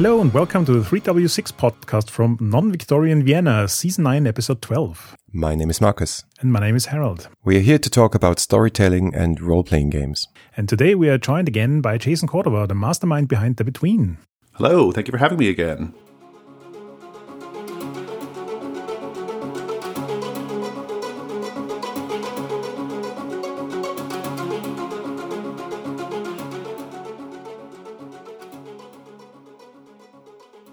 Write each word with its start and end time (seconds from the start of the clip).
Hello 0.00 0.22
and 0.22 0.32
welcome 0.32 0.64
to 0.64 0.72
the 0.72 0.80
3W6 0.80 1.52
podcast 1.52 2.08
from 2.08 2.38
Non 2.40 2.70
Victorian 2.70 3.22
Vienna, 3.22 3.68
Season 3.68 4.04
9, 4.04 4.26
Episode 4.26 4.62
12. 4.62 5.14
My 5.30 5.54
name 5.54 5.68
is 5.68 5.78
Marcus. 5.78 6.24
And 6.40 6.50
my 6.50 6.58
name 6.58 6.74
is 6.74 6.86
Harold. 6.86 7.28
We 7.44 7.58
are 7.58 7.60
here 7.60 7.78
to 7.78 7.90
talk 7.90 8.14
about 8.14 8.38
storytelling 8.38 9.14
and 9.14 9.38
role 9.42 9.62
playing 9.62 9.90
games. 9.90 10.26
And 10.56 10.70
today 10.70 10.94
we 10.94 11.10
are 11.10 11.18
joined 11.18 11.48
again 11.48 11.82
by 11.82 11.98
Jason 11.98 12.28
Cordova, 12.28 12.66
the 12.66 12.74
mastermind 12.74 13.28
behind 13.28 13.58
The 13.58 13.64
Between. 13.64 14.16
Hello, 14.54 14.90
thank 14.90 15.06
you 15.06 15.12
for 15.12 15.18
having 15.18 15.36
me 15.36 15.50
again. 15.50 15.92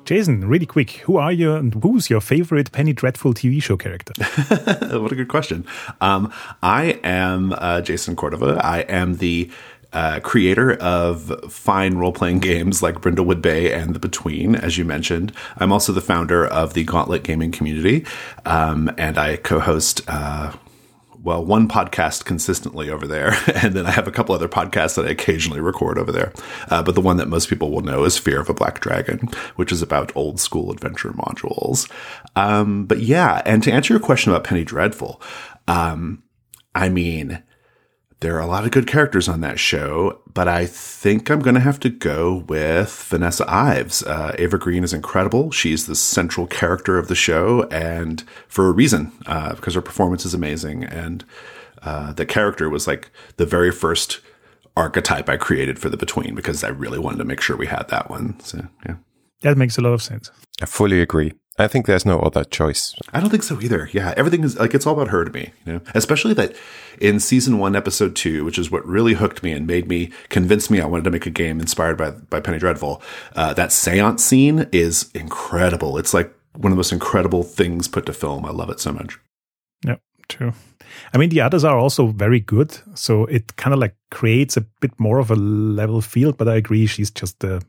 Jason, 0.08 0.48
really 0.48 0.66
quick, 0.66 0.92
who 1.04 1.18
are 1.18 1.34
you 1.34 1.54
and 1.54 1.74
who's 1.84 2.10
your 2.10 2.22
favorite 2.22 2.72
Penny 2.72 2.94
Dreadful 2.94 3.34
TV 3.34 3.62
show 3.62 3.76
character? 3.76 4.14
what 5.00 5.12
a 5.12 5.16
good 5.16 5.28
question. 5.28 5.66
Um, 6.00 6.32
I 6.64 7.02
am 7.04 7.54
uh, 7.58 7.82
Jason 7.82 8.16
Cordova. 8.16 8.58
I 8.64 8.80
am 8.88 9.18
the 9.18 9.52
uh, 9.92 10.22
creator 10.22 10.76
of 10.76 11.52
fine 11.52 11.96
role 11.96 12.14
playing 12.14 12.40
games 12.52 12.82
like 12.82 13.02
Brindlewood 13.02 13.42
Bay 13.42 13.74
and 13.74 13.94
The 13.94 14.00
Between, 14.00 14.56
as 14.56 14.78
you 14.78 14.86
mentioned. 14.86 15.34
I'm 15.58 15.74
also 15.74 15.92
the 15.92 16.00
founder 16.00 16.48
of 16.48 16.74
the 16.74 16.86
Gauntlet 16.86 17.24
Gaming 17.24 17.52
Community, 17.52 18.06
um, 18.46 18.90
and 18.98 19.18
I 19.18 19.36
co 19.36 19.59
host. 19.59 20.03
Uh, 20.08 20.53
well, 21.28 21.44
one 21.44 21.67
podcast 21.67 22.23
consistently 22.23 22.89
over 22.89 23.06
there, 23.06 23.33
and 23.56 23.73
then 23.73 23.86
I 23.86 23.92
have 23.92 24.08
a 24.08 24.11
couple 24.11 24.33
other 24.33 24.47
podcasts 24.47 24.95
that 24.95 25.06
I 25.06 25.09
occasionally 25.09 25.59
record 25.59 25.97
over 25.97 26.09
there. 26.09 26.31
Uh, 26.69 26.81
but 26.81 26.95
the 26.95 27.02
one 27.02 27.17
that 27.17 27.28
most 27.28 27.50
people 27.50 27.69
will 27.69 27.81
know 27.81 28.06
is 28.06 28.17
Fear 28.17 28.39
of 28.39 28.50
a 28.50 28.53
Black 28.53 28.80
Dragon, 28.80 29.28
which 29.58 29.73
is 29.73 29.81
about 29.81 30.16
old 30.16 30.39
school 30.39 30.72
adventure 30.72 31.11
modules. 31.11 31.92
Um, 32.38 32.86
but 32.86 33.02
yeah, 33.02 33.42
and 33.45 33.61
to 33.64 33.72
answer 33.73 33.94
your 33.94 34.00
question 34.00 34.31
about 34.31 34.45
Penny 34.45 34.64
Dreadful, 34.64 35.22
um, 35.67 36.23
I 36.73 36.88
mean, 36.88 37.44
there 38.20 38.36
are 38.36 38.42
a 38.42 38.48
lot 38.48 38.66
of 38.66 38.72
good 38.72 38.88
characters 38.88 39.28
on 39.28 39.42
that 39.42 39.60
show, 39.60 40.20
but 40.34 40.48
I 40.48 40.66
think 40.66 41.30
I'm 41.30 41.40
going 41.40 41.54
to 41.54 41.62
have 41.62 41.80
to 41.82 41.90
go 41.90 42.44
with 42.48 43.06
Vanessa 43.09 43.46
Ives. 43.48 44.02
Uh, 44.02 44.36
Eva 44.40 44.58
Green 44.58 44.84
is 44.84 44.94
incredible. 44.94 45.52
She's 45.52 45.86
the 45.86 45.96
central 45.96 46.48
character 46.48 46.98
of 46.98 47.09
the 47.09 47.16
show, 47.16 47.64
and 47.70 48.24
for 48.48 48.68
a 48.68 48.72
reason, 48.72 49.12
uh, 49.28 49.54
because 49.54 49.76
her 49.76 49.82
performance 49.82 50.26
is 50.26 50.34
amazing. 50.34 50.84
And 50.84 51.24
uh, 51.84 52.14
the 52.14 52.26
character 52.26 52.70
was 52.70 52.88
like 52.88 53.12
the 53.38 53.46
very 53.46 53.72
first 53.72 54.20
archetype 54.76 55.30
I 55.30 55.38
created 55.38 55.78
for 55.78 55.90
the 55.90 55.98
Between 55.98 56.34
because 56.34 56.64
I 56.64 56.70
really 56.70 57.00
wanted 57.00 57.18
to 57.18 57.26
make 57.26 57.42
sure 57.42 57.56
we 57.56 57.68
had 57.68 57.88
that 57.90 58.09
one. 58.09 58.40
So, 58.40 58.68
yeah. 58.86 58.96
That 59.42 59.58
makes 59.58 59.78
a 59.78 59.81
lot 59.81 59.94
of 59.94 60.02
sense. 60.02 60.31
I 60.62 60.66
fully 60.66 61.02
agree. 61.02 61.34
I 61.59 61.67
think 61.67 61.88
there's 61.88 62.05
no 62.05 62.19
other 62.19 62.44
choice. 62.44 62.94
I 63.13 63.19
don't 63.19 63.30
think 63.30 63.44
so 63.44 63.59
either. 63.59 63.89
Yeah, 63.91 64.13
everything 64.16 64.44
is 64.44 64.59
like 64.59 64.75
it's 64.75 64.86
all 64.86 64.94
about 64.94 65.08
her 65.08 65.25
to 65.25 65.31
me, 65.31 65.53
you 65.66 65.73
know. 65.73 65.81
Especially 65.95 66.33
that 66.36 66.55
in 67.02 67.19
season 67.19 67.58
one, 67.58 67.75
episode 67.75 68.16
two, 68.16 68.45
which 68.45 68.59
is 68.59 68.69
what 68.69 68.86
really 68.86 69.16
hooked 69.16 69.41
me 69.41 69.52
and 69.53 69.66
made 69.66 69.88
me 69.88 70.11
convince 70.30 70.69
me 70.69 70.80
I 70.80 70.85
wanted 70.85 71.05
to 71.05 71.11
make 71.11 71.25
a 71.25 71.31
game 71.31 71.59
inspired 71.59 71.97
by 71.97 72.11
by 72.11 72.39
Penny 72.39 72.59
Dreadful. 72.59 73.02
Uh, 73.35 73.53
that 73.55 73.69
séance 73.69 74.19
scene 74.19 74.67
is 74.72 75.09
incredible. 75.13 75.97
It's 75.97 76.13
like 76.13 76.31
one 76.53 76.72
of 76.72 76.75
the 76.75 76.80
most 76.80 76.91
incredible 76.91 77.44
things 77.44 77.88
put 77.88 78.05
to 78.05 78.13
film. 78.13 78.45
I 78.45 78.52
love 78.52 78.69
it 78.69 78.80
so 78.80 78.91
much. 78.91 79.19
Yep, 79.85 80.02
true. 80.30 80.53
I 81.13 81.17
mean, 81.17 81.29
the 81.29 81.41
others 81.41 81.63
are 81.63 81.78
also 81.78 82.07
very 82.07 82.40
good, 82.40 82.78
so 82.94 83.25
it 83.25 83.56
kind 83.56 83.73
of 83.73 83.79
like 83.79 83.96
creates 84.12 84.57
a 84.57 84.62
bit 84.62 84.91
more 85.00 85.19
of 85.19 85.31
a 85.31 85.35
level 85.35 86.01
field. 86.01 86.38
But 86.38 86.47
I 86.47 86.56
agree, 86.56 86.85
she's 86.85 87.12
just 87.12 87.40
the 87.40 87.63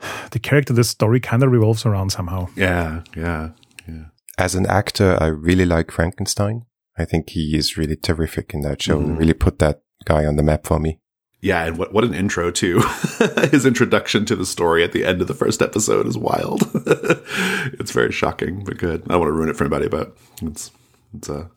the 0.30 0.38
character, 0.38 0.72
the 0.72 0.84
story 0.84 1.20
kind 1.20 1.42
of 1.42 1.50
revolves 1.50 1.86
around 1.86 2.10
somehow. 2.10 2.48
Yeah, 2.56 3.02
yeah, 3.16 3.50
yeah. 3.88 4.04
As 4.38 4.54
an 4.54 4.66
actor, 4.66 5.16
I 5.20 5.26
really 5.26 5.64
like 5.64 5.90
Frankenstein. 5.90 6.64
I 6.96 7.04
think 7.04 7.30
he 7.30 7.56
is 7.56 7.76
really 7.76 7.96
terrific 7.96 8.54
in 8.54 8.60
that 8.62 8.82
show. 8.82 9.00
Mm. 9.00 9.18
Really 9.18 9.34
put 9.34 9.58
that 9.58 9.82
guy 10.04 10.24
on 10.26 10.36
the 10.36 10.42
map 10.42 10.66
for 10.66 10.78
me. 10.78 11.00
Yeah, 11.40 11.66
and 11.66 11.76
what 11.76 11.92
what 11.92 12.04
an 12.04 12.14
intro 12.14 12.50
too. 12.50 12.78
His 13.50 13.66
introduction 13.66 14.24
to 14.26 14.36
the 14.36 14.46
story 14.46 14.82
at 14.82 14.92
the 14.92 15.04
end 15.04 15.20
of 15.20 15.28
the 15.28 15.34
first 15.34 15.60
episode 15.60 16.06
is 16.06 16.16
wild. 16.16 16.62
it's 16.74 17.90
very 17.90 18.12
shocking, 18.12 18.64
but 18.64 18.78
good. 18.78 19.02
I 19.02 19.08
don't 19.08 19.20
want 19.20 19.28
to 19.28 19.32
ruin 19.32 19.50
it 19.50 19.56
for 19.56 19.64
anybody, 19.64 19.88
but 19.88 20.16
it's 20.40 20.70
it's 21.14 21.28
a 21.28 21.50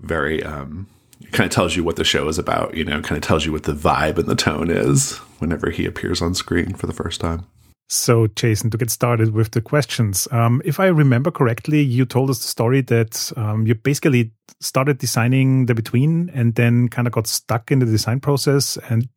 very 0.00 0.42
um 0.42 0.88
it 1.20 1.32
kind 1.32 1.46
of 1.46 1.54
tells 1.54 1.76
you 1.76 1.84
what 1.84 1.96
the 1.96 2.04
show 2.04 2.28
is 2.28 2.38
about, 2.38 2.74
you 2.74 2.84
know, 2.84 3.00
kind 3.00 3.16
of 3.16 3.22
tells 3.22 3.44
you 3.44 3.52
what 3.52 3.64
the 3.64 3.72
vibe 3.72 4.18
and 4.18 4.26
the 4.26 4.36
tone 4.36 4.70
is 4.70 5.16
whenever 5.38 5.70
he 5.70 5.86
appears 5.86 6.22
on 6.22 6.34
screen 6.34 6.74
for 6.74 6.86
the 6.86 6.92
first 6.92 7.20
time. 7.20 7.46
So, 7.90 8.26
Jason, 8.26 8.68
to 8.70 8.76
get 8.76 8.90
started 8.90 9.32
with 9.32 9.52
the 9.52 9.62
questions, 9.62 10.28
um, 10.30 10.60
if 10.64 10.78
I 10.78 10.86
remember 10.86 11.30
correctly, 11.30 11.80
you 11.80 12.04
told 12.04 12.28
us 12.28 12.38
the 12.38 12.48
story 12.48 12.82
that 12.82 13.32
um, 13.36 13.66
you 13.66 13.74
basically 13.74 14.32
started 14.60 14.98
designing 14.98 15.66
the 15.66 15.74
between 15.74 16.30
and 16.34 16.54
then 16.54 16.88
kind 16.88 17.06
of 17.06 17.14
got 17.14 17.26
stuck 17.26 17.70
in 17.70 17.78
the 17.78 17.86
design 17.86 18.20
process 18.20 18.76
and 18.90 19.08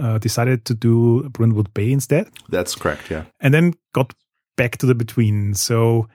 uh, 0.00 0.18
decided 0.18 0.64
to 0.66 0.74
do 0.74 1.28
Brindlewood 1.30 1.74
Bay 1.74 1.90
instead. 1.90 2.30
That's 2.48 2.76
correct, 2.76 3.10
yeah. 3.10 3.24
And 3.40 3.52
then 3.52 3.74
got 3.92 4.14
back 4.56 4.78
to 4.78 4.86
the 4.86 4.94
between. 4.94 5.54
So, 5.54 6.08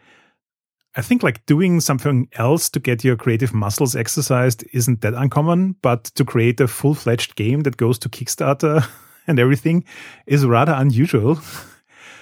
I 0.97 1.01
think 1.01 1.21
like 1.21 1.45
doing 1.45 1.79
something 1.79 2.27
else 2.33 2.69
to 2.69 2.79
get 2.79 3.03
your 3.03 3.15
creative 3.15 3.53
muscles 3.53 3.95
exercised 3.95 4.65
isn't 4.73 5.01
that 5.01 5.13
uncommon, 5.13 5.75
but 5.83 6.05
to 6.15 6.25
create 6.25 6.59
a 6.59 6.67
full 6.67 6.95
fledged 6.95 7.35
game 7.35 7.61
that 7.61 7.77
goes 7.77 7.99
to 7.99 8.09
Kickstarter 8.09 8.83
and 9.27 9.39
everything 9.39 9.85
is 10.25 10.45
rather 10.45 10.73
unusual. 10.73 11.39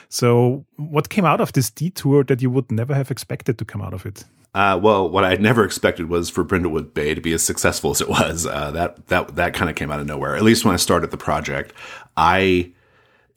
So, 0.07 0.65
what 0.77 1.09
came 1.09 1.25
out 1.25 1.41
of 1.41 1.51
this 1.53 1.69
detour 1.71 2.23
that 2.25 2.41
you 2.41 2.49
would 2.49 2.71
never 2.71 2.93
have 2.93 3.11
expected 3.11 3.57
to 3.57 3.65
come 3.65 3.81
out 3.81 3.93
of 3.93 4.05
it? 4.05 4.23
Uh, 4.53 4.79
well, 4.81 5.09
what 5.09 5.25
I 5.25 5.35
never 5.35 5.65
expected 5.65 6.07
was 6.07 6.29
for 6.29 6.45
Brindlewood 6.45 6.93
Bay 6.93 7.13
to 7.13 7.19
be 7.19 7.33
as 7.33 7.43
successful 7.43 7.91
as 7.91 7.99
it 7.99 8.07
was. 8.07 8.45
Uh, 8.45 8.71
that 8.71 9.07
that 9.07 9.35
that 9.35 9.53
kind 9.53 9.69
of 9.69 9.75
came 9.75 9.91
out 9.91 9.99
of 9.99 10.05
nowhere. 10.05 10.35
At 10.35 10.43
least 10.43 10.63
when 10.63 10.73
I 10.73 10.77
started 10.77 11.11
the 11.11 11.17
project, 11.17 11.73
I, 12.15 12.71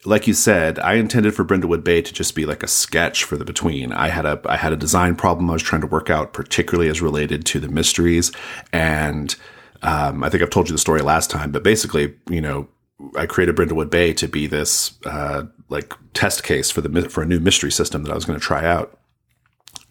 like 0.05 0.27
you 0.27 0.33
said, 0.33 0.79
I 0.79 0.93
intended 0.93 1.35
for 1.35 1.43
Brindlewood 1.43 1.83
Bay 1.83 2.01
to 2.01 2.13
just 2.13 2.33
be 2.35 2.45
like 2.45 2.63
a 2.63 2.67
sketch 2.67 3.23
for 3.23 3.37
the 3.37 3.45
between. 3.45 3.91
I 3.91 4.07
had 4.07 4.25
a 4.25 4.39
I 4.45 4.55
had 4.55 4.71
a 4.71 4.77
design 4.77 5.15
problem 5.15 5.49
I 5.49 5.53
was 5.53 5.63
trying 5.63 5.81
to 5.81 5.87
work 5.87 6.09
out, 6.09 6.33
particularly 6.33 6.89
as 6.89 7.01
related 7.01 7.45
to 7.47 7.59
the 7.59 7.67
mysteries, 7.67 8.31
and 8.71 9.35
um, 9.81 10.23
I 10.23 10.29
think 10.29 10.43
I've 10.43 10.49
told 10.49 10.69
you 10.69 10.73
the 10.73 10.79
story 10.79 11.01
last 11.01 11.29
time, 11.29 11.51
but 11.51 11.63
basically, 11.63 12.15
you 12.29 12.41
know, 12.41 12.67
I 13.15 13.25
created 13.25 13.55
Brindlewood 13.55 13.89
Bay 13.89 14.13
to 14.13 14.27
be 14.27 14.47
this 14.47 14.97
uh, 15.05 15.43
like 15.69 15.93
test 16.13 16.43
case 16.43 16.69
for 16.69 16.81
the 16.81 17.09
for 17.09 17.21
a 17.21 17.25
new 17.25 17.39
mystery 17.39 17.71
system 17.71 18.03
that 18.03 18.11
I 18.11 18.15
was 18.15 18.25
going 18.25 18.39
to 18.39 18.45
try 18.45 18.65
out. 18.65 18.97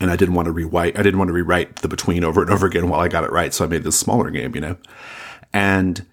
And 0.00 0.12
I 0.12 0.16
didn't 0.16 0.34
want 0.36 0.46
to 0.46 0.52
rewrite. 0.52 0.96
I 0.96 1.02
didn't 1.02 1.18
want 1.18 1.28
to 1.28 1.32
rewrite 1.32 1.76
the 1.76 1.88
between 1.88 2.22
over 2.22 2.40
and 2.40 2.50
over 2.50 2.66
again 2.66 2.88
while 2.88 3.00
I 3.00 3.08
got 3.08 3.24
it 3.24 3.32
right. 3.32 3.52
So 3.52 3.64
I 3.64 3.68
made 3.68 3.82
this 3.82 3.98
smaller 3.98 4.30
game, 4.30 4.54
you 4.54 4.60
know. 4.60 4.76
And 5.52 6.06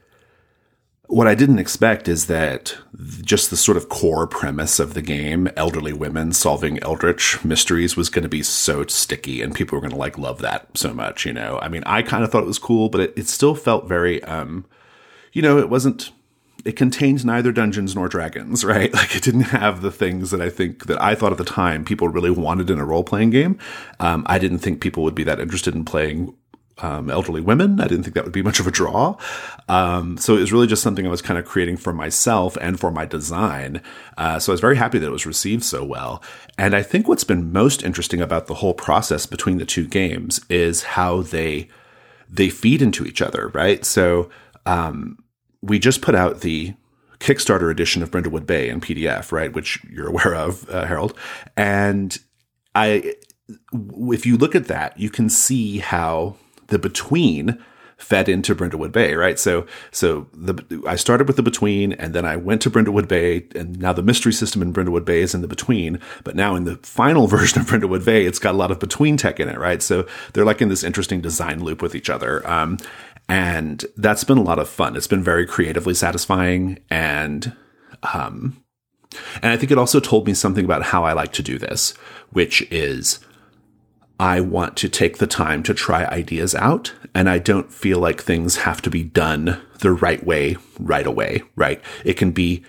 what 1.08 1.28
I 1.28 1.36
didn't 1.36 1.60
expect 1.60 2.08
is 2.08 2.28
that 2.28 2.76
just 3.22 3.50
the 3.50 3.58
sort 3.58 3.78
of 3.78 3.90
core 3.90 4.28
premise 4.28 4.80
of 4.80 4.94
the 4.94 5.02
game, 5.02 5.48
elderly 5.56 5.94
women 5.94 6.34
solving 6.34 6.82
eldritch 6.82 7.44
mysteries, 7.44 7.96
was 7.96 8.10
going 8.10 8.24
to 8.24 8.30
be 8.30 8.44
so 8.44 8.86
sticky, 8.88 9.42
and 9.42 9.54
people 9.54 9.76
were 9.76 9.82
going 9.82 9.92
to 9.92 9.98
like 9.98 10.18
love 10.18 10.40
that 10.40 10.68
so 10.76 10.94
much. 10.94 11.26
You 11.26 11.34
know, 11.34 11.60
I 11.62 11.70
mean, 11.70 11.84
I 11.86 12.02
kind 12.02 12.24
of 12.24 12.32
thought 12.32 12.44
it 12.44 12.48
was 12.48 12.60
cool, 12.60 12.90
but 12.90 13.02
it, 13.02 13.14
it 13.16 13.28
still 13.28 13.56
felt 13.56 13.88
very, 13.88 14.24
um, 14.24 14.66
you 15.34 15.42
know, 15.42 15.58
it 15.58 15.70
wasn't 15.70 16.12
it 16.66 16.76
contained 16.76 17.24
neither 17.24 17.52
Dungeons 17.52 17.96
nor 17.96 18.10
Dragons, 18.10 18.66
right? 18.66 18.92
Like 18.92 19.16
it 19.16 19.24
didn't 19.24 19.42
have 19.42 19.82
the 19.82 19.92
things 19.92 20.31
that 20.31 20.42
I 20.42 20.50
think 20.50 20.88
that 20.88 21.01
I 21.01 21.16
thought 21.16 21.31
at 21.31 21.38
the 21.38 21.46
time 21.46 21.86
people 21.86 22.10
really 22.10 22.31
wanted 22.31 22.69
in 22.69 22.80
a 22.80 22.86
role 22.86 23.04
playing 23.04 23.30
game. 23.30 23.60
Um, 24.00 24.24
I 24.25 24.40
didn't 24.40 24.60
think 24.60 24.81
people 24.81 25.04
would 25.04 25.16
be 25.16 25.24
that 25.24 25.40
interested 25.40 25.75
in 25.75 25.86
playing 25.86 26.36
um, 26.80 27.10
elderly 27.10 27.42
women. 27.42 27.80
I 27.80 27.88
didn't 27.88 28.04
think 28.04 28.16
that 28.16 28.24
would 28.24 28.33
be 28.33 28.42
much 28.42 28.60
of 28.60 28.68
a 28.68 28.72
draw. 28.72 29.18
Um, 29.69 30.18
so 30.18 30.36
it 30.36 30.42
was 30.42 30.51
really 30.51 30.68
just 30.68 30.83
something 30.83 31.06
I 31.06 31.10
was 31.10 31.22
kind 31.22 31.39
of 31.39 31.45
creating 31.45 31.77
for 31.77 31.94
myself 31.94 32.57
and 32.57 32.80
for 32.80 32.92
my 32.92 33.06
design. 33.06 33.81
Uh, 34.18 34.39
so 34.39 34.51
I 34.51 34.56
was 34.56 34.62
very 34.62 34.75
happy 34.75 35.00
that 35.00 35.07
it 35.07 35.12
was 35.12 35.25
received 35.25 35.63
so 35.63 35.83
well. 35.83 36.22
And 36.57 36.75
I 36.75 36.83
think 36.83 37.07
what's 37.07 37.24
been 37.24 37.54
most 37.54 37.83
interesting 37.83 38.22
about 38.22 38.48
the 38.48 38.56
whole 38.56 38.74
process 38.74 39.25
between 39.25 39.57
the 39.57 39.66
two 39.66 39.88
games 39.88 40.42
is 40.50 40.83
how 40.83 41.22
they 41.22 41.69
they 42.27 42.50
feed 42.50 42.81
into 42.81 43.06
each 43.06 43.22
other, 43.22 43.50
right? 43.50 43.86
So 43.86 44.30
um, 44.66 45.19
we 45.62 45.80
just 45.80 46.01
put 46.01 46.16
out 46.16 46.42
the 46.42 46.74
Kickstarter 47.19 47.72
edition 47.72 48.04
of 48.04 48.12
Brindlewood 48.12 48.45
Bay 48.45 48.68
in 48.68 48.81
PDF, 48.81 49.31
right, 49.31 49.54
which 49.54 49.83
you're 49.86 50.07
aware 50.07 50.36
of, 50.36 50.69
uh, 50.69 50.86
Harold. 50.86 51.18
And 51.56 52.18
I, 52.74 53.13
if 53.72 54.25
you 54.25 54.38
look 54.38 54.56
at 54.56 54.66
that, 54.66 55.00
you 55.00 55.10
can 55.10 55.30
see 55.30 55.77
how 55.77 56.36
the 56.67 56.79
between 56.79 57.63
fed 57.97 58.27
into 58.27 58.56
Brindlewood 58.56 58.91
Bay, 58.91 59.15
right? 59.15 59.39
So, 59.39 59.65
so 59.91 60.27
the 60.33 60.83
I 60.85 60.95
started 60.95 61.27
with 61.27 61.38
the 61.38 61.44
between, 61.44 61.94
and 61.94 62.13
then 62.13 62.25
I 62.25 62.35
went 62.35 62.62
to 62.63 62.69
Brindlewood 62.69 63.07
Bay, 63.07 63.47
and 63.56 63.79
now 63.79 63.94
the 63.94 64.03
mystery 64.03 64.33
system 64.33 64.62
in 64.62 64.73
Brindlewood 64.73 65.06
Bay 65.06 65.21
is 65.21 65.33
in 65.33 65.41
the 65.41 65.47
between. 65.47 66.00
But 66.23 66.35
now 66.35 66.56
in 66.56 66.65
the 66.65 66.77
final 66.77 67.27
version 67.35 67.62
of 67.62 67.67
Brindlewood 67.67 68.06
Bay, 68.06 68.25
it's 68.25 68.39
got 68.39 68.53
a 68.53 68.57
lot 68.57 68.71
of 68.71 68.79
between 68.79 69.17
tech 69.17 69.39
in 69.39 69.50
it, 69.50 69.57
right? 69.57 69.81
So 69.81 70.07
they're 70.33 70.45
like 70.45 70.62
in 70.62 70.69
this 70.69 70.83
interesting 70.83 71.21
design 71.21 71.63
loop 71.63 71.81
with 71.81 71.95
each 71.95 72.09
other. 72.09 72.47
Um, 72.50 72.77
and 73.27 73.85
that's 73.97 74.23
been 74.23 74.38
a 74.38 74.44
lot 74.44 74.59
of 74.59 74.69
fun. 74.69 74.95
It's 74.95 75.07
been 75.07 75.23
very 75.23 75.47
creatively 75.47 75.95
satisfying 75.95 76.79
and, 76.91 77.56
um, 78.13 78.62
And 79.41 79.51
I 79.51 79.57
think 79.57 79.71
it 79.71 79.77
also 79.77 80.00
told 80.00 80.27
me 80.27 80.33
something 80.33 80.65
about 80.65 80.83
how 80.83 81.06
I 81.06 81.13
like 81.13 81.31
to 81.33 81.44
do 81.44 81.57
this, 81.57 81.94
which 82.31 82.62
is 82.71 83.19
I 84.19 84.39
want 84.39 84.77
to 84.77 84.89
take 84.89 85.17
the 85.17 85.27
time 85.27 85.63
to 85.63 85.73
try 85.73 86.06
ideas 86.06 86.56
out 86.56 86.94
and 87.13 87.29
I 87.29 87.39
don't 87.39 87.71
feel 87.71 88.00
like 88.00 88.21
things 88.21 88.57
have 88.57 88.81
to 88.83 88.89
be 88.89 89.03
done 89.03 89.62
the 89.79 89.91
right 89.91 90.23
way 90.25 90.57
right 90.79 91.06
away, 91.06 91.44
right? 91.56 91.81
It 92.03 92.13
can 92.13 92.31
be, 92.31 92.63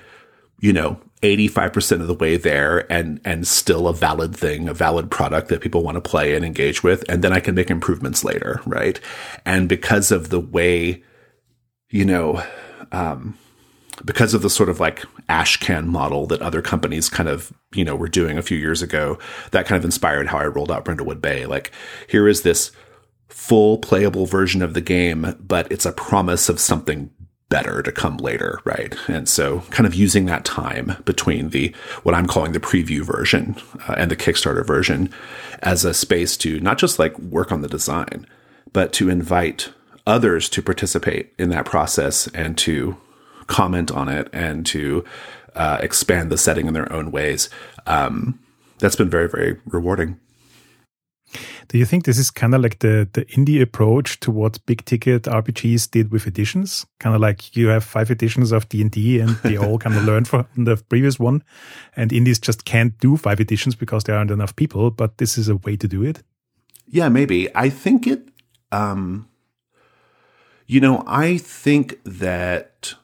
you 0.60 0.72
know, 0.72 1.00
85% 1.22 2.00
of 2.00 2.06
the 2.06 2.14
way 2.14 2.36
there 2.36 2.90
and, 2.92 3.20
and 3.24 3.46
still 3.46 3.88
a 3.88 3.94
valid 3.94 4.36
thing, 4.36 4.68
a 4.68 4.74
valid 4.74 5.10
product 5.10 5.48
that 5.48 5.60
people 5.60 5.82
want 5.82 5.96
to 5.96 6.00
play 6.00 6.34
and 6.34 6.44
engage 6.44 6.82
with. 6.82 7.04
And 7.08 7.22
then 7.22 7.32
I 7.32 7.40
can 7.40 7.54
make 7.54 7.70
improvements 7.70 8.22
later, 8.22 8.60
right? 8.66 9.00
And 9.44 9.68
because 9.68 10.12
of 10.12 10.28
the 10.28 10.40
way, 10.40 11.02
you 11.90 12.04
know, 12.04 12.44
um, 12.92 13.38
because 14.04 14.34
of 14.34 14.42
the 14.42 14.50
sort 14.50 14.68
of 14.68 14.80
like 14.80 15.04
ashcan 15.28 15.86
model 15.86 16.26
that 16.26 16.42
other 16.42 16.62
companies 16.62 17.08
kind 17.08 17.28
of 17.28 17.52
you 17.74 17.84
know 17.84 17.96
were 17.96 18.08
doing 18.08 18.38
a 18.38 18.42
few 18.42 18.58
years 18.58 18.82
ago 18.82 19.18
that 19.50 19.66
kind 19.66 19.78
of 19.78 19.84
inspired 19.84 20.28
how 20.28 20.38
i 20.38 20.46
rolled 20.46 20.70
out 20.70 20.84
brindlewood 20.84 21.20
bay. 21.20 21.46
Like 21.46 21.72
here 22.08 22.28
is 22.28 22.42
this 22.42 22.70
full 23.28 23.78
playable 23.78 24.26
version 24.26 24.62
of 24.62 24.74
the 24.74 24.80
game 24.80 25.34
but 25.40 25.70
it's 25.70 25.86
a 25.86 25.92
promise 25.92 26.48
of 26.48 26.60
something 26.60 27.10
better 27.48 27.80
to 27.82 27.92
come 27.92 28.16
later 28.16 28.60
right? 28.64 28.94
And 29.08 29.28
so 29.28 29.60
kind 29.70 29.86
of 29.86 29.94
using 29.94 30.26
that 30.26 30.44
time 30.44 30.96
between 31.04 31.50
the 31.50 31.74
what 32.02 32.14
i'm 32.14 32.26
calling 32.26 32.52
the 32.52 32.60
preview 32.60 33.02
version 33.02 33.56
uh, 33.88 33.94
and 33.96 34.10
the 34.10 34.16
kickstarter 34.16 34.66
version 34.66 35.12
as 35.60 35.84
a 35.84 35.94
space 35.94 36.36
to 36.38 36.60
not 36.60 36.78
just 36.78 36.98
like 36.98 37.18
work 37.18 37.52
on 37.52 37.62
the 37.62 37.68
design 37.68 38.26
but 38.72 38.92
to 38.92 39.08
invite 39.08 39.70
others 40.06 40.48
to 40.48 40.62
participate 40.62 41.32
in 41.38 41.50
that 41.50 41.64
process 41.64 42.28
and 42.28 42.56
to 42.58 42.96
comment 43.46 43.90
on 43.90 44.08
it 44.08 44.28
and 44.32 44.64
to 44.66 45.04
uh, 45.54 45.78
expand 45.80 46.30
the 46.30 46.38
setting 46.38 46.66
in 46.66 46.74
their 46.74 46.92
own 46.92 47.10
ways. 47.10 47.48
Um, 47.86 48.38
that's 48.78 48.96
been 48.96 49.10
very, 49.10 49.28
very 49.28 49.58
rewarding. 49.64 50.20
Do 51.68 51.78
you 51.78 51.84
think 51.84 52.04
this 52.04 52.18
is 52.18 52.30
kind 52.30 52.54
of 52.54 52.62
like 52.62 52.78
the, 52.78 53.08
the 53.12 53.24
indie 53.26 53.60
approach 53.60 54.20
to 54.20 54.30
what 54.30 54.64
big 54.66 54.84
ticket 54.84 55.24
RPGs 55.24 55.90
did 55.90 56.12
with 56.12 56.26
editions? 56.26 56.86
Kind 57.00 57.14
of 57.14 57.20
like 57.20 57.56
you 57.56 57.68
have 57.68 57.82
five 57.82 58.10
editions 58.10 58.52
of 58.52 58.68
D&D 58.68 59.18
and 59.18 59.30
they 59.42 59.56
all 59.58 59.78
kind 59.78 59.96
of 59.96 60.04
learn 60.04 60.24
from 60.24 60.46
the 60.56 60.76
previous 60.76 61.18
one. 61.18 61.42
And 61.96 62.12
indies 62.12 62.38
just 62.38 62.64
can't 62.64 62.96
do 63.00 63.16
five 63.16 63.40
editions 63.40 63.74
because 63.74 64.04
there 64.04 64.16
aren't 64.16 64.30
enough 64.30 64.54
people, 64.54 64.90
but 64.90 65.18
this 65.18 65.36
is 65.36 65.48
a 65.48 65.56
way 65.56 65.76
to 65.76 65.88
do 65.88 66.04
it. 66.04 66.22
Yeah, 66.86 67.08
maybe. 67.08 67.54
I 67.54 67.68
think 67.68 68.06
it, 68.06 68.28
um, 68.70 69.28
you 70.66 70.80
know, 70.80 71.02
I 71.06 71.38
think 71.38 71.98
that 72.04 72.94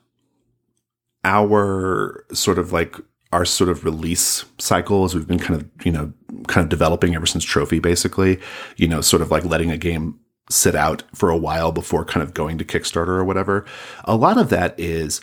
our 1.25 2.25
sort 2.33 2.59
of 2.59 2.73
like 2.73 2.97
our 3.33 3.45
sort 3.45 3.71
of 3.71 3.85
release 3.85 4.45
cycle 4.59 5.05
as 5.05 5.15
we've 5.15 5.27
been 5.27 5.39
kind 5.39 5.61
of, 5.61 5.87
you 5.87 5.93
know, 5.93 6.13
kind 6.49 6.65
of 6.65 6.69
developing 6.69 7.15
ever 7.15 7.27
since 7.27 7.45
Trophy, 7.45 7.79
basically, 7.79 8.39
you 8.77 8.87
know, 8.87 9.01
sort 9.01 9.23
of 9.23 9.31
like 9.31 9.45
letting 9.45 9.71
a 9.71 9.79
game 9.79 10.19
sit 10.51 10.75
out 10.75 11.03
for 11.15 11.31
a 11.31 11.37
while 11.37 11.73
before 11.73 12.05
kind 12.05 12.23
of 12.23 12.35
going 12.35 12.59
to 12.59 12.65
Kickstarter 12.65 13.09
or 13.09 13.25
whatever. 13.25 13.65
A 14.05 14.17
lot 14.17 14.37
of 14.37 14.51
that 14.51 14.79
is, 14.79 15.23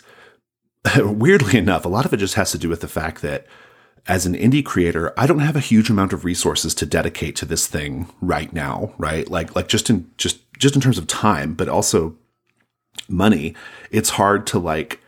weirdly 0.96 1.58
enough, 1.58 1.84
a 1.84 1.88
lot 1.88 2.04
of 2.04 2.12
it 2.12 2.16
just 2.16 2.34
has 2.34 2.50
to 2.52 2.58
do 2.58 2.68
with 2.68 2.80
the 2.80 2.88
fact 2.88 3.22
that 3.22 3.46
as 4.08 4.26
an 4.26 4.34
indie 4.34 4.64
creator, 4.64 5.12
I 5.16 5.26
don't 5.26 5.40
have 5.40 5.56
a 5.56 5.60
huge 5.60 5.90
amount 5.90 6.12
of 6.12 6.24
resources 6.24 6.74
to 6.76 6.86
dedicate 6.86 7.36
to 7.36 7.44
this 7.44 7.66
thing 7.66 8.08
right 8.20 8.52
now, 8.52 8.92
right? 8.98 9.30
Like, 9.30 9.54
like 9.54 9.68
just 9.68 9.88
in, 9.88 10.10
just, 10.16 10.40
just 10.58 10.74
in 10.74 10.80
terms 10.80 10.98
of 10.98 11.06
time, 11.06 11.54
but 11.54 11.68
also 11.68 12.16
money. 13.08 13.54
It's 13.90 14.10
hard 14.10 14.46
to 14.48 14.58
like, 14.58 14.99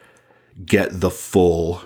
get 0.65 1.01
the 1.01 1.11
full 1.11 1.83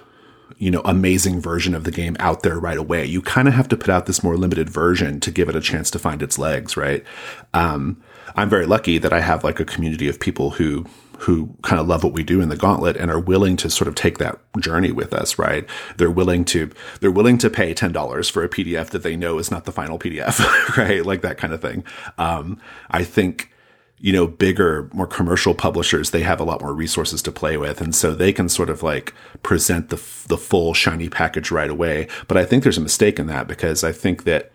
you 0.58 0.70
know, 0.70 0.80
amazing 0.84 1.40
version 1.40 1.74
of 1.74 1.84
the 1.84 1.90
game 1.90 2.16
out 2.18 2.42
there 2.42 2.58
right 2.58 2.78
away. 2.78 3.04
You 3.04 3.20
kind 3.20 3.46
of 3.46 3.54
have 3.54 3.68
to 3.68 3.76
put 3.76 3.90
out 3.90 4.06
this 4.06 4.22
more 4.22 4.36
limited 4.36 4.70
version 4.70 5.20
to 5.20 5.30
give 5.30 5.48
it 5.48 5.56
a 5.56 5.60
chance 5.60 5.90
to 5.90 5.98
find 5.98 6.22
its 6.22 6.38
legs, 6.38 6.76
right? 6.76 7.04
Um, 7.52 8.02
I'm 8.36 8.48
very 8.48 8.66
lucky 8.66 8.98
that 8.98 9.12
I 9.12 9.20
have 9.20 9.44
like 9.44 9.60
a 9.60 9.64
community 9.64 10.08
of 10.08 10.18
people 10.18 10.50
who 10.50 10.86
who 11.20 11.54
kind 11.62 11.80
of 11.80 11.88
love 11.88 12.04
what 12.04 12.12
we 12.12 12.22
do 12.22 12.42
in 12.42 12.50
the 12.50 12.56
gauntlet 12.56 12.94
and 12.94 13.10
are 13.10 13.18
willing 13.18 13.56
to 13.56 13.70
sort 13.70 13.88
of 13.88 13.94
take 13.94 14.18
that 14.18 14.38
journey 14.60 14.92
with 14.92 15.14
us, 15.14 15.38
right? 15.38 15.66
They're 15.96 16.10
willing 16.10 16.44
to 16.46 16.70
they're 17.00 17.10
willing 17.10 17.38
to 17.38 17.50
pay 17.50 17.72
ten 17.74 17.92
dollars 17.92 18.28
for 18.28 18.44
a 18.44 18.48
PDF 18.48 18.90
that 18.90 19.02
they 19.02 19.16
know 19.16 19.38
is 19.38 19.50
not 19.50 19.64
the 19.64 19.72
final 19.72 19.98
PDF, 19.98 20.76
right? 20.76 21.04
Like 21.04 21.22
that 21.22 21.38
kind 21.38 21.52
of 21.52 21.62
thing. 21.62 21.84
Um, 22.18 22.60
I 22.90 23.04
think 23.04 23.50
you 23.98 24.12
know, 24.12 24.26
bigger, 24.26 24.90
more 24.92 25.06
commercial 25.06 25.54
publishers, 25.54 26.10
they 26.10 26.22
have 26.22 26.38
a 26.38 26.44
lot 26.44 26.60
more 26.60 26.74
resources 26.74 27.22
to 27.22 27.32
play 27.32 27.56
with. 27.56 27.80
And 27.80 27.94
so 27.94 28.14
they 28.14 28.32
can 28.32 28.48
sort 28.48 28.68
of 28.68 28.82
like 28.82 29.14
present 29.42 29.88
the, 29.88 29.96
the 30.28 30.36
full 30.36 30.74
shiny 30.74 31.08
package 31.08 31.50
right 31.50 31.70
away. 31.70 32.08
But 32.28 32.36
I 32.36 32.44
think 32.44 32.62
there's 32.62 32.78
a 32.78 32.82
mistake 32.82 33.18
in 33.18 33.26
that 33.28 33.48
because 33.48 33.82
I 33.82 33.92
think 33.92 34.24
that 34.24 34.52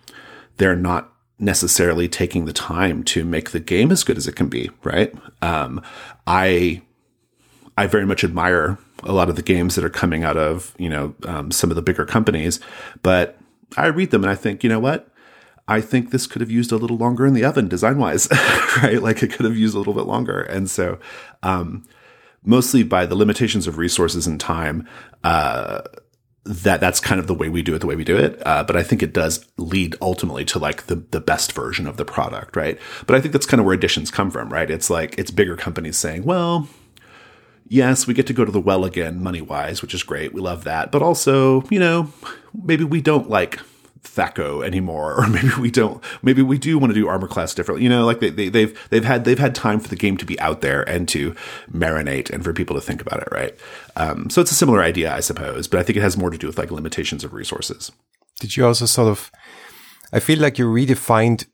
they're 0.58 0.76
not 0.76 1.12
necessarily 1.40 2.08
taking 2.08 2.46
the 2.46 2.54
time 2.54 3.04
to 3.04 3.26
make 3.26 3.50
the 3.50 3.60
game 3.60 3.92
as 3.92 4.04
good 4.04 4.18
as 4.18 4.28
it 4.28 4.36
can 4.36 4.48
be. 4.48 4.70
Right. 4.84 5.12
Um, 5.42 5.82
I, 6.28 6.84
I 7.78 7.88
very 7.88 8.06
much 8.06 8.24
admire 8.24 8.78
a 9.04 9.12
lot 9.12 9.30
of 9.30 9.36
the 9.36 9.42
games 9.42 9.74
that 9.74 9.84
are 9.84 9.90
coming 9.90 10.24
out 10.24 10.38
of, 10.38 10.76
you 10.78 10.90
know, 10.90 11.16
um, 11.24 11.50
some 11.50 11.72
of 11.72 11.76
the 11.76 11.82
bigger 11.82 12.06
companies, 12.06 12.60
but 13.02 13.40
I 13.76 13.88
read 13.88 14.12
them 14.12 14.24
and 14.24 14.30
I 14.30 14.36
think, 14.36 14.64
you 14.64 14.70
know 14.70 14.80
what? 14.80 15.11
I 15.68 15.82
think 15.82 16.12
this 16.12 16.28
could 16.28 16.42
have 16.42 16.52
used 16.52 16.72
a 16.72 16.78
little 16.78 16.98
longer 16.98 17.26
in 17.26 17.34
the 17.34 17.46
oven 17.46 17.68
design 17.68 17.98
wise, 17.98 18.28
right? 18.84 19.02
Like 19.02 19.24
it 19.24 19.32
could 19.32 19.46
have 19.46 19.58
used 19.58 19.76
a 19.76 19.78
little 19.78 19.94
bit 19.94 20.06
longer. 20.06 20.42
And 20.42 20.70
so, 20.70 21.00
um, 21.44 21.86
mostly 22.44 22.84
by 22.84 23.06
the 23.06 23.16
limitations 23.16 23.68
of 23.68 23.78
resources 23.78 24.28
and 24.28 24.40
time, 24.40 24.88
uh, 25.24 25.82
that 26.44 26.80
that's 26.80 27.00
kind 27.00 27.20
of 27.20 27.28
the 27.28 27.36
way 27.36 27.50
we 27.50 27.62
do 27.62 27.76
it, 27.76 27.80
the 27.80 27.88
way 27.88 27.96
we 27.96 28.04
do 28.04 28.18
it. 28.18 28.42
Uh, 28.46 28.64
but 28.64 28.76
I 28.76 28.82
think 28.82 29.04
it 29.04 29.14
does 29.14 29.46
lead 29.58 29.96
ultimately 30.02 30.44
to 30.46 30.60
like 30.60 30.88
the, 30.88 30.96
the 30.96 31.22
best 31.22 31.52
version 31.52 31.86
of 31.86 31.98
the 31.98 32.06
product, 32.06 32.56
right? 32.56 32.80
But 33.06 33.16
I 33.16 33.22
think 33.22 33.32
that's 33.32 33.46
kind 33.46 33.60
of 33.60 33.66
where 33.66 33.76
additions 33.76 34.10
come 34.10 34.32
from, 34.32 34.50
right? 34.50 34.70
It's 34.70 34.90
like, 34.90 35.18
it's 35.20 35.30
bigger 35.30 35.56
companies 35.56 35.98
saying, 35.98 36.24
well, 36.24 36.68
yes, 37.68 38.08
we 38.08 38.16
get 38.16 38.26
to 38.28 38.34
go 38.34 38.44
to 38.44 38.52
the 38.52 38.60
well 38.60 38.86
again 38.86 39.22
money 39.22 39.42
wise, 39.42 39.84
which 39.84 39.94
is 39.94 40.02
great. 40.02 40.34
We 40.34 40.42
love 40.42 40.64
that. 40.64 40.92
But 40.92 41.04
also, 41.04 41.64
you 41.70 41.80
know, 41.80 42.12
maybe 42.54 42.84
we 42.84 43.02
don't 43.02 43.30
like 43.30 43.60
THAC0 44.04 44.66
anymore, 44.66 45.16
or 45.20 45.28
maybe 45.28 45.52
we 45.60 45.72
don't. 45.72 46.04
Maybe 46.22 46.42
we 46.42 46.58
do 46.58 46.78
want 46.78 46.92
to 46.94 47.00
do 47.00 47.08
armor 47.08 47.28
class 47.28 47.54
differently. 47.54 47.84
You 47.84 47.90
know, 47.90 48.06
like 48.06 48.20
they, 48.20 48.30
they, 48.30 48.50
they've 48.50 48.88
they've 48.90 49.06
had 49.06 49.26
they've 49.26 49.40
had 49.40 49.56
time 49.56 49.80
for 49.80 49.88
the 49.88 49.96
game 49.96 50.18
to 50.18 50.26
be 50.26 50.40
out 50.40 50.62
there 50.62 50.88
and 50.88 51.08
to 51.10 51.36
marinate 51.72 52.30
and 52.30 52.44
for 52.44 52.54
people 52.54 52.76
to 52.76 52.82
think 52.82 53.02
about 53.02 53.22
it, 53.22 53.30
right? 53.32 53.56
Um, 53.96 54.30
so 54.30 54.42
it's 54.42 54.52
a 54.52 54.56
similar 54.56 54.82
idea, 54.82 55.14
I 55.14 55.20
suppose, 55.20 55.68
but 55.68 55.80
I 55.80 55.84
think 55.84 55.98
it 55.98 56.02
has 56.02 56.18
more 56.18 56.30
to 56.30 56.38
do 56.38 56.48
with 56.48 56.58
like 56.58 56.72
limitations 56.72 57.24
of 57.24 57.34
resources. 57.34 57.92
Did 58.40 58.58
you 58.58 58.66
also 58.66 58.86
sort 58.86 59.10
of? 59.10 59.32
I 60.14 60.20
feel 60.20 60.40
like 60.40 60.58
you 60.58 60.66
redefined 60.66 61.46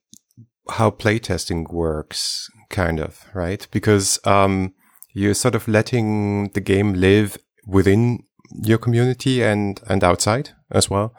how 0.69 0.89
playtesting 0.89 1.71
works, 1.71 2.49
kind 2.69 2.99
of, 2.99 3.25
right? 3.33 3.67
Because 3.71 4.19
um, 4.25 4.73
you're 5.13 5.33
sort 5.33 5.55
of 5.55 5.67
letting 5.67 6.49
the 6.49 6.61
game 6.61 6.93
live 6.93 7.37
within 7.65 8.23
your 8.63 8.77
community 8.77 9.43
and 9.43 9.81
and 9.87 10.03
outside 10.03 10.51
as 10.71 10.89
well. 10.89 11.15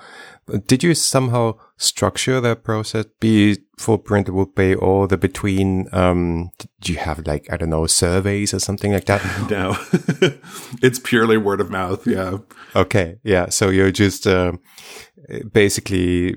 Did 0.67 0.83
you 0.83 0.95
somehow 0.95 1.55
structure 1.76 2.40
that 2.40 2.64
process, 2.64 3.07
be 3.21 3.52
it 3.52 3.61
for 3.78 4.02
Brindlewood 4.02 4.55
Bay 4.55 4.75
or 4.75 5.07
the 5.07 5.17
between? 5.17 5.88
Um, 5.93 6.50
did 6.59 6.88
you 6.88 6.97
have 6.97 7.26
like 7.26 7.50
I 7.52 7.57
don't 7.57 7.71
know 7.71 7.87
surveys 7.87 8.52
or 8.55 8.59
something 8.59 8.93
like 8.93 9.07
that? 9.07 9.23
no, 9.50 9.76
it's 10.83 10.99
purely 10.99 11.37
word 11.37 11.61
of 11.61 11.71
mouth. 11.71 12.07
Yeah. 12.07 12.38
Okay. 12.75 13.19
Yeah. 13.23 13.49
So 13.49 13.69
you're 13.69 13.93
just 13.93 14.26
uh, 14.26 14.52
basically 15.52 16.35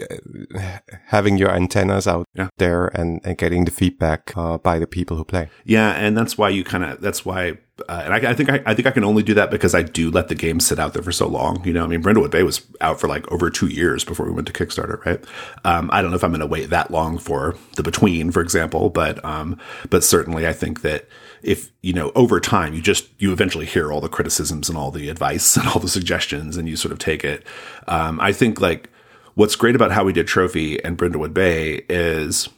uh, 0.00 0.78
having 1.06 1.36
your 1.36 1.50
antennas 1.50 2.06
out 2.06 2.26
yeah. 2.34 2.48
there 2.58 2.86
and, 2.88 3.20
and 3.24 3.36
getting 3.36 3.64
the 3.64 3.70
feedback 3.70 4.32
uh, 4.36 4.58
by 4.58 4.78
the 4.78 4.86
people 4.86 5.16
who 5.16 5.24
play. 5.24 5.50
Yeah, 5.64 5.90
and 5.92 6.16
that's 6.16 6.38
why 6.38 6.48
you 6.48 6.64
kind 6.64 6.84
of 6.84 7.00
that's 7.00 7.24
why, 7.24 7.58
uh, 7.88 8.02
and 8.04 8.14
I, 8.14 8.30
I, 8.30 8.34
think 8.34 8.50
I, 8.50 8.62
I, 8.66 8.74
think 8.74 8.86
I 8.86 8.90
can 8.90 9.04
only 9.04 9.22
do 9.22 9.34
that 9.34 9.50
because 9.50 9.74
I 9.74 9.82
do 9.82 10.10
let 10.10 10.28
the 10.28 10.34
game 10.34 10.60
sit 10.60 10.78
out 10.78 10.92
there 10.92 11.02
for 11.02 11.12
so 11.12 11.26
long. 11.26 11.64
You 11.64 11.72
know, 11.72 11.84
I 11.84 11.86
mean, 11.86 12.02
Brindlewood 12.02 12.30
Bay 12.30 12.42
was 12.42 12.66
out 12.80 13.00
for 13.00 13.08
like 13.08 13.30
over 13.30 13.50
two 13.50 13.68
years 13.68 14.04
before 14.04 14.26
we 14.26 14.32
went 14.32 14.46
to 14.46 14.52
Kickstarter, 14.52 15.04
right? 15.04 15.24
Um, 15.64 15.90
I 15.92 16.02
don't 16.02 16.10
know 16.10 16.16
if 16.16 16.24
I'm 16.24 16.30
going 16.30 16.40
to 16.40 16.46
wait 16.46 16.70
that 16.70 16.90
long 16.90 17.18
for 17.18 17.56
the 17.76 17.82
Between, 17.82 18.30
for 18.30 18.40
example, 18.40 18.90
but 18.90 19.24
um, 19.24 19.58
but 19.88 20.04
certainly 20.04 20.46
I 20.46 20.52
think 20.52 20.82
that 20.82 21.06
if 21.42 21.70
you 21.82 21.92
know 21.92 22.12
over 22.14 22.40
time 22.40 22.74
you 22.74 22.82
just 22.82 23.08
you 23.18 23.32
eventually 23.32 23.66
hear 23.66 23.92
all 23.92 24.00
the 24.00 24.08
criticisms 24.08 24.68
and 24.68 24.76
all 24.76 24.90
the 24.90 25.08
advice 25.08 25.56
and 25.58 25.66
all 25.68 25.80
the 25.80 25.88
suggestions 25.88 26.56
and 26.56 26.68
you 26.68 26.76
sort 26.76 26.92
of 26.92 26.98
take 26.98 27.24
it 27.24 27.44
um, 27.88 28.20
i 28.20 28.32
think 28.32 28.60
like 28.60 28.90
what's 29.34 29.56
great 29.56 29.74
about 29.74 29.90
how 29.90 30.04
we 30.04 30.12
did 30.12 30.26
trophy 30.26 30.82
and 30.84 30.98
brindlewood 30.98 31.32
bay 31.32 31.82
is 31.88 32.48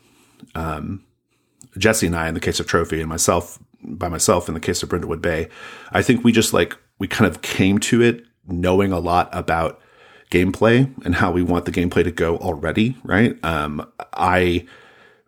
um, 0.54 1.04
jesse 1.78 2.06
and 2.06 2.16
i 2.16 2.28
in 2.28 2.34
the 2.34 2.40
case 2.40 2.60
of 2.60 2.66
trophy 2.66 3.00
and 3.00 3.08
myself 3.08 3.58
by 3.82 4.08
myself 4.08 4.48
in 4.48 4.54
the 4.54 4.60
case 4.60 4.82
of 4.82 4.88
brindlewood 4.88 5.22
bay 5.22 5.48
i 5.92 6.02
think 6.02 6.24
we 6.24 6.32
just 6.32 6.52
like 6.52 6.76
we 6.98 7.06
kind 7.08 7.30
of 7.30 7.42
came 7.42 7.78
to 7.78 8.02
it 8.02 8.24
knowing 8.46 8.92
a 8.92 8.98
lot 8.98 9.28
about 9.32 9.80
gameplay 10.30 10.90
and 11.04 11.16
how 11.16 11.30
we 11.30 11.42
want 11.42 11.64
the 11.64 11.72
gameplay 11.72 12.02
to 12.02 12.10
go 12.10 12.36
already 12.38 12.96
right 13.04 13.42
um, 13.44 13.86
i 14.14 14.64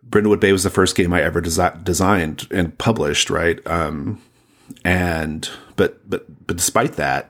Brindlewood 0.07 0.39
Bay 0.39 0.51
was 0.51 0.63
the 0.63 0.69
first 0.69 0.95
game 0.95 1.13
I 1.13 1.21
ever 1.21 1.41
desi- 1.41 1.83
designed 1.83 2.47
and 2.51 2.77
published, 2.77 3.29
right? 3.29 3.65
Um, 3.65 4.21
and 4.83 5.49
but 5.75 6.07
but 6.09 6.25
but 6.47 6.57
despite 6.57 6.93
that, 6.93 7.29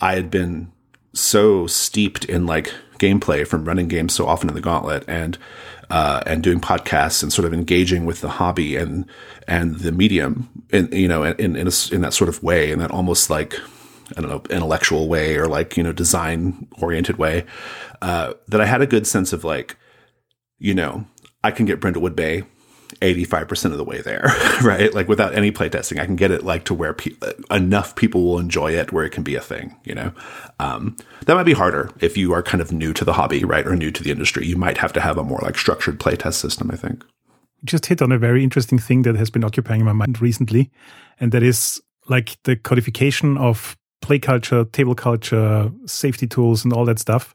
I 0.00 0.14
had 0.14 0.30
been 0.30 0.72
so 1.12 1.66
steeped 1.66 2.24
in 2.24 2.46
like 2.46 2.72
gameplay 2.98 3.46
from 3.46 3.64
running 3.64 3.88
games 3.88 4.14
so 4.14 4.26
often 4.26 4.48
in 4.48 4.54
the 4.54 4.60
gauntlet 4.60 5.04
and 5.06 5.38
uh, 5.90 6.22
and 6.26 6.42
doing 6.42 6.60
podcasts 6.60 7.22
and 7.22 7.32
sort 7.32 7.46
of 7.46 7.54
engaging 7.54 8.04
with 8.04 8.20
the 8.20 8.28
hobby 8.28 8.76
and 8.76 9.06
and 9.46 9.76
the 9.80 9.92
medium 9.92 10.48
in 10.70 10.88
you 10.92 11.08
know 11.08 11.22
in 11.22 11.56
in, 11.56 11.68
a, 11.68 11.94
in 11.94 12.00
that 12.00 12.12
sort 12.12 12.28
of 12.28 12.42
way 12.42 12.70
in 12.70 12.78
that 12.78 12.90
almost 12.90 13.30
like 13.30 13.54
I 14.16 14.20
don't 14.20 14.30
know 14.30 14.42
intellectual 14.50 15.08
way 15.08 15.36
or 15.36 15.46
like 15.46 15.76
you 15.76 15.82
know 15.82 15.92
design 15.92 16.68
oriented 16.80 17.18
way 17.18 17.44
uh, 18.02 18.34
that 18.48 18.60
I 18.60 18.66
had 18.66 18.82
a 18.82 18.86
good 18.86 19.06
sense 19.06 19.32
of 19.32 19.44
like 19.44 19.76
you 20.58 20.74
know 20.74 21.06
I 21.44 21.50
can 21.50 21.66
get 21.66 21.80
Brindlewood 21.80 22.16
Bay 22.16 22.44
85% 23.00 23.72
of 23.72 23.76
the 23.76 23.84
way 23.84 24.00
there, 24.00 24.24
right? 24.62 24.92
Like 24.94 25.08
without 25.08 25.34
any 25.34 25.52
playtesting, 25.52 26.00
I 26.00 26.06
can 26.06 26.16
get 26.16 26.30
it 26.30 26.44
like 26.44 26.64
to 26.64 26.74
where 26.74 26.94
pe- 26.94 27.16
enough 27.50 27.94
people 27.96 28.22
will 28.24 28.38
enjoy 28.38 28.72
it 28.72 28.92
where 28.92 29.04
it 29.04 29.10
can 29.10 29.22
be 29.22 29.34
a 29.34 29.40
thing, 29.40 29.76
you 29.84 29.94
know? 29.94 30.12
Um, 30.58 30.96
that 31.26 31.34
might 31.34 31.44
be 31.44 31.52
harder 31.52 31.90
if 32.00 32.16
you 32.16 32.32
are 32.32 32.42
kind 32.42 32.60
of 32.60 32.72
new 32.72 32.92
to 32.94 33.04
the 33.04 33.12
hobby, 33.12 33.44
right? 33.44 33.66
Or 33.66 33.76
new 33.76 33.90
to 33.90 34.02
the 34.02 34.10
industry. 34.10 34.46
You 34.46 34.56
might 34.56 34.78
have 34.78 34.92
to 34.94 35.00
have 35.00 35.18
a 35.18 35.24
more 35.24 35.40
like 35.42 35.58
structured 35.58 36.00
playtest 36.00 36.34
system, 36.34 36.70
I 36.70 36.76
think. 36.76 37.04
Just 37.64 37.86
hit 37.86 38.02
on 38.02 38.12
a 38.12 38.18
very 38.18 38.42
interesting 38.42 38.78
thing 38.78 39.02
that 39.02 39.16
has 39.16 39.30
been 39.30 39.44
occupying 39.44 39.84
my 39.84 39.92
mind 39.92 40.20
recently. 40.20 40.70
And 41.20 41.32
that 41.32 41.42
is 41.42 41.80
like 42.08 42.36
the 42.44 42.56
codification 42.56 43.36
of 43.38 43.76
play 44.02 44.18
culture, 44.18 44.64
table 44.66 44.94
culture, 44.94 45.70
safety 45.86 46.26
tools, 46.26 46.64
and 46.64 46.72
all 46.72 46.84
that 46.84 46.98
stuff. 46.98 47.34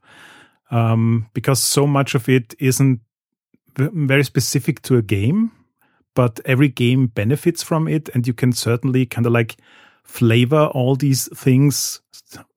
Um, 0.70 1.28
because 1.34 1.62
so 1.62 1.86
much 1.86 2.16
of 2.16 2.30
it 2.30 2.56
isn't 2.60 3.02
very 3.76 4.24
specific 4.24 4.82
to 4.84 4.98
a 4.98 5.02
game, 5.02 5.52
but 6.14 6.40
every 6.46 6.68
game 6.68 7.08
benefits 7.08 7.64
from 7.64 7.88
it, 7.88 8.10
and 8.14 8.28
you 8.28 8.34
can 8.34 8.52
certainly 8.52 9.06
kind 9.06 9.26
of 9.26 9.34
like 9.34 9.58
flavor 10.04 10.66
all 10.74 10.96
these 10.96 11.30
things 11.38 12.02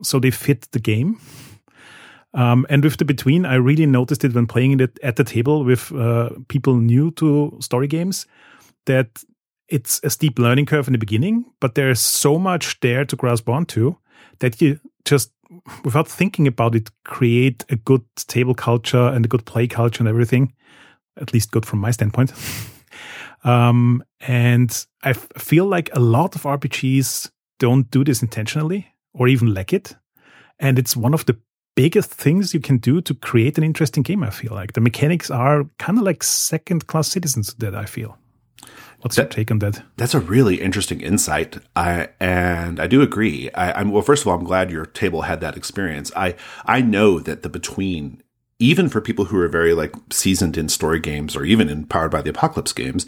so 0.03 0.19
they 0.19 0.31
fit 0.31 0.69
the 0.73 0.81
game. 0.81 1.19
Um, 2.33 2.67
and 2.69 2.83
with 2.83 2.97
the 2.97 3.05
between, 3.05 3.47
I 3.47 3.55
really 3.55 3.87
noticed 3.87 4.25
it 4.25 4.35
when 4.35 4.47
playing 4.47 4.81
it 4.81 4.99
at 5.03 5.17
the 5.17 5.25
table 5.25 5.65
with 5.65 5.93
uh, 5.93 6.31
people 6.49 6.77
new 6.77 7.13
to 7.13 7.57
story 7.61 7.87
games 7.87 8.27
that 8.87 9.23
it's 9.69 10.01
a 10.03 10.11
steep 10.11 10.39
learning 10.39 10.67
curve 10.67 10.89
in 10.89 10.93
the 10.93 10.99
beginning, 10.99 11.45
but 11.61 11.75
there's 11.75 12.01
so 12.01 12.39
much 12.39 12.79
there 12.81 13.05
to 13.05 13.17
grasp 13.17 13.49
onto 13.49 13.97
that 14.41 14.61
you 14.61 14.81
just, 15.05 15.31
without 15.85 16.09
thinking 16.09 16.47
about 16.47 16.75
it, 16.75 16.91
create 17.05 17.65
a 17.71 17.77
good 17.77 18.03
table 18.17 18.55
culture 18.55 19.09
and 19.09 19.25
a 19.25 19.29
good 19.29 19.45
play 19.45 19.67
culture 19.67 20.01
and 20.01 20.09
everything 20.09 20.53
at 21.21 21.33
least 21.33 21.51
good 21.51 21.67
from 21.67 21.79
my 21.79 21.91
standpoint. 21.91 22.33
um, 23.45 24.03
and 24.21 24.87
I 25.03 25.11
f- 25.11 25.29
feel 25.37 25.67
like 25.67 25.95
a 25.95 26.01
lot 26.01 26.35
of 26.35 26.43
RPGs 26.43 27.31
don't 27.59 27.91
do 27.91 28.05
this 28.05 28.23
intentionally 28.23 28.89
or 29.13 29.29
even 29.29 29.55
lack 29.55 29.73
it. 29.73 29.97
And 30.59 30.79
it's 30.79 30.97
one 30.97 31.15
of 31.15 31.27
the 31.27 31.37
biggest 31.77 32.11
things 32.11 32.55
you 32.55 32.61
can 32.61 32.79
do 32.79 33.01
to 33.01 33.15
create 33.15 33.59
an 33.59 33.65
interesting 33.65 34.03
game, 34.03 34.23
I 34.23 34.31
feel 34.31 34.53
like. 34.53 34.75
The 34.75 34.81
mechanics 34.81 35.31
are 35.31 35.65
kind 35.79 35.99
of 35.99 36.05
like 36.05 36.23
second 36.23 36.87
class 36.87 37.09
citizens 37.09 37.55
that 37.55 37.75
I 37.75 37.85
feel. 37.85 38.17
What's 39.01 39.17
that, 39.17 39.23
your 39.23 39.29
take 39.29 39.51
on 39.51 39.59
that? 39.59 39.83
That's 39.97 40.15
a 40.15 40.21
really 40.21 40.63
interesting 40.63 41.03
insight. 41.03 41.59
I 41.77 42.09
and 42.21 42.81
I 42.81 42.87
do 42.87 43.03
agree. 43.03 43.51
I, 43.53 43.79
am 43.79 43.91
well. 43.91 44.01
First 44.01 44.23
of 44.23 44.29
all, 44.29 44.39
I'm 44.39 44.45
glad 44.45 44.71
your 44.71 44.87
table 44.87 45.23
had 45.23 45.43
that 45.43 45.59
experience. 45.59 46.11
I 46.17 46.37
I 46.65 46.81
know 46.81 47.21
that 47.21 47.43
the 47.43 47.51
between 47.51 48.23
even 48.65 48.89
for 48.89 49.01
people 49.01 49.27
who 49.27 49.39
are 49.39 49.49
very 49.49 49.75
like 49.75 49.95
seasoned 50.11 50.57
in 50.57 50.69
story 50.69 50.99
games 50.99 51.37
or 51.37 51.45
even 51.45 51.69
in 51.69 51.85
powered 51.85 52.11
by 52.11 52.23
the 52.23 52.31
apocalypse 52.31 52.73
games, 52.73 53.07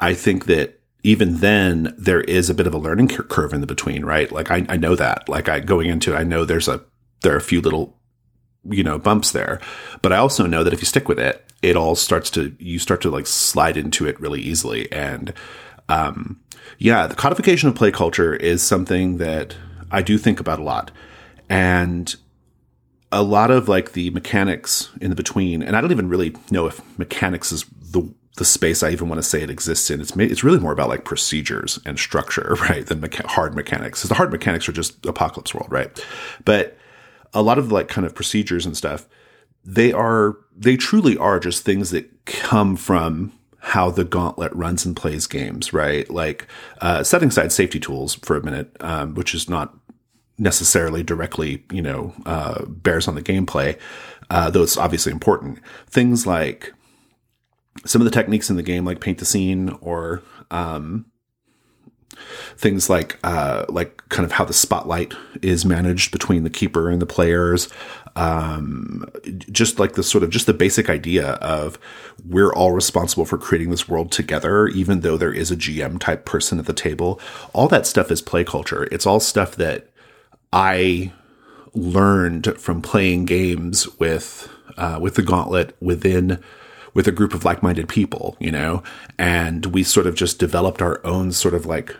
I 0.00 0.12
think 0.12 0.44
that 0.46 0.80
even 1.02 1.38
then 1.38 1.94
there 1.96 2.20
is 2.22 2.50
a 2.50 2.54
bit 2.54 2.66
of 2.66 2.74
a 2.74 2.78
learning 2.78 3.08
curve 3.08 3.52
in 3.52 3.60
the 3.60 3.66
between, 3.66 4.04
right? 4.04 4.30
Like 4.30 4.50
I, 4.50 4.66
I 4.68 4.76
know 4.76 4.94
that, 4.96 5.28
like 5.28 5.48
I 5.48 5.60
going 5.60 5.88
into, 5.88 6.12
it, 6.12 6.16
I 6.16 6.24
know 6.24 6.44
there's 6.44 6.68
a, 6.68 6.84
there 7.22 7.32
are 7.32 7.38
a 7.38 7.40
few 7.40 7.60
little, 7.60 7.96
you 8.68 8.82
know, 8.82 8.98
bumps 8.98 9.30
there, 9.32 9.60
but 10.02 10.12
I 10.12 10.18
also 10.18 10.46
know 10.46 10.62
that 10.62 10.74
if 10.74 10.80
you 10.80 10.86
stick 10.86 11.08
with 11.08 11.18
it, 11.18 11.44
it 11.62 11.76
all 11.76 11.94
starts 11.94 12.30
to, 12.30 12.54
you 12.58 12.78
start 12.78 13.00
to 13.02 13.10
like 13.10 13.26
slide 13.26 13.76
into 13.76 14.06
it 14.06 14.20
really 14.20 14.42
easily. 14.42 14.90
And, 14.92 15.32
um, 15.88 16.40
yeah, 16.78 17.06
the 17.06 17.14
codification 17.14 17.68
of 17.68 17.74
play 17.74 17.90
culture 17.90 18.34
is 18.34 18.62
something 18.62 19.16
that 19.18 19.56
I 19.90 20.02
do 20.02 20.18
think 20.18 20.38
about 20.38 20.58
a 20.58 20.64
lot. 20.64 20.90
And 21.48 22.14
a 23.10 23.22
lot 23.22 23.50
of 23.50 23.68
like 23.68 23.92
the 23.92 24.10
mechanics 24.10 24.90
in 25.00 25.10
the 25.10 25.16
between, 25.16 25.62
and 25.62 25.76
I 25.76 25.80
don't 25.80 25.92
even 25.92 26.08
really 26.08 26.34
know 26.50 26.66
if 26.66 26.80
mechanics 26.98 27.52
is 27.52 27.64
the 27.80 28.12
the 28.36 28.44
space 28.44 28.84
I 28.84 28.90
even 28.90 29.08
want 29.08 29.18
to 29.20 29.28
say 29.28 29.42
it 29.42 29.50
exists 29.50 29.90
in. 29.90 30.00
It's 30.00 30.16
it's 30.16 30.44
really 30.44 30.60
more 30.60 30.72
about 30.72 30.88
like 30.88 31.04
procedures 31.04 31.78
and 31.84 31.98
structure, 31.98 32.56
right, 32.68 32.86
than 32.86 33.00
mecha- 33.00 33.26
hard 33.26 33.54
mechanics. 33.54 34.00
Because 34.00 34.08
the 34.08 34.14
hard 34.14 34.30
mechanics 34.30 34.68
are 34.68 34.72
just 34.72 35.04
apocalypse 35.06 35.54
world, 35.54 35.70
right? 35.70 36.04
But 36.44 36.76
a 37.34 37.42
lot 37.42 37.58
of 37.58 37.72
like 37.72 37.88
kind 37.88 38.06
of 38.06 38.14
procedures 38.14 38.64
and 38.64 38.76
stuff, 38.76 39.06
they 39.64 39.92
are 39.92 40.36
they 40.56 40.76
truly 40.76 41.16
are 41.18 41.40
just 41.40 41.64
things 41.64 41.90
that 41.90 42.24
come 42.26 42.76
from 42.76 43.32
how 43.60 43.90
the 43.90 44.04
gauntlet 44.04 44.54
runs 44.54 44.86
and 44.86 44.96
plays 44.96 45.26
games, 45.26 45.72
right? 45.72 46.08
Like 46.08 46.46
uh, 46.80 47.02
setting 47.02 47.28
aside 47.28 47.52
safety 47.52 47.80
tools 47.80 48.14
for 48.14 48.36
a 48.36 48.44
minute, 48.44 48.74
um, 48.80 49.14
which 49.14 49.34
is 49.34 49.48
not 49.48 49.74
necessarily 50.38 51.02
directly, 51.02 51.64
you 51.72 51.82
know, 51.82 52.14
uh, 52.26 52.64
bears 52.66 53.08
on 53.08 53.14
the 53.14 53.22
gameplay, 53.22 53.78
uh, 54.30 54.50
though 54.50 54.62
it's 54.62 54.76
obviously 54.76 55.12
important. 55.12 55.60
Things 55.86 56.26
like 56.26 56.72
some 57.84 58.00
of 58.00 58.04
the 58.04 58.10
techniques 58.10 58.50
in 58.50 58.56
the 58.56 58.62
game, 58.62 58.84
like 58.84 59.00
paint 59.00 59.18
the 59.18 59.24
scene, 59.24 59.76
or 59.80 60.22
um, 60.50 61.06
things 62.56 62.88
like 62.90 63.18
uh, 63.24 63.64
like 63.68 64.02
kind 64.08 64.24
of 64.24 64.32
how 64.32 64.44
the 64.44 64.52
spotlight 64.52 65.14
is 65.42 65.64
managed 65.64 66.10
between 66.10 66.44
the 66.44 66.50
keeper 66.50 66.90
and 66.90 67.00
the 67.00 67.06
players. 67.06 67.68
Um, 68.16 69.04
just 69.52 69.78
like 69.78 69.92
the 69.92 70.02
sort 70.02 70.24
of 70.24 70.30
just 70.30 70.46
the 70.46 70.54
basic 70.54 70.90
idea 70.90 71.32
of 71.34 71.78
we're 72.26 72.52
all 72.52 72.72
responsible 72.72 73.24
for 73.24 73.38
creating 73.38 73.70
this 73.70 73.88
world 73.88 74.10
together, 74.10 74.66
even 74.68 75.00
though 75.00 75.16
there 75.16 75.32
is 75.32 75.52
a 75.52 75.56
GM 75.56 76.00
type 76.00 76.24
person 76.24 76.58
at 76.58 76.66
the 76.66 76.72
table. 76.72 77.20
All 77.52 77.68
that 77.68 77.86
stuff 77.86 78.10
is 78.10 78.20
play 78.20 78.42
culture. 78.42 78.88
It's 78.90 79.06
all 79.06 79.20
stuff 79.20 79.54
that 79.56 79.87
I 80.52 81.12
learned 81.74 82.58
from 82.58 82.82
playing 82.82 83.26
games 83.26 83.88
with 83.98 84.48
uh, 84.76 84.98
with 85.00 85.14
the 85.14 85.22
Gauntlet 85.22 85.76
within 85.80 86.42
with 86.94 87.06
a 87.06 87.12
group 87.12 87.34
of 87.34 87.44
like-minded 87.44 87.88
people, 87.88 88.36
you 88.40 88.50
know, 88.50 88.82
and 89.18 89.66
we 89.66 89.82
sort 89.82 90.06
of 90.06 90.14
just 90.14 90.38
developed 90.38 90.80
our 90.80 91.04
own 91.04 91.32
sort 91.32 91.54
of 91.54 91.66
like 91.66 91.94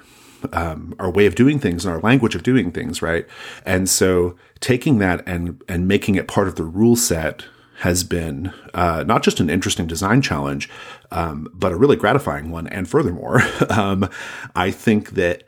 um, 0.52 0.94
our 0.98 1.10
way 1.10 1.26
of 1.26 1.34
doing 1.34 1.58
things 1.58 1.84
and 1.84 1.92
our 1.92 2.00
language 2.00 2.34
of 2.34 2.42
doing 2.42 2.70
things, 2.70 3.02
right? 3.02 3.26
And 3.66 3.88
so 3.88 4.36
taking 4.60 4.98
that 4.98 5.22
and 5.26 5.62
and 5.68 5.88
making 5.88 6.14
it 6.14 6.28
part 6.28 6.48
of 6.48 6.56
the 6.56 6.64
rule 6.64 6.96
set 6.96 7.44
has 7.80 8.02
been 8.02 8.52
uh, 8.74 9.04
not 9.06 9.22
just 9.22 9.38
an 9.38 9.48
interesting 9.48 9.86
design 9.86 10.20
challenge, 10.20 10.68
um, 11.12 11.48
but 11.54 11.70
a 11.70 11.76
really 11.76 11.96
gratifying 11.96 12.50
one. 12.50 12.66
And 12.66 12.88
furthermore, 12.88 13.40
um, 13.70 14.08
I 14.56 14.70
think 14.70 15.10
that 15.10 15.44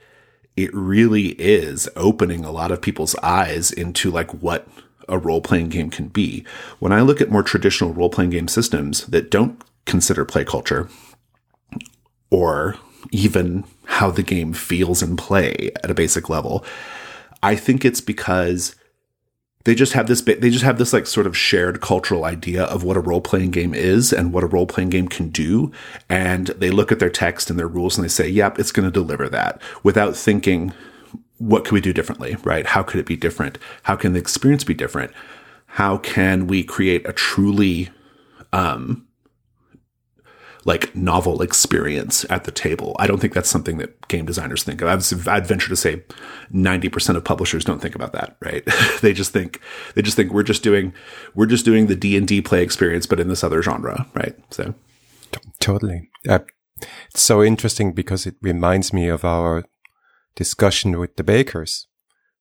it 0.57 0.75
really 0.75 1.28
is 1.30 1.88
opening 1.97 2.45
a 2.45 2.50
lot 2.50 2.71
of 2.71 2.83
people's 2.83 3.14
eyes 3.16 3.71
into 3.71 4.11
like 4.11 4.30
what 4.35 4.69
a 5.09 5.19
role 5.19 5.40
playing 5.40 5.69
game 5.69 5.90
can 5.90 6.09
be. 6.09 6.45
When 6.78 6.92
I 6.92 7.00
look 7.00 7.21
at 7.21 7.30
more 7.30 7.42
traditional 7.42 7.92
role 7.92 8.11
playing 8.11 8.30
game 8.30 8.49
systems 8.49 9.07
that 9.07 9.30
don't 9.30 9.62
consider 9.87 10.25
play 10.25 10.45
culture 10.45 10.88
or 12.30 12.76
even 13.11 13.64
how 13.87 14.11
the 14.11 14.23
game 14.23 14.52
feels 14.52 15.02
in 15.02 15.16
play 15.16 15.71
at 15.83 15.90
a 15.90 15.95
basic 15.95 16.28
level, 16.28 16.64
I 17.42 17.57
think 17.57 17.85
it's 17.85 18.00
because 18.00 18.75
they 19.64 19.75
just 19.75 19.93
have 19.93 20.07
this 20.07 20.23
they 20.23 20.50
just 20.50 20.64
have 20.64 20.79
this 20.79 20.93
like 20.93 21.07
sort 21.07 21.26
of 21.26 21.37
shared 21.37 21.81
cultural 21.81 22.25
idea 22.25 22.64
of 22.64 22.83
what 22.83 22.97
a 22.97 23.00
role-playing 23.00 23.50
game 23.50 23.75
is 23.75 24.12
and 24.12 24.33
what 24.33 24.45
a 24.45 24.47
role-playing 24.47 24.90
game 24.90 25.09
can 25.09 25.29
do. 25.29 25.71
And 26.09 26.49
they 26.49 26.71
look 26.71 26.90
at 26.90 26.99
their 26.99 27.11
text 27.11 27.50
and 27.50 27.59
their 27.59 27.69
rules 27.69 27.99
and 27.99 28.05
they 28.05 28.09
say 28.09 28.29
yep 28.29 28.59
it's 28.59 28.73
going 28.73 28.87
to 28.87 28.93
deliver 28.93 29.29
that 29.29 29.61
without 29.83 30.17
thinking 30.17 30.73
what 31.38 31.64
could 31.64 31.73
we 31.73 31.81
do 31.81 31.93
differently? 31.93 32.37
Right? 32.45 32.67
How 32.67 32.83
could 32.83 33.00
it 33.00 33.07
be 33.07 33.17
different? 33.17 33.59
How 33.85 33.97
can 33.97 34.12
the 34.12 34.19
experience 34.19 34.64
be 34.64 34.75
different? 34.75 35.12
How 35.67 35.99
can 35.99 36.47
we 36.47 36.64
create 36.64 37.09
a 37.09 37.12
truly 37.12 37.90
um, 38.52 39.07
like 40.64 40.95
novel 40.95 41.43
experience 41.43 42.26
at 42.29 42.45
the 42.45 42.50
table. 42.50 42.95
I 42.99 43.07
don't 43.07 43.19
think 43.19 43.33
that's 43.33 43.49
something 43.49 43.79
that 43.79 44.09
game 44.09 44.26
designers 44.26 44.62
think 44.62 44.83
of. 44.83 44.88
I'd, 45.29 45.47
venture 45.47 45.69
to 45.69 45.76
say 45.76 46.02
90% 46.52 47.17
of 47.17 47.25
publishers 47.25 47.64
don't 47.64 47.81
think 47.81 47.95
about 47.95 48.12
that, 48.12 48.37
right? 48.40 48.62
they 49.00 49.12
just 49.12 49.33
think, 49.33 49.61
they 49.95 50.02
just 50.02 50.17
think 50.17 50.33
we're 50.33 50.43
just 50.43 50.62
doing, 50.62 50.93
we're 51.35 51.47
just 51.47 51.64
doing 51.64 51.87
the 51.87 51.97
D 51.97 52.17
and 52.17 52.29
D 52.29 52.43
play 52.43 52.62
experience, 52.62 53.07
but 53.07 53.21
in 53.21 53.29
this 53.29 53.43
other 53.43 53.62
genre, 53.62 54.07
right? 54.14 54.37
So. 54.50 54.75
Totally. 55.61 56.11
Uh, 56.29 56.40
it's 57.11 57.23
so 57.23 57.43
interesting 57.43 57.93
because 57.93 58.26
it 58.26 58.37
reminds 58.43 58.93
me 58.93 59.09
of 59.09 59.25
our 59.25 59.64
discussion 60.35 60.99
with 60.99 61.17
the 61.17 61.25
bakers 61.25 61.87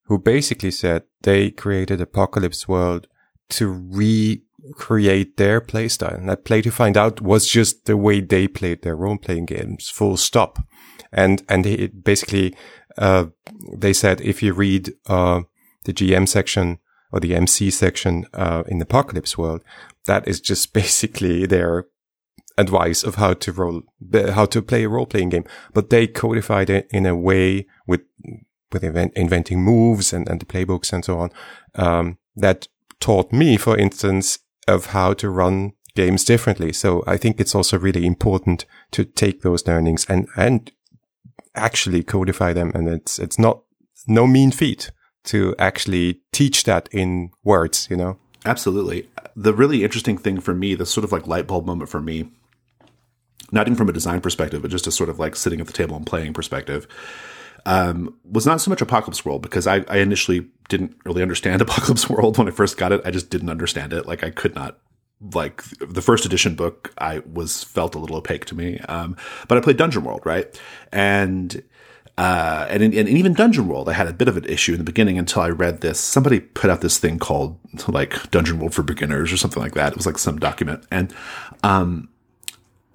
who 0.04 0.18
basically 0.18 0.72
said 0.72 1.04
they 1.22 1.52
created 1.52 2.02
Apocalypse 2.02 2.68
World 2.68 3.08
to 3.50 3.68
re 3.68 4.42
create 4.74 5.38
their 5.38 5.62
playstyle. 5.62 6.18
And 6.18 6.30
that 6.30 6.46
play 6.46 6.62
to 6.62 6.72
find 6.72 6.98
out 6.98 7.22
was 7.22 7.48
just 7.48 7.86
the 7.86 7.98
way 7.98 8.22
they 8.22 8.48
played 8.48 8.82
their 8.82 8.96
role 8.96 9.18
playing 9.18 9.46
games, 9.46 9.90
full 9.90 10.18
stop. 10.18 10.60
And, 11.12 11.44
and 11.50 11.66
it 11.66 12.04
basically, 12.04 12.56
uh, 12.98 13.28
they 13.76 13.94
said 13.94 14.22
if 14.22 14.44
you 14.44 14.54
read, 14.54 14.94
uh, 15.08 15.42
the 15.86 15.94
GM 15.94 16.28
section 16.28 16.80
or 17.12 17.20
the 17.20 17.36
MC 17.36 17.72
section 17.72 18.26
uh, 18.34 18.64
in 18.68 18.78
the 18.78 18.84
Apocalypse 18.84 19.38
World, 19.38 19.64
that 20.06 20.28
is 20.28 20.40
just 20.40 20.74
basically 20.74 21.46
their 21.46 21.88
advice 22.58 23.04
of 23.04 23.16
how 23.16 23.34
to 23.34 23.52
roll, 23.52 23.82
how 24.14 24.46
to 24.46 24.62
play 24.62 24.84
a 24.84 24.90
role 24.90 25.06
playing 25.06 25.30
game. 25.30 25.46
But 25.74 25.90
they 25.90 26.08
codified 26.08 26.70
it 26.70 26.88
in 26.92 27.06
a 27.06 27.16
way 27.16 27.68
with 27.88 28.02
with 28.72 28.84
invent, 28.84 29.14
inventing 29.16 29.64
moves 29.64 30.14
and, 30.14 30.30
and 30.30 30.40
the 30.40 30.46
playbooks 30.46 30.94
and 30.94 31.04
so 31.04 31.18
on 31.18 31.32
um, 31.74 32.20
that 32.36 32.68
taught 33.00 33.32
me, 33.34 33.58
for 33.58 33.76
instance, 33.76 34.40
of 34.70 34.88
how 34.88 35.14
to 35.14 35.30
run 35.30 35.74
games 35.96 36.24
differently. 36.24 36.72
So 36.72 37.04
I 37.08 37.18
think 37.18 37.40
it's 37.40 37.56
also 37.56 37.78
really 37.78 38.06
important 38.06 38.66
to 38.92 39.04
take 39.04 39.42
those 39.42 39.68
learnings 39.68 40.06
and 40.06 40.28
and 40.38 40.72
actually 41.56 42.04
codify 42.04 42.54
them. 42.54 42.72
And 42.74 42.88
it's 42.88 43.20
it's 43.20 43.40
not 43.40 43.64
no 44.08 44.28
mean 44.28 44.52
feat 44.52 44.92
to 45.26 45.56
actually 45.60 46.22
teach 46.32 46.64
that 46.64 46.88
in 46.92 47.32
words, 47.44 47.88
you 47.90 47.98
know? 47.98 48.18
Absolutely. 48.46 49.10
The 49.36 49.54
really 49.54 49.84
interesting 49.84 50.18
thing 50.18 50.40
for 50.40 50.54
me, 50.54 50.76
the 50.76 50.86
sort 50.86 51.04
of 51.04 51.12
like 51.12 51.28
light 51.28 51.48
bulb 51.48 51.66
moment 51.66 51.90
for 51.90 52.02
me, 52.02 52.32
not 53.52 53.68
even 53.68 53.76
from 53.76 53.90
a 53.90 53.94
design 53.94 54.22
perspective, 54.22 54.62
but 54.62 54.72
just 54.72 54.88
a 54.88 54.92
sort 54.92 55.10
of 55.10 55.20
like 55.20 55.36
sitting 55.36 55.60
at 55.60 55.68
the 55.68 55.74
table 55.74 55.96
and 55.98 56.06
playing 56.06 56.34
perspective, 56.34 56.88
um, 57.66 58.16
was 58.24 58.46
not 58.46 58.62
so 58.62 58.70
much 58.70 58.82
Apocalypse 58.82 59.26
World 59.26 59.42
because 59.42 59.68
I, 59.68 59.84
I 59.88 59.98
initially 59.98 60.48
didn't 60.68 60.96
really 61.06 61.22
understand 61.22 61.62
Apocalypse 61.62 62.10
World 62.10 62.38
when 62.38 62.48
I 62.48 62.52
first 62.52 62.78
got 62.78 62.92
it. 62.92 63.02
I 63.06 63.12
just 63.12 63.30
didn't 63.30 63.50
understand 63.50 63.94
it. 63.94 64.06
Like 64.06 64.24
I 64.24 64.30
could 64.30 64.56
not 64.56 64.80
like 65.34 65.64
the 65.80 66.02
first 66.02 66.26
edition 66.26 66.56
book 66.56 66.94
I 66.98 67.20
was 67.20 67.64
felt 67.64 67.96
a 67.96 68.00
little 68.00 68.16
opaque 68.16 68.46
to 68.46 68.56
me. 68.56 68.80
Um, 68.80 69.18
but 69.48 69.58
I 69.58 69.62
played 69.62 69.78
Dungeon 69.78 70.04
World, 70.04 70.22
right? 70.26 70.60
And 70.92 71.62
uh, 72.18 72.68
and, 72.70 72.84
in, 72.84 72.94
and 72.94 73.08
even 73.08 73.34
Dungeon 73.34 73.70
World, 73.70 73.88
I 73.88 73.94
had 73.94 74.08
a 74.08 74.12
bit 74.12 74.28
of 74.28 74.36
an 74.36 74.44
issue 74.44 74.74
in 74.74 74.78
the 74.78 74.84
beginning 74.84 75.18
until 75.18 75.42
I 75.42 75.50
read 75.50 75.80
this. 75.80 76.02
Somebody 76.02 76.42
put 76.42 76.70
out 76.70 76.82
this 76.82 76.98
thing 76.98 77.18
called 77.18 77.58
like 77.88 78.30
Dungeon 78.30 78.60
World 78.60 78.74
for 78.74 78.84
Beginners 78.84 79.32
or 79.32 79.38
something 79.38 79.64
like 79.64 79.74
that. 79.76 79.94
It 79.94 79.98
was 79.98 80.06
like 80.06 80.18
some 80.18 80.38
document, 80.38 80.86
and 80.92 81.14
um, 81.64 82.10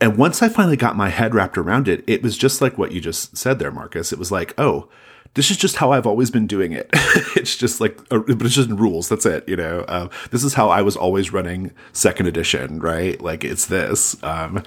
and 0.01 0.17
once 0.17 0.43
I 0.43 0.49
finally 0.49 0.77
got 0.77 0.97
my 0.97 1.09
head 1.09 1.35
wrapped 1.35 1.57
around 1.57 1.89
it, 1.89 2.05
it 2.07 2.23
was 2.23 2.37
just 2.37 2.61
like 2.61 2.77
what 2.77 2.93
you 2.93 3.01
just 3.01 3.37
said 3.37 3.59
there, 3.59 3.71
Marcus. 3.71 4.13
It 4.13 4.19
was 4.19 4.33
like, 4.33 4.53
oh, 4.59 4.89
this 5.35 5.51
is 5.51 5.57
just 5.57 5.77
how 5.77 5.93
I've 5.93 6.07
always 6.07 6.31
been 6.31 6.47
doing 6.47 6.73
it. 6.73 6.89
it's 7.37 7.57
just 7.57 7.81
like, 7.81 7.97
but 8.09 8.29
it's 8.29 8.55
just 8.55 8.71
rules. 8.71 9.09
That's 9.09 9.27
it. 9.27 9.49
You 9.49 9.57
know, 9.57 9.81
uh, 9.81 10.09
this 10.31 10.45
is 10.45 10.55
how 10.55 10.69
I 10.69 10.83
was 10.83 10.97
always 10.97 11.33
running 11.33 11.73
second 11.93 12.27
edition, 12.27 12.81
right? 12.81 13.21
Like 13.21 13.45
it's 13.45 13.67
this. 13.67 14.23
Um, 14.23 14.63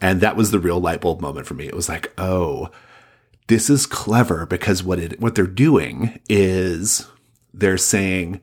and 0.00 0.20
that 0.20 0.36
was 0.36 0.50
the 0.50 0.58
real 0.58 0.80
light 0.80 1.00
bulb 1.00 1.20
moment 1.20 1.46
for 1.46 1.54
me. 1.54 1.66
It 1.66 1.74
was 1.74 1.88
like, 1.88 2.12
oh, 2.18 2.70
this 3.46 3.70
is 3.70 3.86
clever 3.86 4.44
because 4.46 4.82
what 4.82 4.98
it, 4.98 5.20
what 5.20 5.34
they're 5.34 5.46
doing 5.46 6.20
is 6.28 7.06
they're 7.54 7.78
saying, 7.78 8.40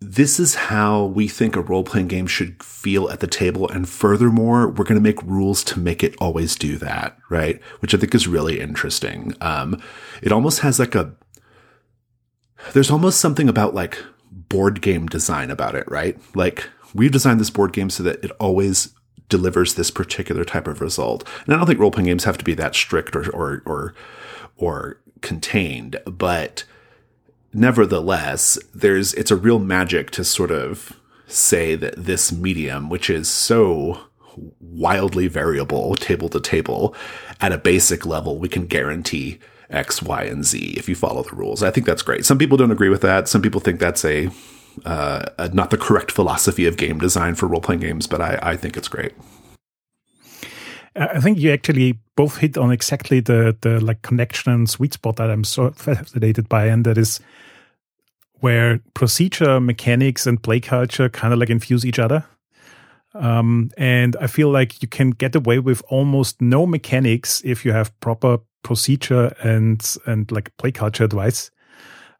this 0.00 0.38
is 0.38 0.54
how 0.54 1.04
we 1.04 1.26
think 1.26 1.56
a 1.56 1.62
role 1.62 1.82
playing 1.82 2.08
game 2.08 2.26
should 2.26 2.62
feel 2.62 3.08
at 3.08 3.20
the 3.20 3.26
table. 3.26 3.68
And 3.68 3.88
furthermore, 3.88 4.68
we're 4.68 4.84
going 4.84 4.96
to 4.96 5.00
make 5.00 5.22
rules 5.22 5.64
to 5.64 5.80
make 5.80 6.04
it 6.04 6.14
always 6.20 6.54
do 6.54 6.76
that, 6.78 7.16
right? 7.30 7.62
Which 7.80 7.94
I 7.94 7.98
think 7.98 8.14
is 8.14 8.28
really 8.28 8.60
interesting. 8.60 9.34
Um, 9.40 9.82
it 10.22 10.32
almost 10.32 10.60
has 10.60 10.78
like 10.78 10.94
a, 10.94 11.14
there's 12.74 12.90
almost 12.90 13.20
something 13.20 13.48
about 13.48 13.74
like 13.74 14.02
board 14.30 14.82
game 14.82 15.06
design 15.06 15.50
about 15.50 15.74
it, 15.74 15.90
right? 15.90 16.18
Like 16.34 16.68
we've 16.94 17.12
designed 17.12 17.40
this 17.40 17.50
board 17.50 17.72
game 17.72 17.88
so 17.88 18.02
that 18.02 18.22
it 18.22 18.30
always 18.38 18.90
delivers 19.28 19.74
this 19.74 19.90
particular 19.90 20.44
type 20.44 20.68
of 20.68 20.80
result. 20.82 21.26
And 21.46 21.54
I 21.54 21.56
don't 21.56 21.66
think 21.66 21.80
role 21.80 21.90
playing 21.90 22.06
games 22.06 22.24
have 22.24 22.38
to 22.38 22.44
be 22.44 22.54
that 22.54 22.74
strict 22.74 23.16
or, 23.16 23.30
or, 23.30 23.62
or, 23.64 23.94
or 24.56 25.00
contained, 25.22 25.98
but 26.04 26.64
nevertheless, 27.56 28.58
there's, 28.74 29.14
it's 29.14 29.30
a 29.30 29.36
real 29.36 29.58
magic 29.58 30.10
to 30.12 30.24
sort 30.24 30.50
of 30.50 30.92
say 31.26 31.74
that 31.74 31.94
this 31.96 32.30
medium, 32.30 32.88
which 32.88 33.10
is 33.10 33.28
so 33.28 34.00
wildly 34.60 35.26
variable 35.28 35.94
table 35.94 36.28
to 36.28 36.40
table 36.40 36.94
at 37.40 37.52
a 37.52 37.58
basic 37.58 38.06
level, 38.06 38.38
we 38.38 38.48
can 38.48 38.66
guarantee 38.66 39.38
X, 39.70 40.02
Y, 40.02 40.22
and 40.22 40.44
Z 40.44 40.74
if 40.76 40.88
you 40.88 40.94
follow 40.94 41.22
the 41.22 41.34
rules. 41.34 41.62
I 41.62 41.70
think 41.70 41.86
that's 41.86 42.02
great. 42.02 42.24
Some 42.24 42.38
people 42.38 42.56
don't 42.56 42.70
agree 42.70 42.88
with 42.90 43.02
that. 43.02 43.28
Some 43.28 43.42
people 43.42 43.60
think 43.60 43.80
that's 43.80 44.04
a 44.04 44.30
uh, 44.84 45.48
not 45.54 45.70
the 45.70 45.78
correct 45.78 46.12
philosophy 46.12 46.66
of 46.66 46.76
game 46.76 46.98
design 46.98 47.34
for 47.34 47.46
role 47.46 47.62
playing 47.62 47.80
games, 47.80 48.06
but 48.06 48.20
I, 48.20 48.38
I 48.42 48.56
think 48.56 48.76
it's 48.76 48.88
great. 48.88 49.12
I 50.94 51.20
think 51.20 51.38
you 51.38 51.50
actually 51.50 51.98
both 52.14 52.38
hit 52.38 52.56
on 52.56 52.70
exactly 52.70 53.20
the 53.20 53.56
the 53.60 53.80
like 53.80 54.02
connection 54.02 54.52
and 54.52 54.68
sweet 54.68 54.94
spot 54.94 55.16
that 55.16 55.30
I'm 55.30 55.44
so 55.44 55.70
fascinated 55.72 56.48
by, 56.48 56.66
and 56.66 56.84
that 56.84 56.98
is 56.98 57.20
where 58.40 58.80
procedure, 58.94 59.60
mechanics, 59.60 60.26
and 60.26 60.42
play 60.42 60.60
culture 60.60 61.08
kind 61.08 61.32
of 61.32 61.38
like 61.38 61.50
infuse 61.50 61.84
each 61.84 61.98
other. 61.98 62.24
Um, 63.14 63.70
and 63.78 64.14
I 64.20 64.26
feel 64.26 64.50
like 64.50 64.82
you 64.82 64.88
can 64.88 65.10
get 65.10 65.34
away 65.34 65.58
with 65.58 65.82
almost 65.88 66.40
no 66.42 66.66
mechanics 66.66 67.42
if 67.44 67.64
you 67.64 67.72
have 67.72 67.98
proper 68.00 68.38
procedure 68.62 69.34
and 69.42 69.80
and 70.06 70.30
like 70.30 70.54
play 70.58 70.72
culture 70.72 71.04
advice. 71.04 71.50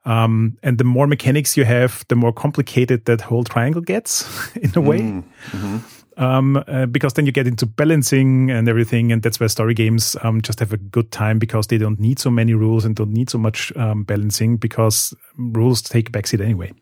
Um, 0.05 0.57
and 0.63 0.79
the 0.79 0.85
more 0.85 1.09
mechanics 1.09 1.57
you 1.57 1.65
have, 1.65 2.05
the 2.09 2.15
more 2.15 2.33
complicated 2.33 3.07
that 3.07 3.23
whole 3.23 3.43
triangle 3.43 3.83
gets 3.83 4.25
in 4.57 4.71
a 4.77 4.81
way. 4.81 5.01
Mm 5.01 5.25
-hmm. 5.51 5.81
Um, 6.17 6.63
uh, 6.67 6.87
because 6.87 7.15
then 7.15 7.27
you 7.27 7.33
get 7.33 7.47
into 7.47 7.67
balancing 7.67 8.51
and 8.51 8.69
everything, 8.69 9.13
and 9.13 9.23
that's 9.23 9.39
where 9.39 9.49
story 9.49 9.75
games 9.75 10.17
um, 10.23 10.41
just 10.41 10.61
have 10.61 10.73
a 10.73 10.79
good 10.79 11.11
time 11.13 11.39
because 11.39 11.67
they 11.67 11.79
don't 11.79 12.01
need 12.01 12.19
so 12.19 12.31
many 12.31 12.55
rules 12.55 12.85
and 12.85 12.97
don't 12.97 13.13
need 13.13 13.31
so 13.31 13.39
much 13.39 13.75
um, 13.77 14.05
balancing 14.05 14.57
because 14.57 15.15
rules 15.37 15.83
take 15.83 16.09
a 16.09 16.13
backseat 16.13 16.41
anyway. 16.41 16.73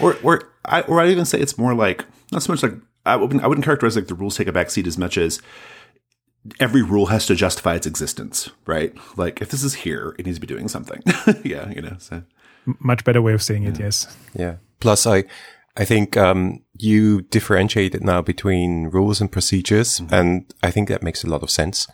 Or, 0.00 0.16
or, 0.22 0.52
I, 0.64 0.82
or 0.82 1.00
I 1.00 1.08
even 1.08 1.24
say 1.24 1.38
it's 1.38 1.56
more 1.56 1.74
like 1.74 2.04
not 2.30 2.42
so 2.42 2.52
much 2.52 2.62
like 2.62 2.74
I 3.06 3.16
wouldn't, 3.16 3.42
I 3.42 3.46
wouldn't 3.46 3.64
characterize 3.64 3.96
like 3.96 4.08
the 4.08 4.14
rules 4.14 4.36
take 4.36 4.48
a 4.48 4.52
backseat 4.52 4.86
as 4.86 4.98
much 4.98 5.16
as 5.16 5.40
every 6.60 6.82
rule 6.82 7.06
has 7.06 7.26
to 7.26 7.34
justify 7.34 7.74
its 7.74 7.86
existence, 7.86 8.50
right? 8.66 8.94
Like 9.16 9.40
if 9.40 9.50
this 9.50 9.62
is 9.62 9.74
here, 9.74 10.14
it 10.18 10.26
needs 10.26 10.38
to 10.38 10.40
be 10.40 10.46
doing 10.46 10.68
something. 10.68 11.02
yeah, 11.44 11.70
you 11.70 11.82
know. 11.82 11.96
So 11.98 12.22
much 12.80 13.04
better 13.04 13.22
way 13.22 13.32
of 13.32 13.42
saying 13.42 13.64
yeah. 13.64 13.70
it. 13.70 13.80
Yes. 13.80 14.16
Yeah. 14.34 14.56
Plus, 14.80 15.06
I, 15.06 15.24
I 15.76 15.84
think 15.84 16.16
um, 16.16 16.62
you 16.78 17.22
differentiate 17.22 17.94
it 17.94 18.02
now 18.02 18.20
between 18.20 18.88
rules 18.88 19.20
and 19.20 19.32
procedures, 19.32 20.00
mm-hmm. 20.00 20.14
and 20.14 20.54
I 20.62 20.70
think 20.70 20.88
that 20.88 21.02
makes 21.02 21.24
a 21.24 21.28
lot 21.28 21.42
of 21.42 21.50
sense. 21.50 21.88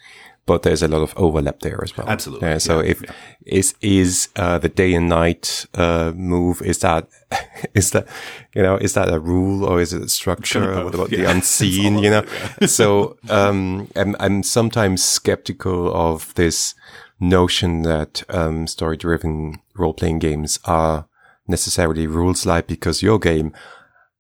But 0.47 0.63
there's 0.63 0.83
a 0.83 0.89
lot 0.89 1.03
of 1.03 1.13
overlap 1.15 1.61
there 1.61 1.79
as 1.83 1.95
well. 1.95 2.09
Absolutely. 2.09 2.49
Yeah, 2.49 2.57
so 2.57 2.81
yeah, 2.81 2.91
if 2.91 3.03
is 3.45 3.75
is 3.83 4.29
uh, 4.35 4.57
the 4.57 4.71
day 4.71 4.95
and 4.95 5.07
night 5.07 5.67
uh, 5.75 6.13
move 6.17 6.63
is 6.63 6.79
that 6.79 7.07
is 7.75 7.91
that 7.91 8.09
you 8.55 8.63
know 8.63 8.77
is 8.77 8.95
that 8.95 9.13
a 9.13 9.21
rule 9.21 9.63
or 9.63 9.79
is 9.79 9.93
it 9.93 10.03
a 10.03 10.09
structure? 10.09 10.85
What 10.85 10.95
about 10.95 11.11
the 11.11 11.25
unseen? 11.31 11.99
you 11.99 12.09
know. 12.09 12.25
so 12.67 13.19
um, 13.29 13.89
I'm 13.95 14.17
I'm 14.19 14.43
sometimes 14.43 15.05
skeptical 15.05 15.95
of 15.95 16.35
this 16.35 16.75
notion 17.21 17.83
that 17.83 18.23
um, 18.31 18.67
story 18.67 18.97
driven 18.97 19.61
role 19.77 19.93
playing 19.93 20.19
games 20.19 20.59
are 20.65 21.08
necessarily 21.49 22.07
rules 22.07 22.47
light 22.47 22.67
because 22.67 23.03
your 23.03 23.19
game, 23.19 23.53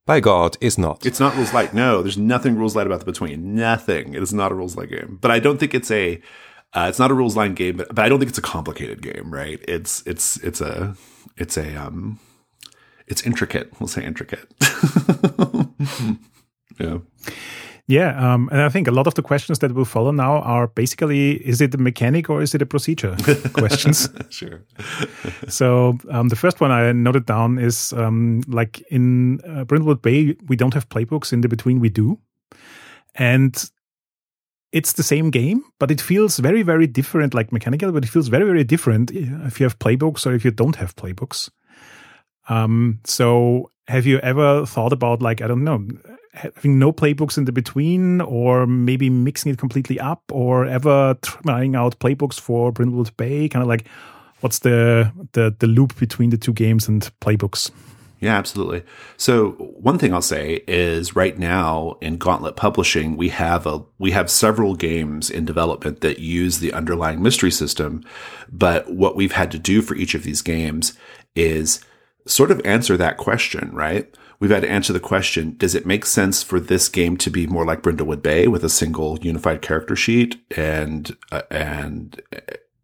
by 0.06 0.20
God, 0.20 0.56
is 0.60 0.78
not. 0.78 1.04
It's 1.04 1.20
not 1.20 1.36
rules 1.36 1.52
light. 1.52 1.74
No, 1.74 2.02
there's 2.02 2.18
nothing 2.18 2.56
rules 2.56 2.74
light 2.74 2.86
about 2.86 3.00
the 3.00 3.06
between. 3.06 3.54
Nothing. 3.54 4.14
It 4.14 4.22
is 4.22 4.32
not 4.32 4.52
a 4.52 4.54
rules 4.54 4.76
light 4.76 4.90
game. 4.90 5.18
But 5.20 5.30
I 5.30 5.38
don't 5.38 5.58
think 5.58 5.74
it's 5.74 5.90
a. 5.90 6.20
Uh, 6.74 6.86
it's 6.88 6.98
not 6.98 7.10
a 7.10 7.14
rules 7.14 7.34
line 7.36 7.54
game, 7.54 7.78
but, 7.78 7.94
but 7.94 8.04
I 8.04 8.08
don't 8.10 8.18
think 8.18 8.28
it's 8.28 8.38
a 8.38 8.42
complicated 8.42 9.00
game, 9.00 9.32
right? 9.32 9.58
It's 9.66 10.02
it's 10.06 10.36
it's 10.38 10.60
a 10.60 10.96
it's 11.36 11.56
a 11.56 11.74
um 11.76 12.18
it's 13.06 13.22
intricate. 13.22 13.72
We'll 13.80 13.88
say 13.88 14.04
intricate. 14.04 14.46
yeah. 16.78 16.98
Yeah, 17.88 18.34
um, 18.34 18.50
and 18.52 18.60
I 18.60 18.68
think 18.68 18.86
a 18.86 18.90
lot 18.90 19.06
of 19.06 19.14
the 19.14 19.22
questions 19.22 19.60
that 19.60 19.72
will 19.72 19.86
follow 19.86 20.10
now 20.10 20.42
are 20.42 20.66
basically: 20.66 21.36
is 21.36 21.62
it 21.62 21.74
a 21.74 21.78
mechanic 21.78 22.28
or 22.28 22.42
is 22.42 22.54
it 22.54 22.60
a 22.60 22.66
procedure? 22.66 23.16
questions. 23.54 24.10
sure. 24.28 24.62
so 25.48 25.96
um, 26.10 26.28
the 26.28 26.36
first 26.36 26.60
one 26.60 26.70
I 26.70 26.92
noted 26.92 27.24
down 27.24 27.58
is 27.58 27.94
um, 27.94 28.42
like 28.46 28.82
in 28.90 29.40
uh, 29.40 29.64
Brindlewood 29.64 30.02
Bay, 30.02 30.36
we 30.48 30.54
don't 30.54 30.74
have 30.74 30.90
playbooks. 30.90 31.32
In 31.32 31.40
the 31.40 31.48
between, 31.48 31.80
we 31.80 31.88
do, 31.88 32.18
and 33.14 33.70
it's 34.70 34.92
the 34.92 35.02
same 35.02 35.30
game, 35.30 35.64
but 35.78 35.90
it 35.90 36.02
feels 36.02 36.38
very, 36.38 36.60
very 36.60 36.86
different. 36.86 37.32
Like 37.32 37.52
mechanical, 37.52 37.90
but 37.90 38.04
it 38.04 38.10
feels 38.10 38.28
very, 38.28 38.44
very 38.44 38.64
different 38.64 39.10
if 39.10 39.60
you 39.60 39.64
have 39.64 39.78
playbooks 39.78 40.26
or 40.26 40.34
if 40.34 40.44
you 40.44 40.50
don't 40.50 40.76
have 40.76 40.94
playbooks. 40.94 41.48
Um, 42.50 43.00
so 43.04 43.70
have 43.86 44.04
you 44.04 44.18
ever 44.18 44.66
thought 44.66 44.92
about 44.92 45.22
like 45.22 45.40
I 45.40 45.46
don't 45.46 45.64
know 45.64 45.86
having 46.38 46.78
no 46.78 46.92
playbooks 46.92 47.36
in 47.36 47.44
the 47.44 47.52
between, 47.52 48.20
or 48.22 48.66
maybe 48.66 49.10
mixing 49.10 49.52
it 49.52 49.58
completely 49.58 49.98
up, 49.98 50.22
or 50.32 50.66
ever 50.66 51.16
trying 51.22 51.76
out 51.76 51.98
playbooks 51.98 52.38
for 52.40 52.72
Brindlewood 52.72 53.16
Bay? 53.16 53.48
Kind 53.48 53.62
of 53.62 53.68
like, 53.68 53.86
what's 54.40 54.60
the, 54.60 55.12
the 55.32 55.54
the 55.58 55.66
loop 55.66 55.98
between 55.98 56.30
the 56.30 56.38
two 56.38 56.52
games 56.52 56.88
and 56.88 57.10
playbooks? 57.20 57.70
Yeah, 58.20 58.36
absolutely. 58.36 58.82
So 59.16 59.50
one 59.80 59.96
thing 59.98 60.12
I'll 60.12 60.22
say 60.22 60.64
is 60.66 61.14
right 61.14 61.38
now 61.38 61.96
in 62.00 62.16
Gauntlet 62.16 62.56
Publishing, 62.56 63.16
we 63.16 63.28
have 63.28 63.64
a 63.64 63.82
we 63.98 64.10
have 64.10 64.28
several 64.28 64.74
games 64.74 65.30
in 65.30 65.44
development 65.44 66.00
that 66.00 66.18
use 66.18 66.58
the 66.58 66.72
underlying 66.72 67.22
mystery 67.22 67.52
system, 67.52 68.04
but 68.50 68.92
what 68.92 69.14
we've 69.14 69.32
had 69.32 69.52
to 69.52 69.58
do 69.58 69.82
for 69.82 69.94
each 69.94 70.14
of 70.14 70.24
these 70.24 70.42
games 70.42 70.94
is 71.36 71.80
sort 72.26 72.50
of 72.50 72.60
answer 72.64 72.96
that 72.96 73.18
question, 73.18 73.70
right? 73.72 74.12
We've 74.40 74.50
had 74.50 74.62
to 74.62 74.70
answer 74.70 74.92
the 74.92 75.00
question, 75.00 75.56
does 75.56 75.74
it 75.74 75.84
make 75.84 76.06
sense 76.06 76.42
for 76.42 76.60
this 76.60 76.88
game 76.88 77.16
to 77.18 77.30
be 77.30 77.46
more 77.46 77.64
like 77.64 77.82
Brindlewood 77.82 78.22
Bay 78.22 78.46
with 78.46 78.62
a 78.62 78.68
single 78.68 79.18
unified 79.18 79.62
character 79.62 79.96
sheet 79.96 80.40
and, 80.56 81.16
uh, 81.32 81.42
and, 81.50 82.20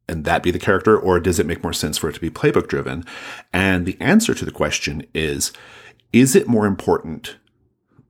and 0.09 0.25
that 0.25 0.43
be 0.43 0.51
the 0.51 0.59
character, 0.59 0.99
or 0.99 1.21
does 1.21 1.39
it 1.39 1.47
make 1.47 1.63
more 1.63 1.73
sense 1.73 1.97
for 1.97 2.09
it 2.09 2.15
to 2.15 2.21
be 2.21 2.29
playbook 2.29 2.67
driven? 2.67 3.05
And 3.53 3.87
the 3.87 3.97
answer 4.01 4.35
to 4.35 4.45
the 4.45 4.51
question 4.51 5.07
is, 5.15 5.53
is 6.13 6.35
it 6.35 6.49
more 6.49 6.67
important 6.67 7.37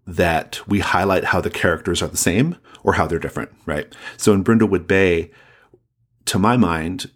that 0.06 0.60
we 0.66 0.80
highlight 0.80 1.24
how 1.24 1.40
the 1.40 1.50
characters 1.50 2.02
are 2.02 2.08
the 2.08 2.16
same 2.16 2.56
or 2.82 2.94
how 2.94 3.06
they're 3.06 3.18
different, 3.18 3.50
right? 3.66 3.94
So 4.16 4.32
in 4.32 4.44
Brindlewood 4.44 4.86
Bay, 4.86 5.30
to 6.26 6.38
my 6.38 6.56
mind, 6.56 7.10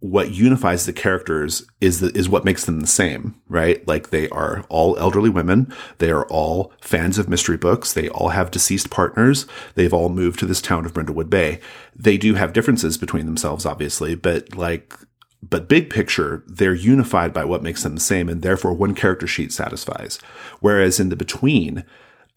what 0.00 0.30
unifies 0.30 0.86
the 0.86 0.92
characters 0.92 1.64
is 1.80 1.98
the, 2.00 2.16
is 2.16 2.28
what 2.28 2.44
makes 2.44 2.64
them 2.64 2.80
the 2.80 2.86
same, 2.86 3.34
right? 3.48 3.86
Like 3.88 4.10
they 4.10 4.28
are 4.28 4.64
all 4.68 4.96
elderly 4.96 5.30
women. 5.30 5.74
They 5.98 6.10
are 6.10 6.24
all 6.26 6.72
fans 6.80 7.18
of 7.18 7.28
mystery 7.28 7.56
books. 7.56 7.92
They 7.92 8.08
all 8.10 8.28
have 8.28 8.52
deceased 8.52 8.90
partners. 8.90 9.46
They've 9.74 9.92
all 9.92 10.08
moved 10.08 10.38
to 10.40 10.46
this 10.46 10.62
town 10.62 10.86
of 10.86 10.92
Brindlewood 10.92 11.30
Bay. 11.30 11.58
They 11.96 12.16
do 12.16 12.34
have 12.34 12.52
differences 12.52 12.96
between 12.96 13.26
themselves, 13.26 13.66
obviously, 13.66 14.14
but 14.14 14.54
like, 14.54 14.94
but 15.42 15.68
big 15.68 15.90
picture, 15.90 16.44
they're 16.46 16.74
unified 16.74 17.32
by 17.32 17.44
what 17.44 17.62
makes 17.62 17.82
them 17.82 17.96
the 17.96 18.00
same. 18.00 18.28
And 18.28 18.42
therefore 18.42 18.74
one 18.74 18.94
character 18.94 19.26
sheet 19.26 19.52
satisfies. 19.52 20.18
Whereas 20.60 21.00
in 21.00 21.08
the 21.08 21.16
between, 21.16 21.84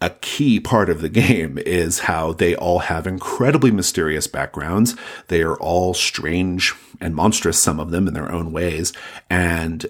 a 0.02 0.10
key 0.10 0.60
part 0.60 0.90
of 0.90 1.02
the 1.02 1.10
game 1.10 1.58
is 1.66 2.00
how 2.00 2.34
they 2.34 2.56
all 2.56 2.80
have 2.80 3.08
incredibly 3.08 3.72
mysterious 3.72 4.28
backgrounds. 4.28 4.96
They 5.28 5.42
are 5.44 5.56
all 5.58 5.94
strange 5.94 6.74
and 7.00 7.16
monstrous, 7.16 7.60
some 7.60 7.80
of 7.80 7.92
them 7.92 8.08
in 8.08 8.14
their 8.14 8.32
own 8.32 8.52
ways. 8.52 8.92
And, 9.30 9.86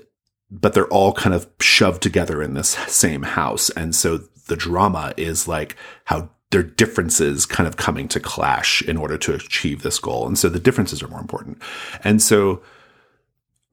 but 0.51 0.73
they're 0.73 0.87
all 0.87 1.13
kind 1.13 1.33
of 1.33 1.47
shoved 1.59 2.03
together 2.03 2.43
in 2.43 2.53
this 2.53 2.69
same 2.69 3.23
house. 3.23 3.69
And 3.71 3.95
so 3.95 4.19
the 4.47 4.55
drama 4.55 5.13
is 5.17 5.47
like 5.47 5.75
how 6.05 6.29
their 6.51 6.63
differences 6.63 7.45
kind 7.45 7.67
of 7.67 7.77
coming 7.77 8.07
to 8.09 8.19
clash 8.19 8.81
in 8.81 8.97
order 8.97 9.17
to 9.17 9.33
achieve 9.33 9.81
this 9.81 9.99
goal. 9.99 10.27
And 10.27 10.37
so 10.37 10.49
the 10.49 10.59
differences 10.59 11.01
are 11.01 11.07
more 11.07 11.21
important. 11.21 11.61
And 12.03 12.21
so, 12.21 12.61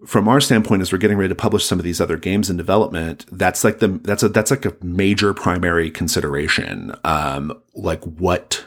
from 0.07 0.29
our 0.29 0.41
standpoint, 0.41 0.83
as 0.83 0.93
we're 0.93 0.99
getting 0.99 1.19
ready 1.19 1.31
to 1.31 1.35
publish 1.35 1.65
some 1.65 1.79
of 1.79 1.85
these 1.85 2.01
other 2.01 2.17
games 2.17 2.49
in 2.49 2.57
development, 2.57 3.27
that's 3.33 3.65
like 3.65 3.81
the 3.81 3.89
that's 3.89 4.23
a 4.23 4.29
that's 4.29 4.51
like 4.51 4.65
a 4.65 4.75
major 4.83 5.35
primary 5.35 5.91
consideration. 5.91 6.95
Um, 7.03 7.61
like 7.75 8.03
what, 8.05 8.65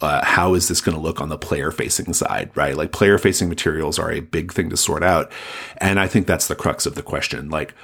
uh, 0.00 0.24
how 0.24 0.54
is 0.54 0.66
this 0.68 0.80
going 0.80 0.96
to 0.96 1.02
look 1.02 1.20
on 1.20 1.28
the 1.28 1.38
player 1.38 1.70
facing 1.70 2.12
side, 2.12 2.50
right? 2.56 2.76
Like 2.76 2.90
player 2.90 3.18
facing 3.18 3.48
materials 3.48 3.98
are 4.00 4.10
a 4.10 4.20
big 4.20 4.52
thing 4.52 4.68
to 4.70 4.76
sort 4.76 5.04
out, 5.04 5.30
and 5.78 6.00
I 6.00 6.08
think 6.08 6.26
that's 6.26 6.48
the 6.48 6.56
crux 6.56 6.86
of 6.86 6.96
the 6.96 7.02
question. 7.02 7.50
Like, 7.50 7.74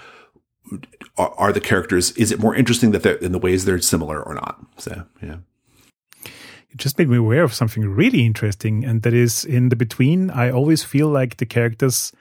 are, 1.17 1.33
are 1.37 1.53
the 1.53 1.61
characters? 1.61 2.11
Is 2.13 2.33
it 2.33 2.41
more 2.41 2.57
interesting 2.57 2.91
that 2.91 3.05
they're 3.05 3.17
in 3.17 3.31
the 3.31 3.39
ways 3.39 3.65
they're 3.65 3.81
similar 3.81 4.21
or 4.21 4.35
not? 4.35 4.59
So, 4.79 5.07
yeah. 5.23 5.37
It 6.73 6.77
just 6.77 6.99
made 6.99 7.09
me 7.09 7.17
aware 7.17 7.43
of 7.43 7.55
something 7.55 7.85
really 7.85 8.25
interesting, 8.25 8.85
and 8.85 9.03
that 9.03 9.15
is 9.15 9.45
in 9.45 9.71
the 9.71 9.77
between. 9.77 10.31
I 10.31 10.51
always 10.51 10.85
feel 10.85 11.09
like 11.09 11.37
the 11.37 11.47
characters 11.47 12.13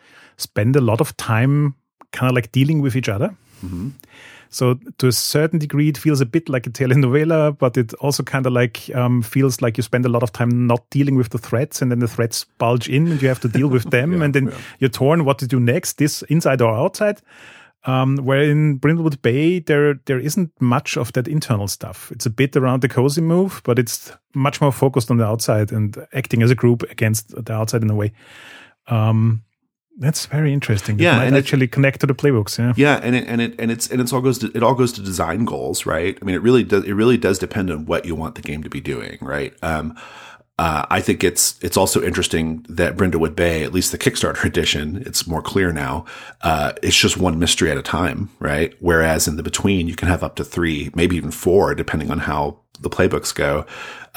spend 0.41 0.75
a 0.75 0.81
lot 0.81 1.01
of 1.01 1.15
time 1.17 1.75
kind 2.11 2.29
of 2.31 2.35
like 2.35 2.51
dealing 2.51 2.81
with 2.81 2.95
each 2.95 3.09
other. 3.09 3.35
Mm-hmm. 3.63 3.89
So 4.49 4.79
to 4.97 5.07
a 5.07 5.11
certain 5.11 5.59
degree, 5.59 5.89
it 5.89 5.97
feels 5.97 6.21
a 6.21 6.25
bit 6.25 6.49
like 6.49 6.65
a 6.65 6.71
telenovela, 6.71 7.55
but 7.57 7.77
it 7.77 7.93
also 7.95 8.23
kind 8.23 8.47
of 8.47 8.53
like 8.53 8.93
um, 8.95 9.21
feels 9.21 9.61
like 9.61 9.77
you 9.77 9.83
spend 9.83 10.05
a 10.05 10.09
lot 10.09 10.23
of 10.23 10.31
time 10.31 10.65
not 10.65 10.89
dealing 10.89 11.15
with 11.15 11.29
the 11.29 11.37
threats, 11.37 11.81
and 11.81 11.91
then 11.91 11.99
the 11.99 12.07
threats 12.07 12.45
bulge 12.57 12.89
in, 12.89 13.07
and 13.07 13.21
you 13.21 13.27
have 13.27 13.39
to 13.41 13.47
deal 13.47 13.67
with 13.67 13.83
them, 13.91 14.17
yeah, 14.17 14.25
and 14.25 14.33
then 14.33 14.47
yeah. 14.47 14.57
you're 14.79 14.89
torn 14.89 15.23
what 15.23 15.37
to 15.39 15.47
do 15.47 15.59
next, 15.59 15.97
this 15.97 16.23
inside 16.23 16.61
or 16.61 16.73
outside. 16.73 17.21
Um, 17.85 18.17
where 18.17 18.41
in 18.41 18.77
Brindlewood 18.77 19.21
Bay, 19.21 19.59
there 19.59 19.93
there 20.05 20.19
isn't 20.19 20.51
much 20.59 20.97
of 20.97 21.13
that 21.13 21.27
internal 21.27 21.67
stuff. 21.67 22.11
It's 22.11 22.25
a 22.25 22.29
bit 22.31 22.57
around 22.57 22.81
the 22.81 22.89
cozy 22.89 23.21
move, 23.21 23.61
but 23.63 23.79
it's 23.79 24.11
much 24.33 24.59
more 24.59 24.71
focused 24.71 25.09
on 25.11 25.17
the 25.17 25.25
outside 25.25 25.71
and 25.71 25.95
acting 26.13 26.43
as 26.43 26.51
a 26.51 26.55
group 26.55 26.83
against 26.91 27.33
the 27.45 27.53
outside 27.53 27.83
in 27.83 27.89
a 27.89 27.95
way. 27.95 28.11
Um, 28.87 29.43
that's 29.99 30.25
very 30.27 30.53
interesting. 30.53 30.97
That 30.97 31.03
yeah, 31.03 31.21
and 31.21 31.35
actually 31.35 31.65
it, 31.65 31.71
connect 31.71 31.99
to 32.01 32.07
the 32.07 32.15
playbooks. 32.15 32.57
Yeah, 32.57 32.73
yeah, 32.77 32.99
and 33.03 33.15
it, 33.15 33.27
and 33.27 33.41
it 33.41 33.55
and 33.59 33.69
it's 33.69 33.89
and 33.91 33.99
it's 33.99 34.13
all 34.13 34.21
goes 34.21 34.39
to 34.39 34.51
it 34.55 34.63
all 34.63 34.73
goes 34.73 34.93
to 34.93 35.01
design 35.01 35.45
goals, 35.45 35.85
right? 35.85 36.17
I 36.19 36.25
mean, 36.25 36.35
it 36.35 36.41
really 36.41 36.63
does. 36.63 36.85
It 36.85 36.93
really 36.93 37.17
does 37.17 37.37
depend 37.37 37.69
on 37.69 37.85
what 37.85 38.05
you 38.05 38.15
want 38.15 38.35
the 38.35 38.41
game 38.41 38.63
to 38.63 38.69
be 38.69 38.79
doing, 38.79 39.17
right? 39.21 39.53
Um, 39.61 39.97
uh, 40.57 40.85
I 40.89 41.01
think 41.01 41.23
it's 41.23 41.61
it's 41.61 41.77
also 41.77 42.01
interesting 42.01 42.65
that 42.69 42.95
Brindlewood 42.95 43.35
Bay, 43.35 43.63
at 43.63 43.73
least 43.73 43.91
the 43.91 43.97
Kickstarter 43.97 44.43
edition, 44.45 45.03
it's 45.05 45.27
more 45.27 45.41
clear 45.41 45.73
now. 45.73 46.05
Uh, 46.41 46.73
it's 46.81 46.97
just 46.97 47.17
one 47.17 47.37
mystery 47.37 47.69
at 47.69 47.77
a 47.77 47.81
time, 47.81 48.29
right? 48.39 48.73
Whereas 48.79 49.27
in 49.27 49.35
the 49.35 49.43
between, 49.43 49.87
you 49.87 49.95
can 49.95 50.07
have 50.07 50.23
up 50.23 50.35
to 50.37 50.45
three, 50.45 50.91
maybe 50.95 51.17
even 51.17 51.31
four, 51.31 51.75
depending 51.75 52.09
on 52.09 52.19
how 52.19 52.59
the 52.79 52.89
playbooks 52.89 53.35
go 53.35 53.65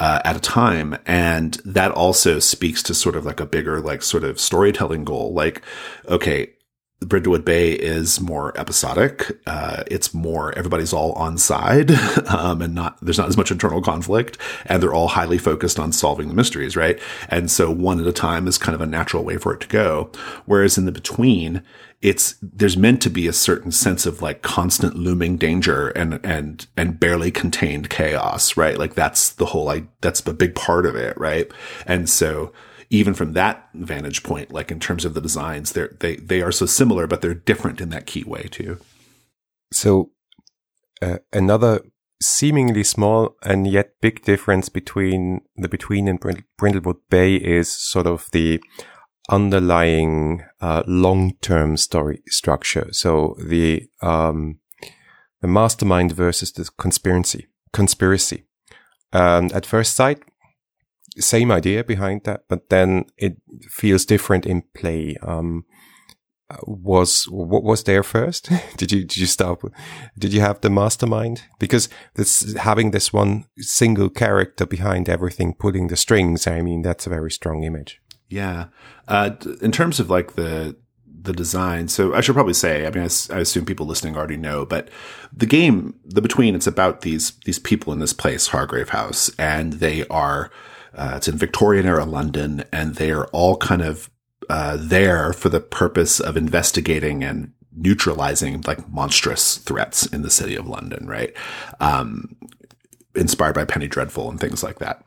uh, 0.03 0.19
at 0.25 0.35
a 0.35 0.39
time. 0.41 0.97
And 1.05 1.53
that 1.63 1.91
also 1.91 2.39
speaks 2.39 2.83
to 2.83 2.93
sort 2.93 3.15
of 3.15 3.25
like 3.25 3.39
a 3.39 3.45
bigger, 3.45 3.79
like 3.79 4.01
sort 4.01 4.25
of 4.25 4.37
storytelling 4.37 5.05
goal. 5.05 5.33
Like, 5.33 5.61
okay, 6.09 6.51
Brindlewood 6.99 7.45
Bay 7.45 7.71
is 7.71 8.19
more 8.19 8.51
episodic. 8.59 9.31
Uh, 9.47 9.83
it's 9.87 10.13
more 10.13 10.57
everybody's 10.57 10.91
all 10.91 11.13
on 11.13 11.37
side, 11.37 11.91
um, 12.27 12.61
and 12.61 12.75
not 12.75 12.97
there's 13.01 13.17
not 13.17 13.29
as 13.29 13.37
much 13.37 13.49
internal 13.49 13.81
conflict, 13.81 14.37
and 14.65 14.83
they're 14.83 14.93
all 14.93 15.07
highly 15.07 15.37
focused 15.37 15.79
on 15.79 15.93
solving 15.93 16.27
the 16.27 16.35
mysteries, 16.35 16.75
right? 16.75 16.99
And 17.29 17.49
so 17.49 17.71
one 17.71 18.01
at 18.01 18.07
a 18.07 18.11
time 18.11 18.45
is 18.45 18.57
kind 18.57 18.75
of 18.75 18.81
a 18.81 18.85
natural 18.85 19.23
way 19.23 19.37
for 19.37 19.53
it 19.53 19.61
to 19.61 19.67
go. 19.69 20.11
Whereas 20.45 20.77
in 20.77 20.83
the 20.83 20.91
between, 20.91 21.63
it's 22.03 22.35
there's 22.41 22.75
meant 22.75 23.01
to 23.01 23.09
be 23.09 23.27
a 23.27 23.33
certain 23.33 23.71
sense 23.71 24.05
of 24.05 24.21
like 24.21 24.41
constant 24.41 24.95
looming 24.95 25.37
danger 25.37 25.87
and 25.89 26.19
and 26.23 26.67
and 26.75 26.99
barely 26.99 27.31
contained 27.31 27.89
chaos, 27.89 28.57
right? 28.57 28.77
Like 28.77 28.93
that's 28.93 29.29
the 29.29 29.45
whole 29.45 29.63
like 29.63 29.85
that's 30.01 30.19
a 30.27 30.33
big 30.33 30.53
part 30.53 30.85
of 30.85 30.97
it, 30.97 31.17
right? 31.17 31.49
And 31.87 32.09
so 32.09 32.51
even 32.89 33.13
from 33.13 33.31
that 33.33 33.69
vantage 33.73 34.21
point, 34.21 34.51
like 34.51 34.69
in 34.69 34.81
terms 34.81 35.05
of 35.05 35.13
the 35.13 35.21
designs, 35.21 35.71
they're 35.71 35.95
they 36.01 36.17
they 36.17 36.41
are 36.41 36.51
so 36.51 36.65
similar, 36.65 37.07
but 37.07 37.21
they're 37.21 37.33
different 37.33 37.79
in 37.79 37.89
that 37.89 38.05
key 38.05 38.25
way 38.25 38.49
too. 38.51 38.79
So 39.71 40.11
uh, 41.01 41.19
another 41.31 41.83
seemingly 42.21 42.83
small 42.83 43.37
and 43.43 43.65
yet 43.65 43.93
big 44.01 44.23
difference 44.23 44.67
between 44.67 45.39
the 45.55 45.69
between 45.69 46.09
and 46.09 46.19
Brindlewood 46.19 46.99
Bay 47.09 47.35
is 47.35 47.69
sort 47.69 48.07
of 48.07 48.27
the 48.33 48.61
underlying 49.29 50.43
uh, 50.61 50.83
long-term 50.85 51.77
story 51.77 52.21
structure. 52.27 52.89
So 52.91 53.35
the 53.39 53.87
um, 54.01 54.59
the 55.41 55.47
mastermind 55.47 56.11
versus 56.13 56.51
the 56.51 56.69
conspiracy. 56.77 57.47
Conspiracy. 57.71 58.45
Um, 59.11 59.49
at 59.53 59.65
first 59.65 59.95
sight, 59.95 60.23
same 61.17 61.51
idea 61.51 61.83
behind 61.83 62.23
that, 62.23 62.45
but 62.47 62.69
then 62.69 63.05
it 63.17 63.37
feels 63.69 64.05
different 64.05 64.45
in 64.45 64.63
play. 64.73 65.17
Um, 65.21 65.65
was 66.63 67.25
what 67.29 67.63
was 67.63 67.83
there 67.83 68.03
first? 68.03 68.49
did 68.77 68.91
you 68.91 69.01
did 69.01 69.17
you 69.17 69.25
start? 69.25 69.61
Did 70.17 70.33
you 70.33 70.41
have 70.41 70.61
the 70.61 70.69
mastermind? 70.69 71.43
Because 71.59 71.89
this 72.15 72.55
having 72.55 72.91
this 72.91 73.11
one 73.13 73.45
single 73.57 74.09
character 74.09 74.65
behind 74.65 75.09
everything, 75.09 75.53
pulling 75.53 75.87
the 75.87 75.95
strings. 75.95 76.47
I 76.47 76.61
mean, 76.61 76.81
that's 76.81 77.07
a 77.07 77.09
very 77.09 77.31
strong 77.31 77.63
image. 77.63 77.99
Yeah. 78.33 78.65
Uh, 79.07 79.31
in 79.61 79.71
terms 79.71 79.99
of 79.99 80.09
like 80.09 80.33
the 80.33 80.75
the 81.05 81.33
design, 81.33 81.87
so 81.87 82.13
I 82.15 82.21
should 82.21 82.33
probably 82.33 82.55
say, 82.55 82.85
I 82.85 82.89
mean, 82.89 83.03
I, 83.03 83.33
I, 83.33 83.39
assume 83.39 83.63
people 83.63 83.85
listening 83.85 84.17
already 84.17 84.35
know, 84.35 84.65
but 84.65 84.89
the 85.31 85.45
game, 85.45 85.97
the 86.03 86.21
between, 86.21 86.53
it's 86.55 86.67
about 86.67 87.01
these 87.01 87.33
these 87.45 87.59
people 87.59 87.93
in 87.93 87.99
this 87.99 88.11
place, 88.11 88.47
Hargrave 88.47 88.89
House, 88.89 89.29
and 89.37 89.73
they 89.73 90.07
are. 90.07 90.49
Uh, 90.95 91.13
it's 91.15 91.27
in 91.27 91.37
Victorian 91.37 91.85
era 91.85 92.05
London, 92.05 92.63
and 92.71 92.95
they 92.95 93.11
are 93.11 93.25
all 93.27 93.57
kind 93.57 93.81
of 93.81 94.09
uh, 94.49 94.77
there 94.79 95.31
for 95.33 95.49
the 95.49 95.59
purpose 95.59 96.19
of 96.19 96.35
investigating 96.35 97.23
and 97.23 97.51
neutralizing 97.75 98.61
like 98.61 98.87
monstrous 98.89 99.57
threats 99.57 100.05
in 100.07 100.23
the 100.23 100.29
city 100.29 100.55
of 100.55 100.67
London, 100.67 101.07
right? 101.07 101.33
Um, 101.79 102.35
inspired 103.15 103.55
by 103.55 103.65
Penny 103.65 103.87
Dreadful 103.87 104.29
and 104.29 104.39
things 104.39 104.63
like 104.63 104.79
that. 104.79 105.03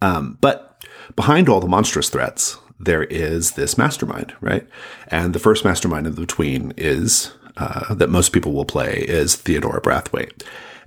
Um, 0.00 0.38
but 0.40 0.77
behind 1.18 1.48
all 1.48 1.58
the 1.58 1.66
monstrous 1.66 2.08
threats, 2.08 2.58
there 2.78 3.02
is 3.02 3.52
this 3.52 3.76
mastermind, 3.76 4.36
right? 4.40 4.64
And 5.08 5.34
the 5.34 5.40
first 5.40 5.64
mastermind 5.64 6.06
in 6.06 6.14
the 6.14 6.20
between 6.20 6.72
is 6.76 7.32
uh, 7.56 7.92
that 7.92 8.08
most 8.08 8.28
people 8.28 8.52
will 8.52 8.64
play 8.64 9.04
is 9.08 9.34
Theodora 9.34 9.80
Brathwaite. 9.80 10.44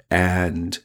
And 0.10 0.80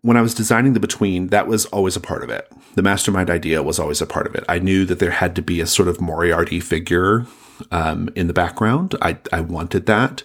when 0.00 0.16
I 0.16 0.22
was 0.22 0.32
designing 0.32 0.72
the 0.72 0.80
between, 0.80 1.26
that 1.26 1.46
was 1.46 1.66
always 1.66 1.94
a 1.94 2.00
part 2.00 2.24
of 2.24 2.30
it. 2.30 2.50
The 2.76 2.82
mastermind 2.82 3.28
idea 3.28 3.62
was 3.62 3.78
always 3.78 4.00
a 4.00 4.06
part 4.06 4.26
of 4.26 4.34
it. 4.34 4.44
I 4.48 4.58
knew 4.58 4.86
that 4.86 4.98
there 4.98 5.10
had 5.10 5.36
to 5.36 5.42
be 5.42 5.60
a 5.60 5.66
sort 5.66 5.88
of 5.88 6.00
Moriarty 6.00 6.60
figure 6.60 7.26
um, 7.70 8.08
in 8.16 8.26
the 8.26 8.32
background. 8.32 8.94
I, 9.02 9.18
I 9.34 9.42
wanted 9.42 9.84
that. 9.84 10.22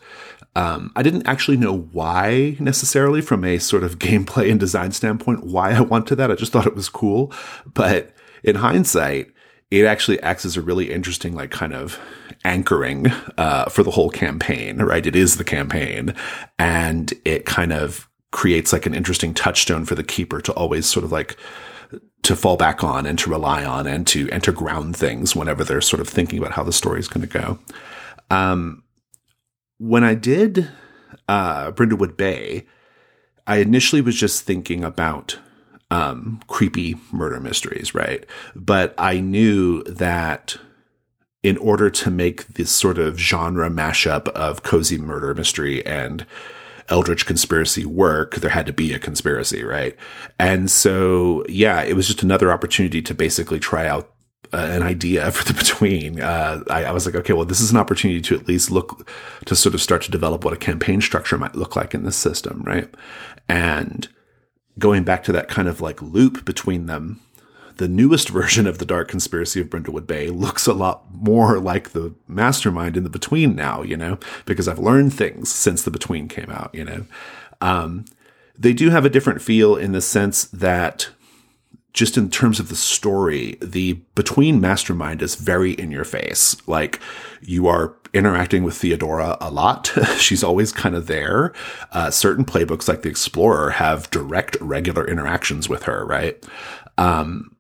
Um, 0.58 0.92
I 0.96 1.04
didn't 1.04 1.28
actually 1.28 1.58
know 1.58 1.78
why 1.92 2.58
necessarily 2.60 3.22
from 3.22 3.44
a 3.44 3.60
sort 3.60 3.84
of 3.84 4.00
gameplay 4.00 4.50
and 4.50 4.60
design 4.60 4.92
standpoint, 4.92 5.46
why 5.46 5.72
I 5.72 5.82
wanted 5.82 6.16
that. 6.16 6.32
I 6.32 6.36
just 6.36 6.52
thought 6.52 6.66
it 6.66 6.76
was 6.76 6.90
cool. 6.90 7.32
But 7.72 8.12
in 8.44 8.56
hindsight, 8.56 9.32
it 9.70 9.86
actually 9.86 10.20
acts 10.24 10.46
as 10.46 10.58
a 10.58 10.62
really 10.62 10.92
interesting, 10.92 11.36
like 11.36 11.52
kind 11.52 11.76
of 11.76 12.00
anchoring 12.44 13.08
uh, 13.38 13.66
for 13.66 13.84
the 13.84 13.92
whole 13.92 14.10
campaign, 14.10 14.78
right? 14.80 15.06
It 15.06 15.16
is 15.16 15.38
the 15.38 15.44
campaign, 15.44 16.16
and 16.58 17.14
it 17.24 17.46
kind 17.46 17.72
of 17.72 18.10
creates 18.32 18.74
like 18.74 18.88
an 18.88 18.96
interesting 18.96 19.36
touchstone 19.36 19.86
for 19.86 19.94
the 19.94 20.04
keeper 20.04 20.42
to 20.42 20.54
always 20.54 20.88
sort 20.88 21.04
of 21.04 21.12
like 21.12 21.38
to 22.24 22.36
fall 22.36 22.58
back 22.58 22.84
on 22.84 23.06
and 23.06 23.20
to 23.20 23.30
rely 23.30 23.64
on 23.64 23.86
and 23.86 24.08
to 24.08 24.28
and 24.32 24.44
to 24.44 24.52
ground 24.52 24.96
things 24.96 25.36
whenever 25.36 25.64
they're 25.64 25.82
sort 25.82 26.00
of 26.00 26.10
thinking 26.10 26.40
about 26.40 26.54
how 26.54 26.64
the 26.64 26.74
story 26.74 27.00
is 27.00 27.08
going 27.08 27.28
to 27.28 27.40
go. 27.40 27.60
Um, 28.32 28.84
when 29.78 30.04
I 30.04 30.14
did 30.14 30.70
uh, 31.28 31.72
Brindlewood 31.72 32.18
Bay, 32.18 32.66
I 33.46 33.58
initially 33.58 34.02
was 34.02 34.16
just 34.16 34.44
thinking 34.44 34.84
about 34.84 35.40
um, 35.90 36.42
creepy 36.48 36.96
murder 37.12 37.40
mysteries, 37.40 37.96
right? 37.96 38.26
But 38.56 38.94
I 38.98 39.20
knew 39.20 39.84
that 39.84 40.58
in 41.44 41.58
order 41.58 41.90
to 41.90 42.12
make 42.12 42.48
this 42.48 42.72
sort 42.72 42.98
of 42.98 43.18
genre 43.18 43.70
mashup 43.70 44.28
of 44.30 44.64
cozy 44.64 44.98
murder 44.98 45.34
mystery 45.34 45.86
and 45.86 46.26
Eldritch 46.90 47.26
conspiracy 47.26 47.86
work, 47.86 48.36
there 48.36 48.50
had 48.50 48.66
to 48.66 48.74
be 48.74 48.94
a 48.94 49.00
conspiracy, 49.00 49.64
right? 49.64 49.96
And 50.40 50.70
so, 50.72 51.46
yeah, 51.48 51.84
it 51.84 51.96
was 51.96 52.08
just 52.08 52.24
another 52.24 52.52
opportunity 52.52 53.02
to 53.02 53.14
basically 53.14 53.60
try 53.60 53.88
out 53.88 54.12
an 54.54 54.84
idea 54.84 55.32
for 55.32 55.44
the 55.46 55.54
between. 55.58 56.22
Uh, 56.22 56.64
I, 56.70 56.86
I, 56.86 56.92
was 56.92 57.06
like, 57.06 57.16
okay, 57.16 57.34
well, 57.34 57.46
this 57.46 57.62
is 57.62 57.72
an 57.72 57.78
opportunity 57.78 58.22
to 58.22 58.36
at 58.36 58.48
least 58.48 58.72
look 58.72 59.10
to 59.46 59.56
sort 59.56 59.76
of 59.76 59.82
start 59.82 60.02
to 60.04 60.12
develop 60.12 60.44
what 60.44 60.54
a 60.54 60.58
campaign 60.58 61.02
structure 61.02 61.38
might 61.38 61.56
look 61.56 61.76
like 61.76 61.94
in 61.94 62.04
this 62.04 62.16
system, 62.16 62.64
right? 62.64 62.94
And 63.50 64.08
going 64.80 65.04
back 65.04 65.24
to 65.24 65.32
that 65.34 65.48
kind 65.48 65.68
of 65.68 65.82
like 65.82 66.02
loop 66.02 66.46
between 66.46 66.86
them, 66.86 67.22
the 67.78 67.88
newest 67.88 68.30
version 68.30 68.68
of 68.68 68.78
the 68.78 68.86
Dark 68.86 69.08
Conspiracy 69.08 69.62
of 69.62 69.68
Brindlewood 69.68 70.08
Bay 70.08 70.30
looks 70.30 70.68
a 70.68 70.74
lot 70.74 71.06
more 71.14 71.60
like 71.60 71.90
the 71.90 72.14
mastermind 72.28 72.98
in 72.98 73.04
the 73.04 73.10
Between 73.10 73.56
now, 73.56 73.82
you 73.82 73.98
know, 73.98 74.18
because 74.46 74.68
I've 74.68 74.80
learned 74.80 75.14
things 75.14 75.52
since 75.52 75.84
the 75.84 75.92
Between 75.92 76.28
came 76.28 76.50
out, 76.50 76.74
you 76.74 76.84
know. 76.84 77.06
Um, 77.60 78.06
they 78.58 78.74
do 78.74 78.90
have 78.90 79.06
a 79.06 79.10
different 79.10 79.42
feel 79.42 79.76
in 79.76 79.92
the 79.92 80.02
sense 80.02 80.46
that 80.46 81.10
just 81.98 82.16
in 82.16 82.30
terms 82.30 82.60
of 82.60 82.70
the 82.70 82.76
story, 82.76 83.58
the 83.60 83.94
between 84.14 84.62
mastermind 84.62 85.20
is 85.24 85.34
very 85.34 85.72
in 85.72 85.90
your 85.90 86.04
face. 86.04 86.56
Like 86.68 87.00
you 87.42 87.66
are 87.66 87.96
interacting 88.14 88.64
with 88.64 88.78
Theodora 88.78 89.36
a 89.42 89.50
lot. 89.50 89.92
She's 90.20 90.44
always 90.44 90.72
kind 90.72 90.94
of 90.94 91.08
there. 91.08 91.54
Uh, 91.92 92.12
certain 92.12 92.46
playbooks 92.46 92.88
like 92.88 93.02
the 93.02 93.10
Explorer 93.10 93.72
have 93.72 94.12
direct, 94.12 94.58
regular 94.62 95.08
interactions 95.08 95.68
with 95.68 95.84
her, 95.84 96.06
right? 96.06 96.46
Um, 97.00 97.56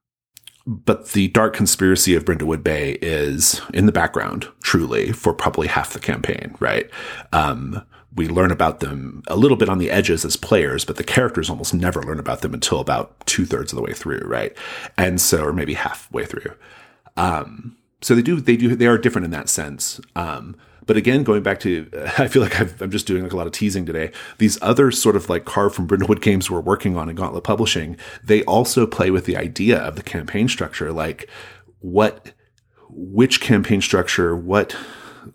but 0.67 1.13
the 1.13 1.29
dark 1.29 1.55
conspiracy 1.55 2.13
of 2.13 2.23
Brindlewood 2.23 2.63
Bay 2.63 2.99
is 3.01 3.59
in 3.73 3.87
the 3.87 3.91
background, 3.91 4.47
truly, 4.61 5.13
for 5.13 5.33
probably 5.33 5.67
half 5.67 5.93
the 5.93 5.99
campaign, 5.99 6.53
right? 6.59 6.87
Um, 7.33 7.81
we 8.15 8.27
learn 8.27 8.51
about 8.51 8.79
them 8.79 9.21
a 9.27 9.35
little 9.35 9.57
bit 9.57 9.69
on 9.69 9.77
the 9.77 9.91
edges 9.91 10.25
as 10.25 10.35
players, 10.35 10.85
but 10.85 10.95
the 10.95 11.03
characters 11.03 11.49
almost 11.49 11.73
never 11.73 12.01
learn 12.01 12.19
about 12.19 12.41
them 12.41 12.53
until 12.53 12.79
about 12.79 13.25
two 13.25 13.45
thirds 13.45 13.71
of 13.71 13.75
the 13.75 13.83
way 13.83 13.93
through, 13.93 14.21
right? 14.25 14.55
And 14.97 15.19
so, 15.21 15.43
or 15.43 15.53
maybe 15.53 15.73
halfway 15.73 16.25
through. 16.25 16.53
Um, 17.15 17.77
so 18.01 18.15
they 18.15 18.21
do, 18.21 18.39
they 18.39 18.57
do, 18.57 18.75
they 18.75 18.87
are 18.87 18.97
different 18.97 19.25
in 19.25 19.31
that 19.31 19.49
sense. 19.49 19.99
Um, 20.15 20.55
but 20.85 20.97
again, 20.97 21.23
going 21.23 21.43
back 21.43 21.59
to, 21.61 21.89
I 22.17 22.27
feel 22.27 22.41
like 22.41 22.59
i 22.59 22.67
am 22.81 22.89
just 22.89 23.05
doing 23.05 23.23
like 23.23 23.33
a 23.33 23.37
lot 23.37 23.47
of 23.47 23.53
teasing 23.53 23.85
today. 23.85 24.11
These 24.39 24.57
other 24.61 24.89
sort 24.91 25.15
of 25.15 25.29
like 25.29 25.45
carved 25.45 25.75
from 25.75 25.87
Brindlewood 25.87 26.21
games 26.21 26.49
we're 26.49 26.61
working 26.61 26.97
on 26.97 27.09
in 27.09 27.15
Gauntlet 27.15 27.43
Publishing, 27.43 27.97
they 28.23 28.43
also 28.43 28.87
play 28.87 29.11
with 29.11 29.25
the 29.25 29.37
idea 29.37 29.77
of 29.77 29.95
the 29.95 30.03
campaign 30.03 30.47
structure, 30.47 30.91
like 30.91 31.29
what, 31.79 32.31
which 32.89 33.41
campaign 33.41 33.81
structure, 33.81 34.35
what 34.35 34.75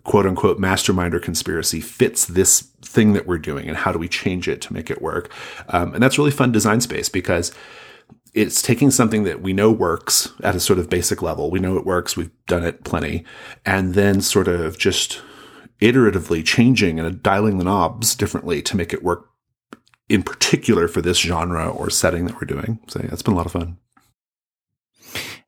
quote 0.03 0.25
unquote 0.25 0.59
mastermind 0.59 1.13
or 1.13 1.19
conspiracy 1.19 1.81
fits 1.81 2.25
this 2.25 2.61
thing 2.81 3.13
that 3.13 3.27
we're 3.27 3.37
doing 3.37 3.67
and 3.67 3.77
how 3.77 3.91
do 3.91 3.99
we 3.99 4.07
change 4.07 4.47
it 4.47 4.61
to 4.61 4.73
make 4.73 4.89
it 4.89 5.01
work. 5.01 5.31
Um, 5.69 5.93
and 5.93 6.03
that's 6.03 6.17
really 6.17 6.31
fun 6.31 6.51
design 6.51 6.81
space 6.81 7.09
because 7.09 7.53
it's 8.33 8.61
taking 8.61 8.89
something 8.91 9.23
that 9.23 9.41
we 9.41 9.53
know 9.53 9.71
works 9.71 10.33
at 10.43 10.55
a 10.55 10.59
sort 10.59 10.79
of 10.79 10.89
basic 10.89 11.21
level. 11.21 11.51
We 11.51 11.59
know 11.59 11.77
it 11.77 11.85
works. 11.85 12.17
We've 12.17 12.31
done 12.47 12.63
it 12.63 12.83
plenty. 12.83 13.25
And 13.65 13.93
then 13.93 14.21
sort 14.21 14.47
of 14.47 14.77
just 14.77 15.21
iteratively 15.79 16.45
changing 16.45 16.99
and 16.99 17.21
dialing 17.21 17.57
the 17.57 17.63
knobs 17.63 18.15
differently 18.15 18.61
to 18.63 18.77
make 18.77 18.93
it 18.93 19.03
work 19.03 19.29
in 20.09 20.23
particular 20.23 20.87
for 20.87 21.01
this 21.01 21.19
genre 21.19 21.69
or 21.69 21.89
setting 21.89 22.25
that 22.25 22.35
we're 22.35 22.45
doing. 22.45 22.79
So 22.87 22.99
yeah, 23.01 23.09
it's 23.11 23.21
been 23.21 23.33
a 23.33 23.37
lot 23.37 23.45
of 23.45 23.51
fun. 23.51 23.77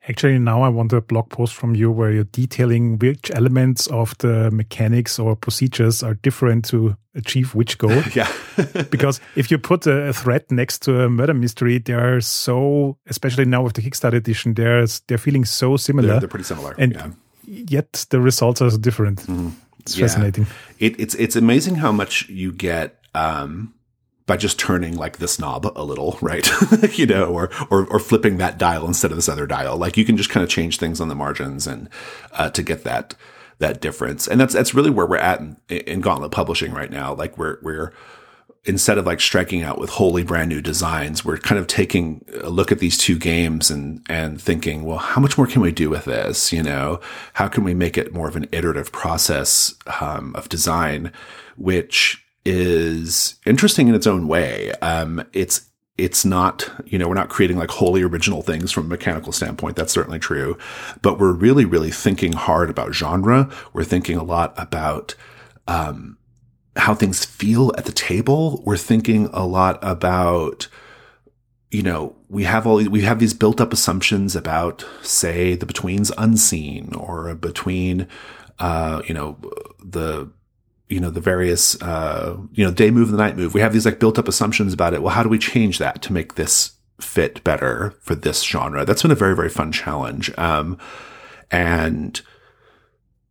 Actually, 0.08 0.38
now 0.38 0.62
I 0.62 0.68
want 0.68 0.92
a 0.92 1.00
blog 1.00 1.30
post 1.30 1.54
from 1.54 1.74
you 1.74 1.90
where 1.90 2.12
you're 2.12 2.24
detailing 2.24 2.98
which 2.98 3.30
elements 3.34 3.88
of 3.88 4.16
the 4.18 4.50
mechanics 4.52 5.18
or 5.18 5.34
procedures 5.34 6.02
are 6.02 6.14
different 6.14 6.64
to 6.66 6.96
achieve 7.16 7.54
which 7.56 7.76
goal. 7.78 8.02
yeah. 8.14 8.30
because 8.90 9.20
if 9.34 9.50
you 9.50 9.58
put 9.58 9.86
a, 9.86 10.12
threat 10.12 10.50
next 10.52 10.82
to 10.82 11.02
a 11.02 11.10
murder 11.10 11.34
mystery, 11.34 11.78
they 11.78 11.92
are 11.92 12.20
so, 12.20 12.96
especially 13.06 13.46
now 13.46 13.62
with 13.62 13.74
the 13.74 13.82
Kickstarter 13.82 14.14
edition, 14.14 14.54
they're, 14.54 14.86
they're 15.08 15.18
feeling 15.18 15.44
so 15.44 15.76
similar. 15.76 16.08
They're, 16.08 16.20
they're 16.20 16.28
pretty 16.28 16.44
similar. 16.44 16.76
And 16.78 16.92
yeah. 16.92 17.10
yet 17.44 18.06
the 18.10 18.20
results 18.20 18.62
are 18.62 18.70
different. 18.78 19.22
Mm-hmm. 19.22 19.48
It's 19.80 19.96
yeah. 19.96 20.06
fascinating. 20.06 20.46
It, 20.80 20.98
it's 20.98 21.14
it's 21.14 21.36
amazing 21.36 21.76
how 21.76 21.92
much 21.92 22.28
you 22.28 22.50
get 22.52 22.98
um, 23.14 23.72
by 24.26 24.36
just 24.36 24.58
turning 24.58 24.96
like 24.96 25.18
this 25.18 25.38
knob 25.38 25.70
a 25.76 25.84
little, 25.84 26.18
right? 26.22 26.48
you 26.98 27.06
know, 27.06 27.26
or, 27.26 27.50
or 27.70 27.86
or 27.86 27.98
flipping 27.98 28.38
that 28.38 28.58
dial 28.58 28.86
instead 28.86 29.10
of 29.10 29.16
this 29.16 29.28
other 29.28 29.46
dial. 29.46 29.76
Like 29.76 29.96
you 29.96 30.04
can 30.04 30.16
just 30.16 30.30
kind 30.30 30.44
of 30.44 30.50
change 30.50 30.78
things 30.78 31.00
on 31.00 31.08
the 31.08 31.14
margins 31.14 31.66
and 31.66 31.88
uh, 32.32 32.50
to 32.50 32.62
get 32.62 32.84
that 32.84 33.14
that 33.58 33.80
difference. 33.80 34.28
And 34.28 34.40
that's 34.40 34.54
that's 34.54 34.74
really 34.74 34.90
where 34.90 35.06
we're 35.06 35.16
at 35.16 35.40
in, 35.40 35.56
in 35.68 36.00
Gauntlet 36.00 36.32
Publishing 36.32 36.72
right 36.72 36.90
now. 36.90 37.14
Like 37.14 37.38
we're 37.38 37.58
we're 37.62 37.92
instead 38.66 38.98
of 38.98 39.06
like 39.06 39.20
striking 39.20 39.62
out 39.62 39.78
with 39.78 39.90
wholly 39.90 40.24
brand 40.24 40.48
new 40.48 40.60
designs, 40.60 41.24
we're 41.24 41.38
kind 41.38 41.58
of 41.58 41.66
taking 41.68 42.24
a 42.42 42.50
look 42.50 42.72
at 42.72 42.80
these 42.80 42.98
two 42.98 43.16
games 43.16 43.70
and, 43.70 44.04
and 44.08 44.40
thinking, 44.40 44.84
well, 44.84 44.98
how 44.98 45.20
much 45.20 45.38
more 45.38 45.46
can 45.46 45.62
we 45.62 45.70
do 45.70 45.88
with 45.88 46.04
this? 46.04 46.52
You 46.52 46.64
know, 46.64 47.00
how 47.34 47.46
can 47.46 47.62
we 47.62 47.74
make 47.74 47.96
it 47.96 48.12
more 48.12 48.28
of 48.28 48.34
an 48.34 48.48
iterative 48.50 48.90
process, 48.90 49.74
um, 50.00 50.34
of 50.34 50.48
design, 50.48 51.12
which 51.56 52.25
is 52.46 53.36
interesting 53.44 53.88
in 53.88 53.94
its 53.94 54.06
own 54.06 54.28
way. 54.28 54.72
Um, 54.82 55.24
it's, 55.32 55.70
it's 55.98 56.24
not, 56.24 56.70
you 56.86 56.98
know, 56.98 57.08
we're 57.08 57.14
not 57.14 57.30
creating 57.30 57.56
like 57.56 57.70
wholly 57.70 58.02
original 58.02 58.42
things 58.42 58.70
from 58.70 58.84
a 58.84 58.88
mechanical 58.88 59.32
standpoint. 59.32 59.76
That's 59.76 59.92
certainly 59.92 60.18
true. 60.18 60.58
But 61.02 61.18
we're 61.18 61.32
really, 61.32 61.64
really 61.64 61.90
thinking 61.90 62.32
hard 62.32 62.68
about 62.70 62.94
genre. 62.94 63.50
We're 63.72 63.84
thinking 63.84 64.16
a 64.16 64.22
lot 64.24 64.52
about, 64.56 65.14
um, 65.66 66.18
how 66.76 66.94
things 66.94 67.24
feel 67.24 67.72
at 67.78 67.86
the 67.86 67.92
table. 67.92 68.62
We're 68.66 68.76
thinking 68.76 69.30
a 69.32 69.46
lot 69.46 69.78
about, 69.80 70.68
you 71.70 71.82
know, 71.82 72.14
we 72.28 72.44
have 72.44 72.66
all, 72.66 72.76
we 72.76 73.00
have 73.00 73.18
these 73.18 73.32
built 73.32 73.60
up 73.60 73.72
assumptions 73.72 74.36
about, 74.36 74.84
say, 75.00 75.54
the 75.54 75.64
between's 75.64 76.12
unseen 76.18 76.94
or 76.94 77.34
between, 77.34 78.06
uh, 78.58 79.00
you 79.08 79.14
know, 79.14 79.38
the, 79.82 80.30
you 80.88 81.00
know, 81.00 81.10
the 81.10 81.20
various, 81.20 81.80
uh, 81.82 82.36
you 82.52 82.64
know, 82.64 82.70
day 82.70 82.90
move, 82.90 83.08
and 83.08 83.18
the 83.18 83.22
night 83.22 83.36
move. 83.36 83.54
We 83.54 83.60
have 83.60 83.72
these 83.72 83.86
like 83.86 83.98
built 83.98 84.18
up 84.18 84.28
assumptions 84.28 84.72
about 84.72 84.94
it. 84.94 85.02
Well, 85.02 85.14
how 85.14 85.22
do 85.22 85.28
we 85.28 85.38
change 85.38 85.78
that 85.78 86.02
to 86.02 86.12
make 86.12 86.34
this 86.34 86.72
fit 87.00 87.42
better 87.44 87.94
for 88.00 88.14
this 88.14 88.42
genre? 88.42 88.84
That's 88.84 89.02
been 89.02 89.10
a 89.10 89.16
very, 89.16 89.34
very 89.34 89.50
fun 89.50 89.72
challenge. 89.72 90.30
Um, 90.38 90.78
and, 91.50 92.20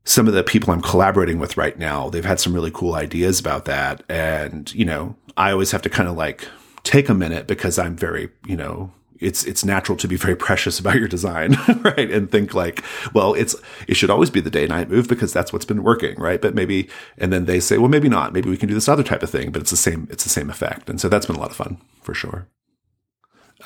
some 0.05 0.27
of 0.27 0.35
the 0.35 0.43
people 0.43 0.71
I'm 0.71 0.81
collaborating 0.81 1.39
with 1.39 1.57
right 1.57 1.77
now, 1.77 2.09
they've 2.09 2.23
had 2.23 2.39
some 2.39 2.53
really 2.53 2.71
cool 2.71 2.93
ideas 2.93 3.39
about 3.39 3.65
that. 3.65 4.03
And, 4.07 4.73
you 4.73 4.85
know, 4.85 5.15
I 5.35 5.51
always 5.51 5.71
have 5.71 5.81
to 5.81 5.89
kind 5.89 6.07
of 6.07 6.15
like 6.15 6.47
take 6.83 7.09
a 7.09 7.15
minute 7.15 7.47
because 7.47 7.79
I'm 7.79 7.95
very, 7.95 8.29
you 8.45 8.55
know, 8.55 8.91
it's, 9.19 9.43
it's 9.45 9.63
natural 9.63 9.97
to 9.97 10.07
be 10.07 10.15
very 10.15 10.35
precious 10.35 10.79
about 10.79 10.95
your 10.95 11.07
design, 11.07 11.55
right? 11.81 12.11
And 12.11 12.31
think 12.31 12.53
like, 12.53 12.83
well, 13.13 13.33
it's, 13.33 13.55
it 13.87 13.95
should 13.95 14.09
always 14.09 14.29
be 14.29 14.41
the 14.41 14.49
day 14.49 14.67
night 14.67 14.89
move 14.89 15.07
because 15.07 15.33
that's 15.33 15.53
what's 15.53 15.65
been 15.65 15.83
working, 15.83 16.15
right? 16.19 16.41
But 16.41 16.55
maybe, 16.55 16.89
and 17.17 17.31
then 17.31 17.45
they 17.45 17.59
say, 17.59 17.77
well, 17.77 17.89
maybe 17.89 18.09
not. 18.09 18.33
Maybe 18.33 18.49
we 18.49 18.57
can 18.57 18.69
do 18.69 18.75
this 18.75 18.89
other 18.89 19.03
type 19.03 19.23
of 19.23 19.29
thing, 19.29 19.51
but 19.51 19.61
it's 19.61 19.71
the 19.71 19.77
same, 19.77 20.07
it's 20.11 20.23
the 20.23 20.29
same 20.29 20.49
effect. 20.49 20.89
And 20.89 20.99
so 20.99 21.09
that's 21.09 21.25
been 21.25 21.35
a 21.35 21.39
lot 21.39 21.51
of 21.51 21.57
fun 21.57 21.77
for 22.01 22.13
sure. 22.13 22.47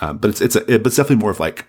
Um, 0.01 0.17
but 0.17 0.29
it's, 0.29 0.41
it's, 0.41 0.55
a, 0.55 0.59
it, 0.71 0.83
but 0.83 0.87
it's 0.87 0.95
definitely 0.95 1.21
more 1.21 1.31
of 1.31 1.39
like, 1.39 1.65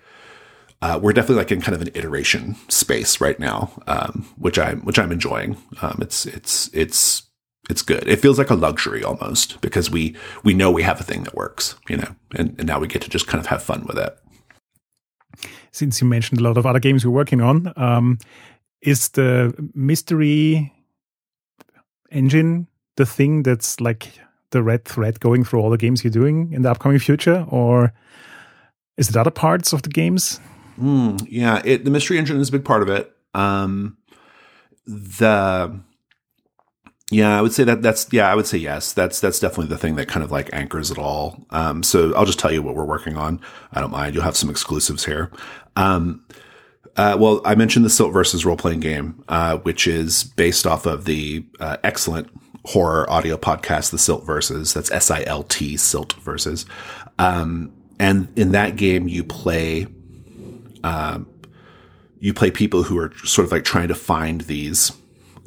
uh, 0.81 0.99
we're 1.01 1.13
definitely 1.13 1.35
like 1.35 1.51
in 1.51 1.61
kind 1.61 1.75
of 1.75 1.81
an 1.81 1.89
iteration 1.93 2.55
space 2.67 3.21
right 3.21 3.39
now, 3.39 3.71
um, 3.85 4.27
which 4.37 4.57
I'm 4.57 4.81
which 4.81 4.97
I'm 4.97 5.11
enjoying. 5.11 5.57
Um, 5.81 5.99
it's 6.01 6.25
it's 6.25 6.71
it's 6.73 7.23
it's 7.69 7.81
good. 7.81 8.07
It 8.07 8.19
feels 8.19 8.37
like 8.37 8.49
a 8.49 8.55
luxury 8.55 9.03
almost 9.03 9.61
because 9.61 9.89
we 9.89 10.15
we 10.43 10.53
know 10.53 10.71
we 10.71 10.83
have 10.83 10.99
a 10.99 11.03
thing 11.03 11.23
that 11.23 11.35
works, 11.35 11.75
you 11.87 11.97
know, 11.97 12.15
and, 12.35 12.55
and 12.57 12.67
now 12.67 12.79
we 12.79 12.87
get 12.87 13.01
to 13.03 13.09
just 13.09 13.27
kind 13.27 13.39
of 13.39 13.47
have 13.47 13.63
fun 13.63 13.85
with 13.85 13.97
it. 13.97 14.17
Since 15.71 16.01
you 16.01 16.07
mentioned 16.07 16.41
a 16.41 16.43
lot 16.43 16.57
of 16.57 16.65
other 16.65 16.79
games 16.79 17.03
you're 17.03 17.13
working 17.13 17.41
on, 17.41 17.71
um, 17.77 18.17
is 18.81 19.09
the 19.09 19.53
mystery 19.73 20.73
engine 22.11 22.67
the 22.97 23.05
thing 23.05 23.43
that's 23.43 23.79
like 23.79 24.19
the 24.49 24.61
red 24.61 24.83
thread 24.83 25.19
going 25.21 25.45
through 25.45 25.61
all 25.61 25.69
the 25.69 25.77
games 25.77 26.03
you're 26.03 26.11
doing 26.11 26.51
in 26.51 26.61
the 26.61 26.69
upcoming 26.69 26.99
future, 26.99 27.45
or 27.49 27.93
is 28.97 29.09
it 29.09 29.15
other 29.15 29.31
parts 29.31 29.71
of 29.71 29.83
the 29.83 29.89
games? 29.89 30.39
Mm, 30.79 31.25
yeah, 31.29 31.61
it, 31.63 31.85
the 31.85 31.91
mystery 31.91 32.17
engine 32.17 32.39
is 32.39 32.49
a 32.49 32.51
big 32.51 32.65
part 32.65 32.81
of 32.81 32.89
it. 32.89 33.15
Um, 33.33 33.97
the 34.85 35.79
yeah, 37.11 37.37
I 37.37 37.41
would 37.41 37.53
say 37.53 37.65
that 37.65 37.81
that's 37.81 38.07
yeah, 38.11 38.31
I 38.31 38.35
would 38.35 38.47
say 38.47 38.57
yes. 38.57 38.93
That's 38.93 39.19
that's 39.19 39.39
definitely 39.39 39.67
the 39.67 39.77
thing 39.77 39.95
that 39.95 40.07
kind 40.07 40.23
of 40.23 40.31
like 40.31 40.49
anchors 40.53 40.91
it 40.91 40.97
all. 40.97 41.45
Um, 41.49 41.83
so 41.83 42.15
I'll 42.15 42.25
just 42.25 42.39
tell 42.39 42.53
you 42.53 42.61
what 42.61 42.73
we're 42.73 42.85
working 42.85 43.17
on. 43.17 43.41
I 43.73 43.81
don't 43.81 43.91
mind. 43.91 44.15
You'll 44.15 44.23
have 44.23 44.37
some 44.37 44.49
exclusives 44.49 45.05
here. 45.05 45.29
Um, 45.75 46.25
uh, 46.95 47.17
well, 47.19 47.41
I 47.43 47.55
mentioned 47.55 47.83
the 47.83 47.89
Silt 47.89 48.13
Verses 48.13 48.45
role 48.45 48.55
playing 48.55 48.79
game, 48.79 49.23
uh, 49.27 49.57
which 49.57 49.87
is 49.87 50.23
based 50.23 50.65
off 50.65 50.85
of 50.85 51.03
the 51.03 51.45
uh, 51.59 51.77
excellent 51.83 52.29
horror 52.65 53.09
audio 53.09 53.35
podcast, 53.35 53.91
The 53.91 53.97
Silt 53.97 54.25
Verses. 54.25 54.73
That's 54.73 54.89
S 54.91 55.11
I 55.11 55.23
L 55.23 55.43
T 55.43 55.75
Silt 55.75 56.13
Verses. 56.13 56.65
Um, 57.19 57.73
and 57.99 58.27
in 58.37 58.53
that 58.53 58.77
game, 58.77 59.09
you 59.09 59.25
play, 59.25 59.85
um, 60.83 61.27
you 62.19 62.33
play 62.33 62.51
people 62.51 62.83
who 62.83 62.97
are 62.99 63.13
sort 63.25 63.45
of 63.45 63.51
like 63.51 63.65
trying 63.65 63.89
to 63.89 63.95
find 63.95 64.41
these 64.41 64.91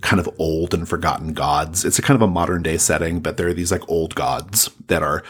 kind 0.04 0.20
of 0.20 0.28
old 0.38 0.74
and 0.74 0.86
forgotten 0.86 1.32
gods. 1.32 1.82
It's 1.82 1.98
a 1.98 2.02
kind 2.02 2.14
of 2.14 2.20
a 2.20 2.30
modern 2.30 2.62
day 2.62 2.76
setting, 2.76 3.20
but 3.20 3.38
there 3.38 3.48
are 3.48 3.54
these 3.54 3.72
like 3.72 3.88
old 3.88 4.14
gods 4.14 4.70
that 4.88 5.02
are 5.02 5.24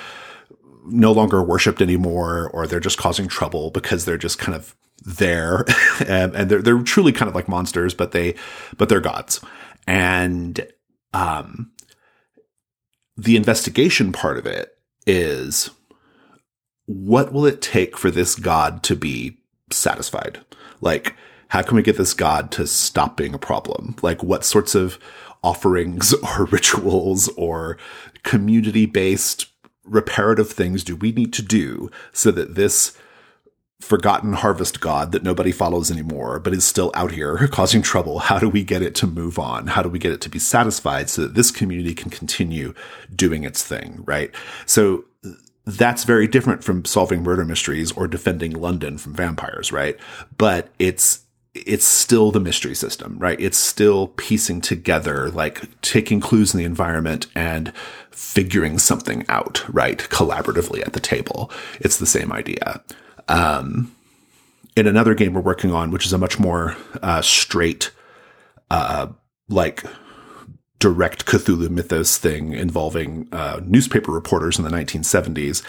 no 0.85 1.13
longer 1.13 1.43
worshipped 1.43 1.81
anymore, 1.81 2.51
or 2.53 2.67
they're 2.67 2.81
just 2.81 2.99
causing 2.99 3.29
trouble 3.29 3.71
because 3.71 4.05
they're 4.05 4.19
just 4.19 4.39
kind 4.39 4.55
of 4.57 4.75
there, 5.07 5.65
and, 6.07 6.35
and, 6.35 6.51
they're 6.51 6.61
they're 6.61 6.83
truly 6.83 7.13
kind 7.13 7.29
of 7.29 7.37
like 7.37 7.49
monsters, 7.49 7.95
but 7.95 8.11
they 8.11 8.35
but 8.77 8.89
they're 8.89 9.01
gods, 9.01 9.41
and 9.87 10.67
um, 11.13 11.71
the 13.17 13.37
investigation 13.37 14.13
part 14.13 14.39
of 14.39 14.45
it 14.45 14.77
is 15.07 15.71
what 16.87 17.33
will 17.33 17.47
it 17.47 17.63
take 17.63 17.97
for 17.97 18.11
this 18.11 18.35
god 18.35 18.83
to 18.83 18.97
be 18.97 19.39
satisfied? 19.71 20.41
Like 20.81 21.15
how 21.55 21.63
can 21.63 21.77
we 21.77 21.85
get 21.85 21.97
this 21.97 22.15
god 22.15 22.51
to 22.51 22.67
stop 22.67 23.17
being 23.17 23.33
a 23.33 23.39
problem? 23.39 23.95
Like 24.03 24.25
what 24.25 24.45
sorts 24.45 24.75
of 24.75 24.99
offerings 25.41 26.13
or 26.37 26.47
rituals 26.47 27.29
or 27.37 27.79
community 28.25 28.87
based 28.87 29.47
reparative 29.85 30.51
things 30.51 30.83
do 30.83 30.97
we 30.97 31.13
need 31.13 31.33
to 31.33 31.43
do 31.43 31.93
so 32.13 32.33
that 32.33 32.57
this 32.57 32.99
forgotten 33.81 34.33
harvest 34.33 34.81
god 34.81 35.13
that 35.13 35.23
nobody 35.23 35.53
follows 35.53 35.93
anymore, 35.93 36.41
but 36.41 36.53
is 36.53 36.65
still 36.65 36.91
out 36.93 37.13
here 37.13 37.47
causing 37.53 37.83
trouble. 37.83 38.19
How 38.19 38.41
do 38.41 38.49
we 38.49 38.65
get 38.65 38.83
it 38.83 38.97
to 38.97 39.07
move 39.07 39.39
on? 39.39 39.69
How 39.69 39.83
do 39.83 39.89
we 39.89 40.01
get 40.01 40.11
it 40.11 40.21
to 40.23 40.29
be 40.29 40.41
satisfied 40.41 41.09
so 41.09 41.23
that 41.23 41.35
this 41.35 41.53
community 41.53 41.95
can 41.95 42.11
continue 42.11 42.75
doing 43.15 43.45
its 43.45 43.63
thing? 43.63 44.03
Right. 44.05 44.33
So 44.67 45.05
that's 45.67 46.03
very 46.03 46.27
different 46.27 46.65
from 46.65 46.85
solving 46.85 47.23
murder 47.23 47.45
mysteries 47.45 47.93
or 47.93 48.09
defending 48.09 48.55
London 48.55 48.99
from 48.99 49.15
vampires. 49.15 49.71
Right. 49.71 49.97
But 50.37 50.71
it's, 50.81 51.24
it's 51.55 51.85
still 51.85 52.33
the 52.33 52.41
mystery 52.41 52.75
system, 52.75 53.17
right? 53.19 53.41
It's 53.41 53.59
still 53.59 54.09
piecing 54.09 54.61
together, 54.61 55.31
like 55.31 55.81
taking 55.83 56.21
clues 56.21 56.53
in 56.53 56.59
the 56.59 56.65
environment 56.65 57.29
and 57.35 57.73
figuring 58.11 58.79
something 58.79 59.25
out, 59.29 59.65
right? 59.73 59.99
Collaboratively 59.99 60.85
at 60.85 60.95
the 60.95 61.01
table. 61.01 61.51
It's 61.81 61.99
the 61.99 62.07
same 62.07 62.33
idea. 62.33 62.83
Um, 63.29 63.95
in 64.77 64.89
another 64.89 65.15
game 65.15 65.35
we're 65.35 65.41
working 65.41 65.73
on, 65.73 65.93
which 65.93 66.05
is 66.05 66.13
a 66.13 66.19
much 66.19 66.41
more 66.41 66.77
uh, 67.03 67.23
straight, 67.23 67.93
uh, 68.71 69.09
like 69.49 69.85
direct 70.81 71.25
Cthulhu 71.25 71.71
mythos 71.71 72.19
thing 72.19 72.53
involving 72.53 73.29
uh, 73.33 73.61
newspaper 73.65 74.11
reporters 74.11 74.59
in 74.59 74.65
the 74.65 74.71
1970s. 74.71 75.63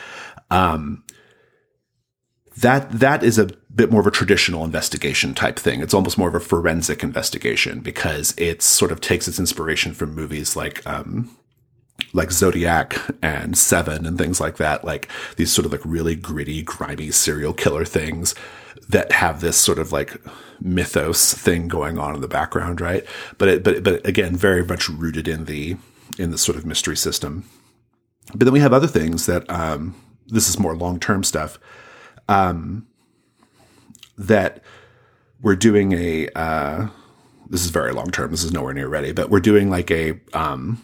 Um, 0.49 1.04
that 2.57 2.91
that 2.91 3.23
is 3.23 3.37
a 3.37 3.49
bit 3.73 3.91
more 3.91 4.01
of 4.01 4.07
a 4.07 4.11
traditional 4.11 4.63
investigation 4.63 5.33
type 5.33 5.59
thing. 5.59 5.81
It's 5.81 5.93
almost 5.93 6.17
more 6.17 6.29
of 6.29 6.35
a 6.35 6.39
forensic 6.39 7.03
investigation 7.03 7.81
because 7.81 8.33
it 8.37 8.61
sort 8.61 8.91
of 8.91 9.01
takes 9.01 9.27
its 9.27 9.39
inspiration 9.39 9.93
from 9.93 10.15
movies 10.15 10.55
like 10.55 10.85
um, 10.87 11.35
like 12.13 12.31
Zodiac 12.31 12.97
and 13.21 13.57
Seven 13.57 14.05
and 14.05 14.17
things 14.17 14.39
like 14.39 14.57
that, 14.57 14.85
like 14.85 15.09
these 15.35 15.51
sort 15.51 15.65
of 15.65 15.71
like 15.71 15.83
really 15.83 16.15
gritty, 16.15 16.61
grimy 16.63 17.11
serial 17.11 17.53
killer 17.53 17.85
things 17.85 18.35
that 18.87 19.11
have 19.11 19.41
this 19.41 19.57
sort 19.57 19.79
of 19.79 19.91
like 19.91 20.21
mythos 20.61 21.33
thing 21.33 21.67
going 21.67 21.97
on 21.97 22.15
in 22.15 22.21
the 22.21 22.27
background, 22.27 22.79
right? 22.79 23.05
But 23.37 23.47
it, 23.49 23.63
but 23.63 23.83
but 23.83 24.05
again, 24.07 24.35
very 24.35 24.63
much 24.63 24.87
rooted 24.87 25.27
in 25.27 25.45
the 25.45 25.75
in 26.17 26.31
the 26.31 26.37
sort 26.37 26.57
of 26.57 26.65
mystery 26.65 26.95
system. 26.95 27.49
But 28.33 28.45
then 28.45 28.53
we 28.53 28.59
have 28.61 28.73
other 28.73 28.87
things 28.87 29.25
that 29.25 29.49
um, 29.49 29.95
this 30.27 30.47
is 30.47 30.57
more 30.57 30.75
long 30.75 30.99
term 30.99 31.23
stuff 31.23 31.59
um, 32.27 32.87
that 34.17 34.63
we're 35.41 35.55
doing 35.55 35.93
a. 35.93 36.27
Uh, 36.35 36.87
this 37.49 37.63
is 37.63 37.69
very 37.69 37.93
long 37.93 38.09
term. 38.11 38.31
This 38.31 38.43
is 38.43 38.51
nowhere 38.51 38.73
near 38.73 38.87
ready, 38.87 39.11
but 39.11 39.29
we're 39.29 39.39
doing 39.39 39.69
like 39.69 39.91
a 39.91 40.19
um, 40.33 40.81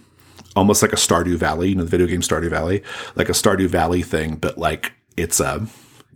almost 0.56 0.82
like 0.82 0.94
a 0.94 0.98
Stardew 0.98 1.38
Valley, 1.38 1.70
you 1.70 1.76
know, 1.76 1.84
the 1.84 1.90
video 1.90 2.08
game 2.08 2.22
Stardew 2.22 2.50
Valley, 2.50 2.84
like 3.16 3.30
a 3.30 3.34
Stardew 3.34 3.68
Valley 3.68 4.04
thing, 4.04 4.36
but 4.36 4.58
like 4.58 4.94
it's 5.18 5.40
a 5.40 5.66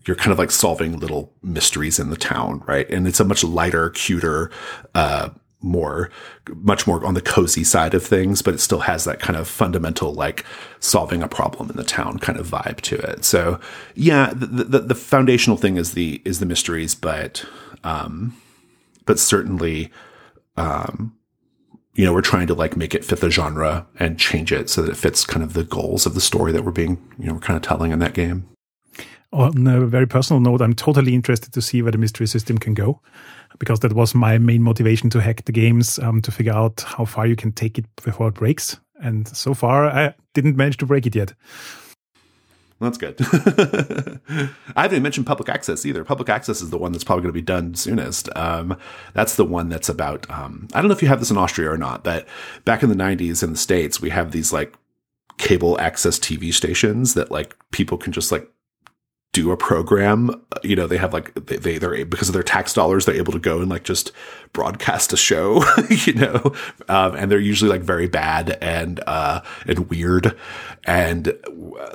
you're 0.06 0.16
kind 0.16 0.32
of 0.32 0.38
like 0.38 0.52
solving 0.52 1.00
little 1.00 1.34
mysteries 1.42 2.00
in 2.00 2.10
the 2.10 2.16
town, 2.16 2.64
right? 2.68 2.88
And 2.90 3.08
it's 3.08 3.20
a 3.20 3.26
much 3.26 3.44
lighter, 3.44 3.90
cuter, 3.90 4.52
uh, 4.94 5.30
more, 5.66 6.10
much 6.62 6.88
more 6.88 7.04
on 7.06 7.16
the 7.16 7.22
cozy 7.22 7.64
side 7.64 7.94
of 7.94 8.06
things, 8.06 8.42
but 8.42 8.54
it 8.54 8.60
still 8.60 8.82
has 8.82 9.04
that 9.04 9.20
kind 9.20 9.36
of 9.36 9.48
fundamental, 9.48 10.14
like 10.14 10.46
solving 10.80 11.22
a 11.22 11.28
problem 11.28 11.70
in 11.70 11.76
the 11.76 11.84
town 11.84 12.20
kind 12.20 12.40
of 12.40 12.48
vibe 12.48 12.80
to 12.82 12.96
it. 12.96 13.26
So 13.26 13.60
yeah, 13.96 14.32
the, 14.34 14.64
the, 14.64 14.80
the 14.80 14.96
foundational 14.96 15.58
thing 15.58 15.78
is 15.78 15.94
the, 15.94 16.22
is 16.24 16.40
the 16.40 16.46
mysteries, 16.46 16.96
but, 16.96 17.46
um, 17.84 18.38
but 19.06 19.20
certainly, 19.20 19.92
um, 20.56 21.14
you 21.96 22.06
know, 22.06 22.14
we're 22.14 22.22
trying 22.22 22.48
to 22.48 22.54
like 22.54 22.76
make 22.76 22.94
it 22.94 23.06
fit 23.06 23.22
the 23.22 23.30
genre 23.30 23.88
and 24.00 24.20
change 24.20 24.52
it 24.52 24.70
so 24.70 24.82
that 24.82 24.92
it 24.92 24.98
fits 24.98 25.26
kind 25.26 25.44
of 25.44 25.54
the 25.54 25.64
goals 25.64 26.06
of 26.06 26.14
the 26.14 26.22
story 26.22 26.52
that 26.52 26.64
we're 26.64 26.72
being, 26.72 27.02
you 27.18 27.26
know, 27.26 27.34
we're 27.34 27.40
kind 27.40 27.58
of 27.58 27.64
telling 27.64 27.92
in 27.92 28.00
that 28.00 28.14
game. 28.14 28.48
On 29.32 29.68
a 29.68 29.86
very 29.86 30.08
personal 30.08 30.40
note, 30.40 30.62
I'm 30.62 30.74
totally 30.74 31.14
interested 31.14 31.52
to 31.54 31.62
see 31.62 31.82
where 31.82 31.92
the 31.92 31.98
mystery 31.98 32.28
system 32.28 32.58
can 32.58 32.74
go 32.74 33.02
because 33.60 33.80
that 33.82 33.94
was 33.94 34.16
my 34.16 34.38
main 34.38 34.64
motivation 34.64 35.10
to 35.12 35.22
hack 35.22 35.46
the 35.46 35.52
games 35.52 36.00
um, 36.00 36.22
to 36.22 36.32
figure 36.32 36.54
out 36.54 36.82
how 36.82 37.06
far 37.06 37.26
you 37.28 37.36
can 37.36 37.52
take 37.52 37.78
it 37.78 37.86
before 38.04 38.30
it 38.30 38.36
breaks. 38.36 38.80
And 39.02 39.28
so 39.28 39.54
far, 39.54 39.88
I 39.88 40.14
didn't 40.34 40.56
manage 40.56 40.78
to 40.78 40.86
break 40.86 41.06
it 41.06 41.16
yet. 41.16 41.34
That's 42.80 42.98
good. 42.98 43.16
I 44.76 44.82
haven't 44.82 45.02
mentioned 45.02 45.26
public 45.26 45.48
access 45.48 45.86
either. 45.86 46.04
Public 46.04 46.28
access 46.28 46.62
is 46.62 46.72
the 46.72 46.78
one 46.78 46.92
that's 46.92 47.06
probably 47.06 47.24
going 47.24 47.34
to 47.34 47.40
be 47.40 47.42
done 47.42 47.74
soonest. 47.74 48.30
Um, 48.36 48.78
that's 49.14 49.36
the 49.36 49.46
one 49.46 49.70
that's 49.70 49.88
about. 49.88 50.30
Um, 50.30 50.68
I 50.74 50.82
don't 50.82 50.90
know 50.90 50.96
if 50.96 51.02
you 51.02 51.08
have 51.08 51.20
this 51.20 51.32
in 51.32 51.38
Austria 51.38 51.72
or 51.72 51.78
not, 51.78 52.04
but 52.04 52.28
back 52.66 52.84
in 52.84 52.90
the 52.90 52.96
'90s 52.96 53.44
in 53.44 53.52
the 53.52 53.58
states, 53.58 54.02
we 54.02 54.10
have 54.10 54.32
these 54.32 54.52
like 54.52 54.76
cable 55.38 55.80
access 55.80 56.20
TV 56.20 56.54
stations 56.54 57.14
that 57.14 57.32
like 57.32 57.56
people 57.72 57.98
can 57.98 58.12
just 58.12 58.32
like 58.32 58.50
do 59.36 59.52
a 59.52 59.58
program. 59.58 60.32
You 60.64 60.78
know, 60.78 60.88
they 60.88 60.96
have 60.96 61.12
like 61.12 61.34
they, 61.34 61.58
they 61.58 61.78
they're 61.78 62.06
because 62.06 62.30
of 62.30 62.34
their 62.34 62.42
tax 62.42 62.74
dollars, 62.74 63.06
they're 63.06 63.16
able 63.16 63.34
to 63.34 63.40
go 63.40 63.60
and 63.60 63.70
like 63.70 63.84
just 63.84 64.14
broadcast 64.54 65.12
a 65.12 65.18
show. 65.18 65.62
you 65.90 66.14
know, 66.14 66.54
um, 66.88 67.16
and 67.16 67.30
they're 67.30 67.38
usually 67.38 67.70
like 67.70 67.82
very 67.82 68.08
bad 68.08 68.58
and 68.62 69.02
uh, 69.06 69.42
and 69.68 69.90
weird. 69.90 70.36
And 70.86 71.34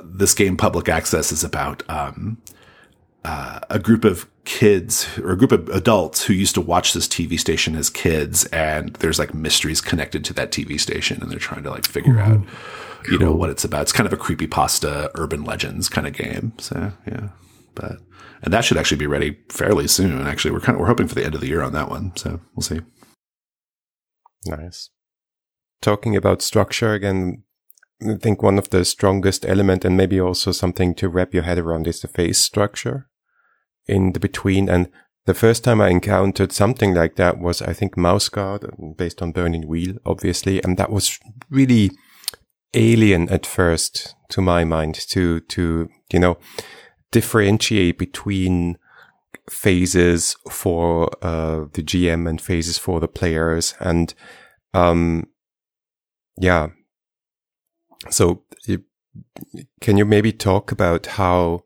this 0.03 0.35
game, 0.35 0.55
Public 0.55 0.87
Access, 0.87 1.31
is 1.31 1.43
about 1.43 1.81
um, 1.89 2.37
uh, 3.25 3.61
a 3.71 3.79
group 3.79 4.05
of 4.05 4.27
kids 4.43 5.07
or 5.17 5.31
a 5.31 5.37
group 5.37 5.51
of 5.51 5.67
adults 5.69 6.25
who 6.25 6.33
used 6.33 6.53
to 6.55 6.61
watch 6.61 6.93
this 6.93 7.07
TV 7.07 7.39
station 7.39 7.75
as 7.75 7.89
kids, 7.89 8.45
and 8.45 8.93
there's 8.97 9.17
like 9.17 9.33
mysteries 9.33 9.81
connected 9.81 10.23
to 10.25 10.33
that 10.33 10.51
TV 10.51 10.79
station, 10.79 11.23
and 11.23 11.31
they're 11.31 11.39
trying 11.39 11.63
to 11.63 11.71
like 11.71 11.87
figure 11.87 12.17
Ooh. 12.17 12.19
out 12.19 12.39
you 13.09 13.17
know 13.17 13.33
what 13.33 13.49
it's 13.49 13.63
about. 13.63 13.83
It's 13.83 13.91
kind 13.91 14.07
of 14.07 14.13
a 14.13 14.17
creepy 14.17 14.47
pasta 14.47 15.11
urban 15.15 15.43
legends 15.43 15.89
kind 15.89 16.07
of 16.07 16.13
game. 16.13 16.53
So 16.57 16.93
yeah, 17.07 17.29
but 17.75 17.97
and 18.41 18.53
that 18.53 18.65
should 18.65 18.77
actually 18.77 18.97
be 18.97 19.07
ready 19.07 19.39
fairly 19.49 19.87
soon. 19.87 20.25
Actually, 20.25 20.51
we're 20.51 20.59
kind 20.59 20.75
of 20.75 20.81
we're 20.81 20.87
hoping 20.87 21.07
for 21.07 21.15
the 21.15 21.25
end 21.25 21.35
of 21.35 21.41
the 21.41 21.47
year 21.47 21.61
on 21.61 21.73
that 21.73 21.89
one. 21.89 22.15
So 22.15 22.41
we'll 22.55 22.63
see. 22.63 22.81
Nice. 24.45 24.89
Talking 25.81 26.15
about 26.15 26.41
structure 26.41 26.93
again, 26.93 27.43
I 28.07 28.15
think 28.15 28.41
one 28.41 28.57
of 28.57 28.69
the 28.69 28.85
strongest 28.85 29.45
element 29.45 29.85
and 29.85 29.95
maybe 29.95 30.19
also 30.19 30.51
something 30.51 30.95
to 30.95 31.09
wrap 31.09 31.33
your 31.33 31.43
head 31.43 31.59
around 31.59 31.87
is 31.87 32.01
the 32.01 32.07
phase 32.07 32.39
structure 32.39 33.07
in 33.87 34.13
the 34.13 34.19
between. 34.19 34.69
And 34.69 34.89
the 35.25 35.33
first 35.33 35.63
time 35.63 35.81
I 35.81 35.89
encountered 35.89 36.51
something 36.51 36.95
like 36.95 37.15
that 37.17 37.37
was, 37.37 37.61
I 37.61 37.73
think, 37.73 37.95
Mouse 37.95 38.29
Guard, 38.29 38.65
based 38.97 39.21
on 39.21 39.31
Burning 39.31 39.67
Wheel, 39.67 39.97
obviously. 40.05 40.63
And 40.63 40.77
that 40.77 40.91
was 40.91 41.19
really 41.49 41.91
alien 42.73 43.29
at 43.29 43.45
first 43.45 44.15
to 44.29 44.41
my 44.41 44.63
mind 44.63 44.95
to, 44.95 45.39
to, 45.41 45.89
you 46.11 46.19
know, 46.19 46.37
differentiate 47.11 47.97
between 47.97 48.77
phases 49.49 50.35
for, 50.49 51.09
uh, 51.21 51.65
the 51.73 51.83
GM 51.83 52.29
and 52.29 52.41
phases 52.41 52.77
for 52.77 52.99
the 52.99 53.07
players. 53.07 53.73
And, 53.79 54.13
um, 54.73 55.27
yeah. 56.37 56.67
So 58.09 58.43
can 59.81 59.97
you 59.97 60.05
maybe 60.05 60.31
talk 60.31 60.71
about 60.71 61.05
how 61.05 61.63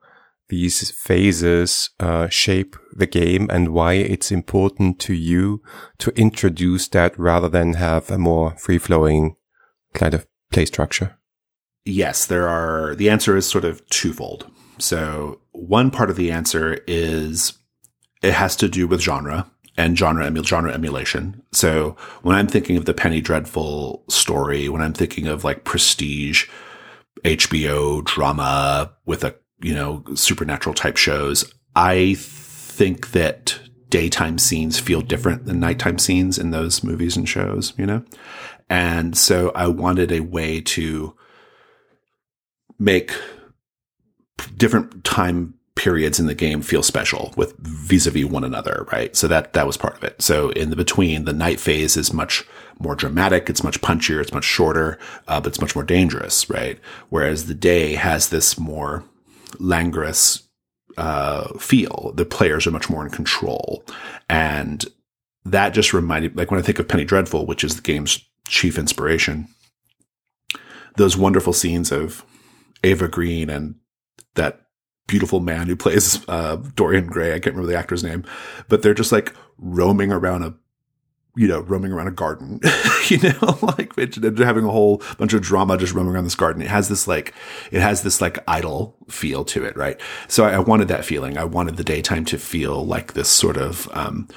these 0.49 0.91
phases 0.91 1.89
uh, 1.99 2.29
shape 2.29 2.75
the 2.95 3.07
game 3.07 3.47
and 3.51 3.69
why 3.69 3.93
it's 3.93 4.31
important 4.31 4.99
to 4.99 5.13
you 5.13 5.61
to 5.97 6.11
introduce 6.11 6.87
that 6.89 7.17
rather 7.17 7.49
than 7.49 7.73
have 7.73 8.11
a 8.11 8.17
more 8.17 8.55
free 8.57 8.77
flowing 8.77 9.35
kind 9.93 10.13
of 10.13 10.27
play 10.51 10.65
structure? 10.65 11.17
Yes, 11.85 12.25
there 12.25 12.47
are. 12.47 12.95
The 12.95 13.09
answer 13.09 13.37
is 13.37 13.47
sort 13.47 13.65
of 13.65 13.87
twofold. 13.89 14.49
So 14.79 15.39
one 15.51 15.91
part 15.91 16.09
of 16.09 16.15
the 16.15 16.31
answer 16.31 16.79
is 16.87 17.53
it 18.21 18.33
has 18.33 18.55
to 18.57 18.67
do 18.67 18.87
with 18.87 19.01
genre 19.01 19.49
and 19.77 19.97
genre 19.97 20.43
genre 20.43 20.73
emulation. 20.73 21.41
So 21.51 21.95
when 22.23 22.35
I'm 22.35 22.47
thinking 22.47 22.77
of 22.77 22.85
the 22.85 22.93
Penny 22.93 23.21
Dreadful 23.21 24.03
story, 24.09 24.67
when 24.69 24.81
I'm 24.81 24.93
thinking 24.93 25.27
of 25.27 25.43
like 25.43 25.63
prestige 25.63 26.47
HBO 27.23 28.03
drama 28.03 28.93
with 29.05 29.23
a 29.23 29.35
you 29.61 29.73
know 29.73 30.03
supernatural 30.15 30.73
type 30.73 30.97
shows, 30.97 31.53
I 31.75 32.15
think 32.17 33.11
that 33.11 33.59
daytime 33.89 34.37
scenes 34.37 34.79
feel 34.79 35.01
different 35.01 35.45
than 35.45 35.59
nighttime 35.59 35.99
scenes 35.99 36.37
in 36.37 36.51
those 36.51 36.83
movies 36.83 37.15
and 37.15 37.29
shows, 37.29 37.73
you 37.77 37.85
know? 37.85 38.03
And 38.69 39.17
so 39.17 39.51
I 39.55 39.67
wanted 39.67 40.11
a 40.11 40.21
way 40.21 40.61
to 40.61 41.15
make 42.79 43.11
different 44.57 45.03
time 45.03 45.53
periods 45.75 46.19
in 46.19 46.25
the 46.25 46.33
game 46.33 46.61
feel 46.61 46.81
special 46.81 47.33
with 47.35 47.55
vis-a-vis 47.59 48.25
one 48.25 48.43
another, 48.43 48.87
right? 48.91 49.15
So 49.15 49.27
that, 49.27 49.53
that 49.53 49.67
was 49.67 49.77
part 49.77 49.97
of 49.97 50.03
it. 50.03 50.21
So 50.21 50.49
in 50.51 50.69
the 50.69 50.75
between, 50.75 51.25
the 51.25 51.33
night 51.33 51.59
phase 51.59 51.97
is 51.97 52.13
much 52.13 52.45
more 52.79 52.95
dramatic. 52.95 53.49
It's 53.49 53.63
much 53.63 53.81
punchier. 53.81 54.21
It's 54.21 54.33
much 54.33 54.45
shorter, 54.45 54.97
uh, 55.27 55.41
but 55.41 55.49
it's 55.49 55.61
much 55.61 55.75
more 55.75 55.83
dangerous, 55.83 56.49
right? 56.49 56.79
Whereas 57.09 57.47
the 57.47 57.53
day 57.53 57.95
has 57.95 58.29
this 58.29 58.57
more 58.57 59.03
languorous, 59.59 60.43
uh, 60.97 61.57
feel. 61.59 62.13
The 62.15 62.25
players 62.25 62.65
are 62.65 62.71
much 62.71 62.89
more 62.89 63.05
in 63.05 63.11
control. 63.11 63.83
And 64.29 64.85
that 65.43 65.73
just 65.73 65.93
reminded, 65.93 66.37
like 66.37 66.51
when 66.51 66.59
I 66.59 66.63
think 66.63 66.79
of 66.79 66.87
Penny 66.87 67.05
Dreadful, 67.05 67.45
which 67.45 67.63
is 67.63 67.75
the 67.75 67.81
game's 67.81 68.25
chief 68.47 68.77
inspiration, 68.77 69.47
those 70.97 71.17
wonderful 71.17 71.53
scenes 71.53 71.91
of 71.91 72.25
Eva 72.83 73.07
Green 73.07 73.49
and 73.49 73.75
that 74.35 74.61
beautiful 75.07 75.39
man 75.39 75.67
who 75.67 75.75
plays 75.75 76.27
uh, 76.27 76.57
Dorian 76.75 77.07
Gray. 77.07 77.29
I 77.29 77.39
can't 77.39 77.55
remember 77.55 77.71
the 77.71 77.77
actor's 77.77 78.03
name, 78.03 78.25
but 78.69 78.81
they're 78.81 78.93
just 78.93 79.11
like 79.11 79.33
roaming 79.57 80.11
around 80.11 80.43
a, 80.43 80.53
you 81.37 81.47
know, 81.47 81.61
roaming 81.61 81.91
around 81.91 82.07
a 82.07 82.11
garden, 82.11 82.61
you 83.09 83.17
know, 83.19 83.57
like 83.77 83.95
having 83.95 84.65
a 84.65 84.71
whole 84.71 85.01
bunch 85.17 85.33
of 85.33 85.41
drama 85.41 85.77
just 85.77 85.93
roaming 85.93 86.13
around 86.13 86.23
this 86.23 86.35
garden. 86.35 86.61
It 86.61 86.69
has 86.69 86.89
this 86.89 87.07
like, 87.07 87.33
it 87.71 87.81
has 87.81 88.03
this 88.03 88.21
like 88.21 88.39
idle 88.47 88.97
feel 89.09 89.43
to 89.45 89.63
it, 89.63 89.75
right? 89.75 89.99
So 90.27 90.45
I, 90.45 90.53
I 90.53 90.59
wanted 90.59 90.87
that 90.87 91.05
feeling. 91.05 91.37
I 91.37 91.43
wanted 91.43 91.77
the 91.77 91.83
daytime 91.83 92.25
to 92.25 92.37
feel 92.37 92.85
like 92.85 93.13
this 93.13 93.29
sort 93.29 93.57
of, 93.57 93.89
um, 93.93 94.27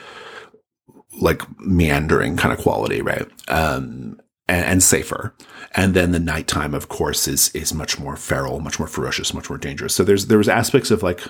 like 1.20 1.42
meandering 1.60 2.36
kind 2.36 2.52
of 2.52 2.60
quality, 2.60 3.02
right? 3.02 3.26
Um, 3.48 4.20
and, 4.48 4.64
and 4.64 4.82
safer. 4.82 5.34
And 5.74 5.94
then 5.94 6.12
the 6.12 6.18
nighttime, 6.18 6.74
of 6.74 6.88
course, 6.88 7.28
is 7.28 7.50
is 7.50 7.74
much 7.74 7.98
more 7.98 8.16
feral, 8.16 8.60
much 8.60 8.78
more 8.78 8.88
ferocious, 8.88 9.34
much 9.34 9.50
more 9.50 9.58
dangerous. 9.58 9.94
So 9.94 10.04
there's 10.04 10.26
there 10.26 10.38
was 10.38 10.48
aspects 10.48 10.90
of 10.90 11.02
like 11.02 11.20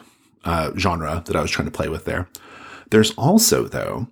uh, 0.44 0.70
genre 0.76 1.22
that 1.26 1.36
I 1.36 1.42
was 1.42 1.50
trying 1.50 1.66
to 1.66 1.72
play 1.72 1.88
with 1.88 2.04
there. 2.04 2.28
There's 2.90 3.10
also 3.12 3.64
though, 3.64 4.08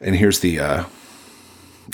and 0.00 0.14
here's 0.14 0.40
the 0.40 0.60
uh, 0.60 0.84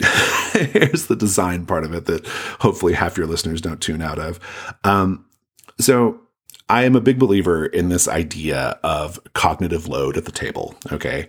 here's 0.53 1.07
the 1.07 1.16
design 1.16 1.66
part 1.66 1.85
of 1.85 1.95
it 1.95 2.07
that 2.07 2.27
hopefully 2.61 2.95
half 2.95 3.16
your 3.16 3.27
listeners 3.27 3.61
don't 3.61 3.81
tune 3.81 4.03
out 4.03 4.18
of. 4.18 4.41
Um, 4.85 5.25
so 5.79 6.20
I 6.68 6.85
am 6.85 6.97
a 6.97 7.01
big 7.01 7.18
believer 7.18 7.66
in 7.66 7.89
this 7.89 8.09
idea 8.09 8.79
of 8.83 9.20
cognitive 9.35 9.89
load 9.89 10.16
at 10.16 10.25
the 10.25 10.33
table. 10.33 10.75
Okay. 10.91 11.29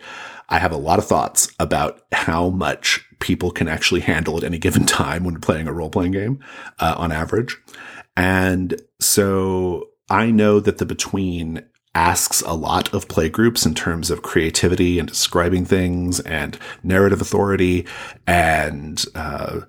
I 0.49 0.59
have 0.59 0.71
a 0.71 0.77
lot 0.77 0.99
of 0.99 1.05
thoughts 1.05 1.49
about 1.59 2.01
how 2.11 2.49
much 2.49 3.05
people 3.19 3.51
can 3.51 3.67
actually 3.67 4.01
handle 4.01 4.37
at 4.37 4.43
any 4.43 4.57
given 4.57 4.85
time 4.85 5.23
when 5.23 5.39
playing 5.39 5.67
a 5.67 5.73
role 5.73 5.89
playing 5.89 6.11
game 6.11 6.39
uh, 6.79 6.95
on 6.97 7.11
average. 7.11 7.57
And 8.15 8.79
so 8.99 9.89
I 10.09 10.31
know 10.31 10.59
that 10.59 10.77
the 10.77 10.85
between 10.85 11.63
asks 11.95 12.41
a 12.41 12.53
lot 12.53 12.91
of 12.93 13.07
play 13.07 13.29
groups 13.29 13.65
in 13.65 13.75
terms 13.75 14.09
of 14.09 14.23
creativity 14.23 14.97
and 14.97 15.07
describing 15.07 15.63
things 15.63 16.19
and 16.21 16.57
narrative 16.81 17.21
authority 17.21 17.85
and 18.25 19.05
uh, 19.13 19.61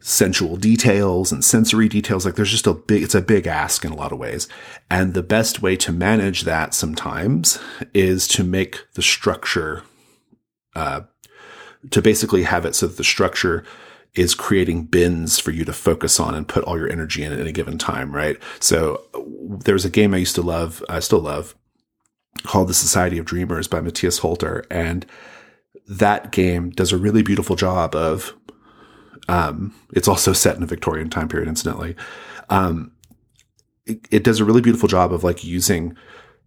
sensual 0.00 0.56
details 0.56 1.32
and 1.32 1.44
sensory 1.44 1.88
details. 1.88 2.24
Like 2.24 2.36
there's 2.36 2.50
just 2.50 2.68
a 2.68 2.74
big, 2.74 3.02
it's 3.02 3.16
a 3.16 3.20
big 3.20 3.46
ask 3.46 3.84
in 3.84 3.92
a 3.92 3.96
lot 3.96 4.12
of 4.12 4.18
ways. 4.18 4.48
And 4.90 5.14
the 5.14 5.24
best 5.24 5.60
way 5.60 5.76
to 5.76 5.92
manage 5.92 6.42
that 6.42 6.72
sometimes 6.72 7.58
is 7.92 8.28
to 8.28 8.44
make 8.44 8.86
the 8.94 9.02
structure 9.02 9.82
uh, 10.74 11.02
to 11.90 12.02
basically 12.02 12.44
have 12.44 12.64
it 12.64 12.74
so 12.74 12.86
that 12.86 12.96
the 12.96 13.04
structure 13.04 13.64
is 14.14 14.34
creating 14.34 14.84
bins 14.84 15.38
for 15.38 15.50
you 15.50 15.64
to 15.64 15.72
focus 15.72 16.20
on 16.20 16.34
and 16.34 16.46
put 16.46 16.64
all 16.64 16.78
your 16.78 16.90
energy 16.90 17.22
in 17.22 17.32
at 17.32 17.40
any 17.40 17.52
given 17.52 17.78
time, 17.78 18.14
right? 18.14 18.36
So 18.60 19.02
there 19.64 19.74
was 19.74 19.84
a 19.84 19.90
game 19.90 20.12
I 20.12 20.18
used 20.18 20.34
to 20.34 20.42
love, 20.42 20.84
I 20.88 21.00
still 21.00 21.20
love, 21.20 21.54
called 22.42 22.68
The 22.68 22.74
Society 22.74 23.18
of 23.18 23.24
Dreamers 23.24 23.68
by 23.68 23.80
Matthijs 23.80 24.20
Holter. 24.20 24.64
And 24.70 25.06
that 25.88 26.30
game 26.30 26.70
does 26.70 26.92
a 26.92 26.98
really 26.98 27.22
beautiful 27.22 27.56
job 27.56 27.94
of, 27.94 28.34
um, 29.28 29.74
it's 29.94 30.08
also 30.08 30.32
set 30.32 30.56
in 30.56 30.62
a 30.62 30.66
Victorian 30.66 31.08
time 31.08 31.28
period, 31.28 31.48
incidentally. 31.48 31.96
Um, 32.50 32.92
it, 33.86 34.06
it 34.10 34.24
does 34.24 34.40
a 34.40 34.44
really 34.44 34.60
beautiful 34.60 34.88
job 34.88 35.12
of 35.12 35.24
like 35.24 35.42
using 35.42 35.96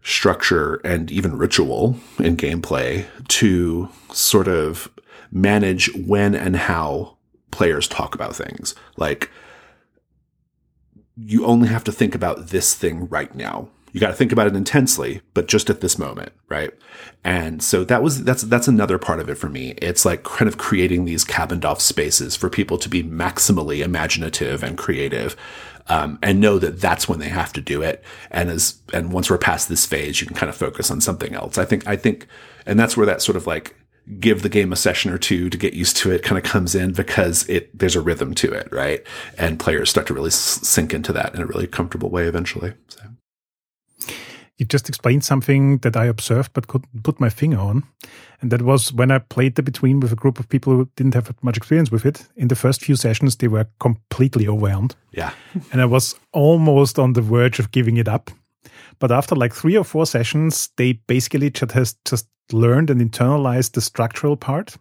structure 0.06 0.76
and 0.84 1.12
even 1.12 1.36
ritual 1.36 1.98
in 2.20 2.38
gameplay 2.38 3.06
to 3.28 3.90
sort 4.14 4.48
of 4.48 4.88
manage 5.32 5.94
when 5.96 6.36
and 6.36 6.56
how 6.56 7.18
players 7.50 7.88
talk 7.88 8.14
about 8.14 8.36
things. 8.36 8.76
Like, 8.98 9.32
you 11.18 11.44
only 11.46 11.68
have 11.70 11.84
to 11.86 11.92
think 11.92 12.14
about 12.14 12.48
this 12.48 12.76
thing 12.76 13.08
right 13.10 13.34
now. 13.34 13.68
You 13.94 14.00
got 14.00 14.10
to 14.10 14.14
think 14.14 14.32
about 14.32 14.46
it 14.46 14.56
intensely, 14.56 15.22
but 15.34 15.48
just 15.48 15.70
at 15.70 15.82
this 15.82 15.98
moment, 15.98 16.34
right? 16.50 16.72
And 17.24 17.64
so 17.64 17.84
that 17.86 18.04
was 18.04 18.24
that's 18.26 18.44
that's 18.44 18.68
another 18.68 18.98
part 19.00 19.22
of 19.22 19.30
it 19.30 19.36
for 19.36 19.50
me. 19.50 19.72
It's 19.78 20.06
like 20.06 20.24
kind 20.24 20.50
of 20.50 20.58
creating 20.58 21.06
these 21.06 21.24
cabined 21.24 21.66
off 21.66 21.80
spaces 21.82 22.36
for 22.36 22.50
people 22.50 22.78
to 22.78 22.90
be 22.90 23.02
maximally 23.02 23.84
imaginative 23.84 24.64
and 24.64 24.78
creative 24.78 25.36
um, 25.88 26.20
and 26.22 26.40
know 26.40 26.60
that 26.60 26.80
that's 26.80 27.08
when 27.08 27.20
they 27.20 27.30
have 27.30 27.54
to 27.54 27.62
do 27.62 27.82
it. 27.82 28.04
And 28.32 28.50
as 28.50 28.80
and 28.94 29.12
once 29.12 29.30
we're 29.30 29.38
past 29.38 29.70
this 29.70 29.86
phase, 29.86 30.20
you 30.22 30.28
can 30.28 30.36
kind 30.36 30.50
of 30.50 30.56
focus 30.56 30.90
on 30.92 31.02
something 31.02 31.34
else. 31.34 31.58
I 31.58 31.66
think 31.66 31.88
I 31.88 31.96
think, 31.96 32.28
and 32.66 32.80
that's 32.80 32.98
where 32.98 33.06
that 33.06 33.22
sort 33.22 33.36
of 33.36 33.48
like 33.48 33.76
give 34.20 34.44
the 34.44 34.50
game 34.50 34.72
a 34.72 34.76
session 34.76 35.12
or 35.12 35.18
two 35.18 35.50
to 35.50 35.58
get 35.58 35.74
used 35.74 35.98
to 35.98 36.12
it 36.12 36.22
kind 36.22 36.38
of 36.38 36.44
comes 36.44 36.76
in 36.76 36.94
because 36.94 37.48
it 37.50 37.78
there's 37.78 37.96
a 37.96 38.02
rhythm 38.02 38.34
to 38.36 38.52
it, 38.52 38.68
right? 38.72 39.06
And 39.38 39.60
players 39.60 39.90
start 39.90 40.08
to 40.08 40.14
really 40.14 40.32
sink 40.32 40.94
into 40.94 41.14
that 41.14 41.34
in 41.36 41.42
a 41.42 41.46
really 41.46 41.68
comfortable 41.68 42.10
way 42.10 42.26
eventually. 42.26 42.74
So. 42.88 43.02
You 44.58 44.66
just 44.66 44.88
explained 44.88 45.26
something 45.26 45.80
that 45.80 45.98
I 45.98 46.06
observed 46.06 46.54
but 46.54 46.68
couldn't 46.68 47.04
put 47.04 47.20
my 47.20 47.30
finger 47.30 47.58
on. 47.58 47.84
And 48.42 48.52
that 48.52 48.62
was 48.62 48.94
when 48.94 49.12
I 49.12 49.20
played 49.20 49.56
the 49.56 49.64
Between 49.64 50.00
with 50.00 50.14
a 50.14 50.16
group 50.16 50.40
of 50.40 50.48
people 50.48 50.74
who 50.74 50.90
didn't 50.96 51.14
have 51.14 51.34
much 51.42 51.58
experience 51.58 51.92
with 51.92 52.06
it. 52.06 52.26
In 52.38 52.48
the 52.48 52.56
first 52.56 52.82
few 52.82 52.96
sessions, 52.96 53.36
they 53.36 53.50
were 53.50 53.68
completely 53.80 54.48
overwhelmed. 54.48 54.96
Yeah. 55.12 55.32
and 55.72 55.82
I 55.82 55.86
was 55.86 56.16
almost 56.32 56.98
on 57.00 57.14
the 57.14 57.22
verge 57.22 57.60
of 57.60 57.72
giving 57.72 57.98
it 57.98 58.08
up. 58.08 58.32
But 59.00 59.12
after 59.12 59.36
like 59.36 59.54
three 59.54 59.78
or 59.78 59.84
four 59.84 60.06
sessions, 60.06 60.70
they 60.78 60.94
basically 60.94 61.50
just 61.50 61.72
has 61.74 61.96
just 62.06 62.28
learned 62.52 62.90
and 62.90 63.02
internalized 63.02 63.74
the 63.74 63.82
structural 63.82 64.38
part. 64.38 64.78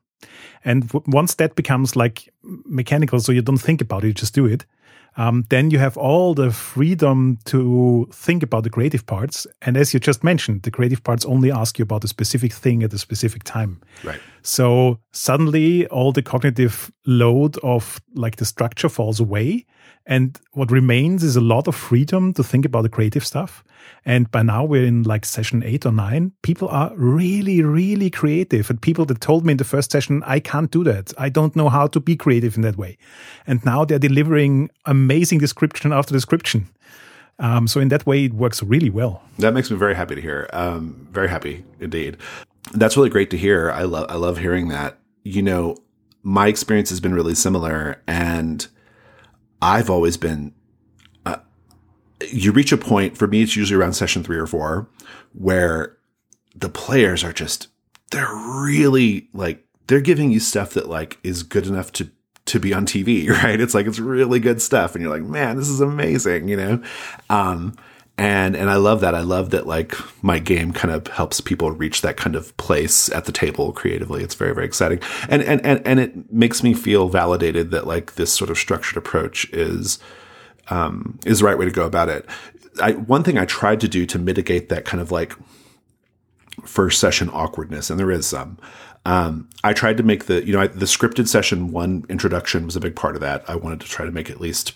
And 0.64 0.91
once 1.07 1.35
that 1.35 1.57
becomes 1.57 1.97
like 1.97 2.33
mechanical, 2.43 3.20
so 3.20 3.33
you 3.33 3.43
don't 3.43 3.59
think 3.59 3.81
about 3.81 4.05
it, 4.05 4.09
you 4.09 4.14
just 4.14 4.35
do 4.35 4.47
it, 4.47 4.64
um, 5.17 5.45
then 5.49 5.71
you 5.71 5.79
have 5.79 5.97
all 5.97 6.35
the 6.35 6.51
freedom 6.51 7.39
to 7.45 8.09
think 8.12 8.43
about 8.43 8.65
the 8.65 8.71
creative 8.71 9.07
parts. 9.07 9.47
And 9.62 9.77
as 9.77 9.95
you 9.95 10.01
just 10.01 10.25
mentioned, 10.25 10.62
the 10.62 10.71
creative 10.71 11.03
parts 11.05 11.25
only 11.25 11.51
ask 11.53 11.79
you 11.79 11.85
about 11.85 12.05
a 12.05 12.09
specific 12.09 12.53
thing 12.53 12.83
at 12.83 12.93
a 12.93 12.99
specific 12.99 13.45
time. 13.45 13.81
Right. 14.03 14.21
So 14.43 14.99
suddenly 15.12 15.87
all 15.87 16.12
the 16.12 16.23
cognitive 16.23 16.91
load 17.07 17.57
of 17.62 18.01
like 18.15 18.37
the 18.37 18.45
structure 18.45 18.89
falls 18.89 19.21
away. 19.21 19.67
And 20.07 20.39
what 20.53 20.71
remains 20.71 21.23
is 21.23 21.37
a 21.37 21.41
lot 21.41 21.67
of 21.67 21.75
freedom 21.75 22.35
to 22.35 22.45
think 22.45 22.67
about 22.67 22.83
the 22.83 22.91
creative 22.91 23.25
stuff. 23.25 23.65
And 24.05 24.31
by 24.31 24.43
now 24.43 24.65
we're 24.65 24.85
in 24.85 25.03
like 25.03 25.25
session 25.25 25.63
eight 25.65 25.87
or 25.87 25.93
nine. 25.93 26.33
People 26.43 26.69
are 26.69 26.93
really, 26.95 27.63
really 27.63 28.11
creative. 28.11 28.69
And 28.69 28.81
people 28.81 29.07
that 29.07 29.21
told 29.21 29.47
me 29.47 29.53
in 29.53 29.57
the 29.57 29.65
first 29.65 29.91
session, 29.91 30.23
I 30.27 30.41
can't 30.41 30.71
do 30.71 30.85
that. 30.85 31.13
I 31.17 31.31
don't 31.31 31.57
know 31.57 31.71
how 31.71 31.87
to 31.89 32.01
be 32.01 32.17
creative 32.17 32.57
in 32.57 32.63
that 32.63 32.77
way. 32.77 32.99
And 33.47 33.65
now 33.65 33.85
they're 33.85 33.99
delivering 33.99 34.71
amazing 34.85 35.39
description 35.39 35.93
after 35.93 36.13
description. 36.13 36.69
Um, 37.39 37.67
so 37.67 37.81
in 37.81 37.89
that 37.89 38.07
way, 38.07 38.27
it 38.27 38.35
works 38.35 38.63
really 38.63 38.91
well. 38.91 39.23
That 39.39 39.55
makes 39.55 39.71
me 39.71 39.77
very 39.77 39.95
happy 39.95 40.15
to 40.15 40.21
hear. 40.21 40.49
Um, 40.53 41.09
very 41.11 41.29
happy 41.29 41.65
indeed. 41.81 42.19
That's 42.73 42.97
really 42.97 43.11
great 43.11 43.31
to 43.31 43.37
hear. 43.37 43.71
I 43.71 43.83
love 43.83 44.07
I 44.09 44.15
love 44.15 44.39
hearing 44.39 44.69
that. 44.69 44.99
You 45.23 45.43
know, 45.43 45.77
my 46.23 46.47
experience 46.47 46.91
has 46.91 47.01
been 47.01 47.15
really 47.15 47.35
similar, 47.35 48.03
and 48.07 48.67
I've 49.65 49.91
always 49.91 50.17
been 50.17 50.53
you 52.33 52.53
reach 52.53 52.73
a 52.73 52.77
point 52.77 53.17
for 53.17 53.27
me, 53.27 53.43
it's 53.43 53.57
usually 53.57 53.81
around 53.81 53.95
session 53.95 54.23
three 54.23 54.39
or 54.39 54.47
four 54.47 54.89
where 55.33 55.97
the 56.55 56.69
players 56.69 57.25
are 57.25 57.33
just, 57.33 57.69
they're 58.11 58.35
really 58.35 59.29
like, 59.33 59.65
they're 59.87 60.01
giving 60.01 60.31
you 60.31 60.41
stuff 60.41 60.71
that 60.75 60.89
like 60.89 61.19
is 61.23 61.43
good 61.43 61.67
enough 61.67 61.93
to 61.93 62.11
to 62.47 62.61
be 62.61 62.75
on 62.75 62.85
TV, 62.85 63.29
right? 63.43 63.61
It's 63.61 63.75
like 63.75 63.87
it's 63.87 63.99
really 63.99 64.39
good 64.39 64.61
stuff, 64.61 64.95
and 64.95 65.03
you're 65.03 65.12
like, 65.12 65.29
man, 65.29 65.57
this 65.57 65.69
is 65.69 65.81
amazing, 65.81 66.49
you 66.49 66.57
know. 66.57 66.83
Um, 67.31 67.75
and 68.17 68.55
and 68.55 68.71
I 68.71 68.77
love 68.77 69.01
that. 69.01 69.15
I 69.15 69.23
love 69.23 69.51
that 69.51 69.67
like 69.67 69.95
my 70.23 70.39
game 70.39 70.73
kind 70.73 70.95
of 70.95 71.07
helps 71.09 71.41
people 71.41 71.73
reach 71.73 72.03
that 72.03 72.17
kind 72.17 72.37
of 72.37 72.57
place 72.57 73.11
at 73.11 73.25
the 73.25 73.33
table 73.33 73.73
creatively. 73.73 74.23
It's 74.23 74.35
very 74.35 74.55
very 74.55 74.67
exciting, 74.67 75.01
and 75.29 75.43
and 75.43 75.65
and 75.67 75.85
and 75.85 75.99
it 75.99 76.33
makes 76.33 76.62
me 76.62 76.75
feel 76.75 77.09
validated 77.09 77.71
that 77.73 77.87
like 77.87 78.15
this 78.15 78.33
sort 78.33 78.51
of 78.51 78.59
structured 78.59 78.97
approach 78.97 79.49
is 79.53 79.99
um, 80.69 81.19
is 81.27 81.41
the 81.41 81.45
right 81.45 81.59
way 81.59 81.65
to 81.65 81.71
go 81.73 81.87
about 81.87 82.09
it. 82.09 82.27
I, 82.81 82.93
one 82.93 83.23
thing 83.25 83.39
I 83.39 83.45
tried 83.45 83.81
to 83.81 83.89
do 83.89 84.07
to 84.07 84.19
mitigate 84.19 84.69
that 84.69 84.85
kind 84.85 85.01
of 85.01 85.11
like 85.11 85.35
first 86.65 87.01
session 87.01 87.29
awkwardness, 87.31 87.91
and 87.91 87.99
there 87.99 88.11
is 88.11 88.27
some. 88.27 88.59
Um, 89.07 89.51
I 89.62 89.75
tried 89.75 89.99
to 89.99 90.03
make 90.03 90.27
the, 90.27 90.47
you 90.47 90.55
know, 90.55 90.62
I, 90.62 90.67
the 90.69 90.87
scripted 90.87 91.29
session 91.29 91.73
one 91.73 92.07
introduction 92.09 92.65
was 92.65 92.75
a 92.75 92.81
big 92.81 92.97
part 92.97 93.17
of 93.17 93.21
that. 93.21 93.45
I 93.49 93.57
wanted 93.57 93.81
to 93.81 93.87
try 93.87 94.07
to 94.07 94.12
make 94.12 94.31
at 94.31 94.41
least 94.41 94.73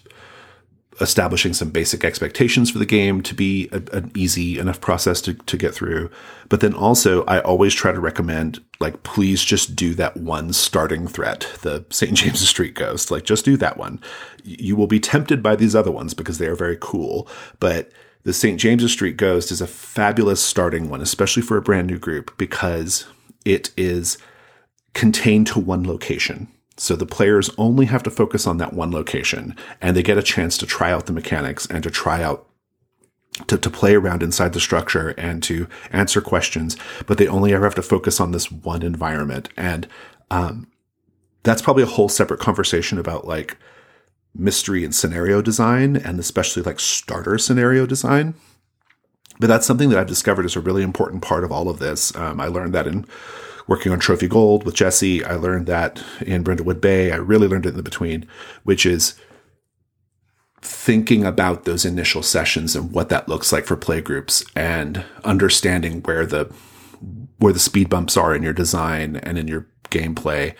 establishing 1.00 1.54
some 1.54 1.70
basic 1.70 2.04
expectations 2.04 2.70
for 2.70 2.78
the 2.78 2.86
game 2.86 3.22
to 3.22 3.34
be 3.34 3.68
a, 3.72 3.82
an 3.96 4.10
easy 4.16 4.58
enough 4.58 4.80
process 4.80 5.20
to, 5.22 5.34
to 5.34 5.56
get 5.56 5.74
through. 5.74 6.10
But 6.48 6.60
then 6.60 6.74
also, 6.74 7.24
I 7.24 7.40
always 7.40 7.74
try 7.74 7.92
to 7.92 8.00
recommend, 8.00 8.60
like, 8.80 9.02
please 9.02 9.44
just 9.44 9.76
do 9.76 9.94
that 9.94 10.16
one 10.16 10.52
starting 10.52 11.06
threat, 11.06 11.48
the 11.62 11.84
St. 11.90 12.12
James's 12.16 12.48
Street 12.48 12.74
Ghost. 12.74 13.10
Like, 13.10 13.24
just 13.24 13.44
do 13.44 13.56
that 13.58 13.76
one. 13.76 14.00
You 14.44 14.76
will 14.76 14.86
be 14.86 15.00
tempted 15.00 15.42
by 15.42 15.56
these 15.56 15.76
other 15.76 15.90
ones 15.90 16.14
because 16.14 16.38
they 16.38 16.46
are 16.46 16.56
very 16.56 16.78
cool. 16.80 17.28
But 17.60 17.92
the 18.24 18.32
St. 18.32 18.58
James's 18.58 18.92
Street 18.92 19.16
Ghost 19.16 19.52
is 19.52 19.60
a 19.60 19.66
fabulous 19.66 20.42
starting 20.42 20.90
one, 20.90 21.00
especially 21.00 21.42
for 21.42 21.56
a 21.56 21.62
brand 21.62 21.86
new 21.86 21.98
group, 21.98 22.36
because 22.38 23.06
it 23.44 23.70
is 23.76 24.18
contained 24.94 25.46
to 25.48 25.60
one 25.60 25.86
location. 25.86 26.48
So 26.78 26.94
the 26.94 27.06
players 27.06 27.50
only 27.58 27.86
have 27.86 28.04
to 28.04 28.10
focus 28.10 28.46
on 28.46 28.58
that 28.58 28.72
one 28.72 28.92
location 28.92 29.56
and 29.80 29.96
they 29.96 30.02
get 30.02 30.16
a 30.16 30.22
chance 30.22 30.56
to 30.58 30.66
try 30.66 30.92
out 30.92 31.06
the 31.06 31.12
mechanics 31.12 31.66
and 31.66 31.82
to 31.82 31.90
try 31.90 32.22
out 32.22 32.46
to, 33.48 33.58
to 33.58 33.70
play 33.70 33.94
around 33.94 34.22
inside 34.22 34.52
the 34.52 34.60
structure 34.60 35.10
and 35.10 35.42
to 35.44 35.68
answer 35.92 36.20
questions, 36.20 36.76
but 37.06 37.18
they 37.18 37.28
only 37.28 37.52
ever 37.52 37.64
have 37.64 37.74
to 37.74 37.82
focus 37.82 38.20
on 38.20 38.32
this 38.32 38.50
one 38.50 38.82
environment. 38.82 39.48
And 39.56 39.88
um, 40.30 40.68
that's 41.42 41.62
probably 41.62 41.82
a 41.82 41.86
whole 41.86 42.08
separate 42.08 42.40
conversation 42.40 42.98
about 42.98 43.26
like 43.26 43.56
mystery 44.34 44.84
and 44.84 44.94
scenario 44.94 45.42
design 45.42 45.96
and 45.96 46.20
especially 46.20 46.62
like 46.62 46.78
starter 46.78 47.38
scenario 47.38 47.86
design. 47.86 48.34
But 49.40 49.46
that's 49.48 49.66
something 49.66 49.88
that 49.90 49.98
I've 49.98 50.06
discovered 50.06 50.46
is 50.46 50.56
a 50.56 50.60
really 50.60 50.82
important 50.82 51.22
part 51.22 51.44
of 51.44 51.52
all 51.52 51.68
of 51.68 51.78
this. 51.78 52.14
Um, 52.16 52.40
I 52.40 52.46
learned 52.46 52.74
that 52.74 52.86
in 52.86 53.06
working 53.68 53.92
on 53.92 54.00
Trophy 54.00 54.26
Gold 54.26 54.64
with 54.64 54.74
Jesse. 54.74 55.24
I 55.24 55.34
learned 55.34 55.66
that 55.66 56.02
in 56.22 56.42
Brindlewood 56.42 56.80
Bay. 56.80 57.12
I 57.12 57.16
really 57.16 57.46
learned 57.46 57.66
it 57.66 57.70
in 57.70 57.76
the 57.76 57.82
between, 57.82 58.26
which 58.64 58.84
is 58.84 59.14
thinking 60.60 61.24
about 61.24 61.64
those 61.64 61.84
initial 61.84 62.22
sessions 62.22 62.74
and 62.74 62.90
what 62.90 63.10
that 63.10 63.28
looks 63.28 63.52
like 63.52 63.64
for 63.64 63.76
play 63.76 64.00
groups 64.00 64.44
and 64.56 65.04
understanding 65.24 66.02
where 66.02 66.26
the 66.26 66.52
where 67.38 67.52
the 67.52 67.60
speed 67.60 67.88
bumps 67.88 68.16
are 68.16 68.34
in 68.34 68.42
your 68.42 68.52
design 68.52 69.16
and 69.16 69.38
in 69.38 69.46
your 69.46 69.68
gameplay 69.90 70.54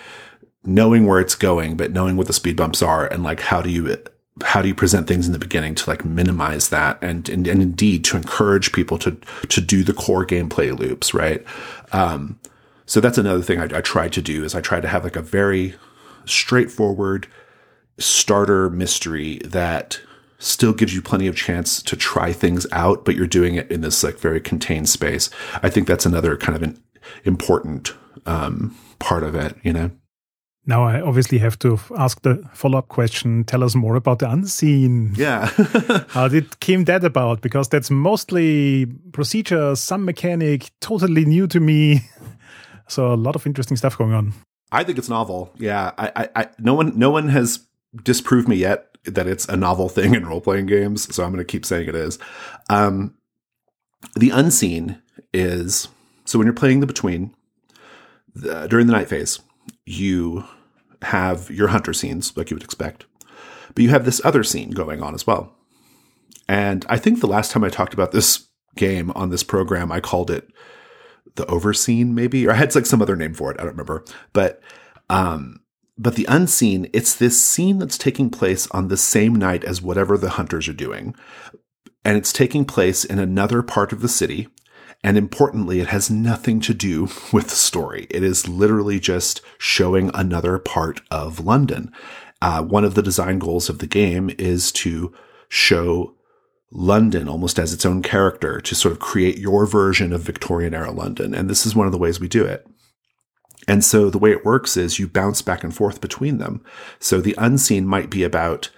knowing 0.65 1.05
where 1.05 1.19
it's 1.19 1.35
going 1.35 1.77
but 1.77 1.91
knowing 1.91 2.17
what 2.17 2.29
the 2.29 2.33
speed 2.33 2.57
bumps 2.57 2.81
are 2.81 3.07
and 3.09 3.25
like 3.25 3.41
how 3.41 3.61
do 3.61 3.71
you 3.71 3.97
how 4.45 4.63
do 4.63 4.69
you 4.69 4.75
present 4.75 5.09
things 5.09 5.27
in 5.27 5.33
the 5.33 5.39
beginning 5.39 5.75
to 5.75 5.91
like 5.91 6.05
minimize 6.05 6.69
that 6.69 6.97
and 7.03 7.29
and, 7.29 7.49
and 7.49 7.61
indeed 7.61 8.05
to 8.05 8.17
encourage 8.17 8.73
people 8.73 8.99
to 8.99 9.17
to 9.49 9.61
do 9.61 9.83
the 9.83 9.93
core 9.93 10.25
gameplay 10.25 10.77
loops 10.79 11.13
right 11.13 11.45
um 11.93 12.39
so 12.89 13.01
that's 13.01 13.19
another 13.19 13.43
thing 13.43 13.61
I, 13.61 13.65
I 13.65 13.81
tried 13.83 14.15
to 14.15 14.23
do 14.23 14.45
is 14.45 14.55
I 14.55 14.63
tried 14.63 14.81
to 14.81 14.89
have 14.89 15.05
like 15.05 15.15
a 15.15 15.23
very 15.23 15.75
straightforward 16.25 17.29
starter 17.99 18.71
mystery 18.71 19.41
that 19.45 20.01
still 20.39 20.73
gives 20.73 20.95
you 20.95 21.03
plenty 21.03 21.27
of 21.27 21.37
chance 21.37 21.83
to 21.83 21.97
try 21.97 22.33
things 22.33 22.67
out, 22.73 23.05
but 23.05 23.15
you're 23.15 23.27
doing 23.27 23.57
it 23.57 23.71
in 23.71 23.83
this 23.83 24.03
like 24.03 24.19
very 24.19 24.41
contained 24.41 24.89
space. 24.89 25.29
I 25.63 25.69
think 25.69 25.87
that's 25.87 26.07
another 26.07 26.35
kind 26.39 26.57
of 26.57 26.63
an 26.63 26.83
important 27.25 27.93
um, 28.25 28.75
part 28.99 29.23
of 29.23 29.35
it, 29.35 29.55
you 29.63 29.75
know. 29.75 29.91
Now 30.65 30.85
I 30.85 31.03
obviously 31.03 31.39
have 31.39 31.59
to 31.59 31.79
ask 31.97 32.23
the 32.23 32.43
follow-up 32.55 32.89
question. 32.89 33.45
Tell 33.45 33.65
us 33.65 33.75
more 33.75 33.97
about 33.97 34.21
the 34.21 34.31
unseen. 34.31 35.13
Yeah. 35.15 35.47
How 36.09 36.29
did 36.29 36.61
came 36.61 36.85
that 36.85 37.05
about? 37.05 37.43
Because 37.43 37.69
that's 37.69 37.91
mostly 37.91 38.87
procedure, 39.13 39.77
some 39.77 40.07
mechanic, 40.07 40.71
totally 40.81 41.27
new 41.27 41.47
to 41.49 41.61
me. 41.61 42.01
So 42.89 43.13
a 43.13 43.17
lot 43.17 43.37
of 43.37 43.47
interesting 43.47 43.77
stuff 43.77 43.97
going 43.97 44.13
on. 44.13 44.33
I 44.73 44.85
think 44.85 44.99
it's 44.99 45.09
novel. 45.09 45.53
Yeah, 45.59 45.93
I, 45.97 46.13
I, 46.17 46.29
I 46.37 46.49
no 46.59 46.75
one, 46.75 46.99
no 46.99 47.11
one 47.11 47.29
has 47.29 47.67
disproved 48.03 48.49
me 48.49 48.57
yet 48.57 48.97
that 49.05 49.27
it's 49.27 49.49
a 49.49 49.57
novel 49.57 49.89
thing 49.89 50.15
in 50.15 50.27
role 50.27 50.41
playing 50.41 50.67
games. 50.67 51.15
So 51.15 51.25
I'm 51.25 51.31
going 51.31 51.39
to 51.39 51.51
keep 51.51 51.65
saying 51.65 51.89
it 51.89 51.95
is. 51.95 52.19
Um, 52.69 53.15
the 54.15 54.31
unseen 54.31 55.01
is 55.33 55.89
so 56.25 56.39
when 56.39 56.47
you're 56.47 56.55
playing 56.55 56.81
the 56.81 56.87
between 56.87 57.35
the, 58.35 58.67
during 58.67 58.87
the 58.87 58.93
night 58.93 59.09
phase, 59.09 59.41
you 59.87 60.45
have 61.03 61.51
your 61.51 61.69
hunter 61.69 61.93
scenes 61.95 62.37
like 62.37 62.51
you 62.51 62.55
would 62.55 62.63
expect, 62.63 63.07
but 63.75 63.83
you 63.83 63.89
have 63.91 64.05
this 64.05 64.21
other 64.25 64.45
scene 64.45 64.71
going 64.71 65.03
on 65.03 65.15
as 65.15 65.27
well. 65.27 65.55
And 66.49 66.85
I 66.89 66.99
think 66.99 67.21
the 67.21 67.27
last 67.27 67.51
time 67.51 67.65
I 67.65 67.69
talked 67.69 67.95
about 67.95 68.13
this 68.13 68.47
game 68.77 69.11
on 69.13 69.31
this 69.31 69.43
program, 69.43 69.91
I 69.91 70.01
called 70.01 70.31
it 70.31 70.51
the 71.39 71.47
overseen 71.47 72.15
maybe 72.15 72.47
or 72.47 72.53
had 72.53 72.75
like 72.75 72.87
some 72.87 73.01
other 73.01 73.17
name 73.17 73.33
for 73.33 73.51
it 73.51 73.57
I 73.59 73.63
don't 73.63 73.73
remember 73.73 74.05
but 74.33 74.61
um 75.09 75.61
but 75.97 76.15
the 76.15 76.27
unseen 76.29 76.91
it's 76.93 77.15
this 77.15 77.43
scene 77.43 77.79
that's 77.79 77.97
taking 77.97 78.29
place 78.29 78.69
on 78.73 78.89
the 78.89 78.97
same 78.99 79.35
night 79.35 79.65
as 79.65 79.81
whatever 79.81 80.19
the 80.19 80.31
hunters 80.31 80.69
are 80.69 80.75
doing 80.75 81.15
and 82.05 82.17
it's 82.17 82.33
taking 82.33 82.67
place 82.67 83.05
in 83.05 83.19
another 83.19 83.63
part 83.63 83.93
of 83.93 84.03
the 84.03 84.09
city 84.09 84.49
and 85.05 85.17
importantly, 85.17 85.81
it 85.81 85.89
has 85.89 86.11
nothing 86.11 86.61
to 86.61 86.75
do 86.75 87.03
with 87.33 87.49
the 87.49 87.57
story. 87.57 88.07
It 88.11 88.23
is 88.23 88.49
literally 88.49 88.99
just 88.99 89.41
showing 89.57 90.11
another 90.15 90.59
part 90.59 91.01
of 91.11 91.41
London. 91.41 91.93
Uh, 92.41 92.63
one 92.63 92.85
of 92.85 92.95
the 92.95 93.03
design 93.03 93.39
goals 93.39 93.69
of 93.69 93.79
the 93.79 93.87
game 93.87 94.31
is 94.39 94.71
to 94.73 95.13
show 95.49 96.15
London 96.71 97.29
almost 97.29 97.59
as 97.59 97.73
its 97.73 97.87
own 97.87 98.03
character 98.03 98.61
to 98.61 98.75
sort 98.75 98.93
of 98.93 99.01
create 99.01 99.39
your 99.39 99.67
version 99.67 100.13
of 100.13 100.21
Victorian 100.21 100.75
era 100.75 100.91
London. 100.91 101.35
And 101.35 101.49
this 101.49 101.65
is 101.65 101.75
one 101.75 101.87
of 101.87 101.93
the 101.93 101.99
ways 101.99 102.21
we 102.21 102.29
do 102.29 102.45
it. 102.45 102.67
And 103.67 103.85
so 103.85 104.11
the 104.11 104.19
way 104.19 104.33
it 104.33 104.45
works 104.45 104.77
is 104.77 104.99
you 104.99 105.09
bounce 105.09 105.43
back 105.43 105.63
and 105.63 105.75
forth 105.75 106.01
between 106.01 106.39
them. 106.39 106.65
So 106.99 107.21
the 107.21 107.35
unseen 107.39 107.87
might 107.87 108.11
be 108.11 108.23
about 108.23 108.71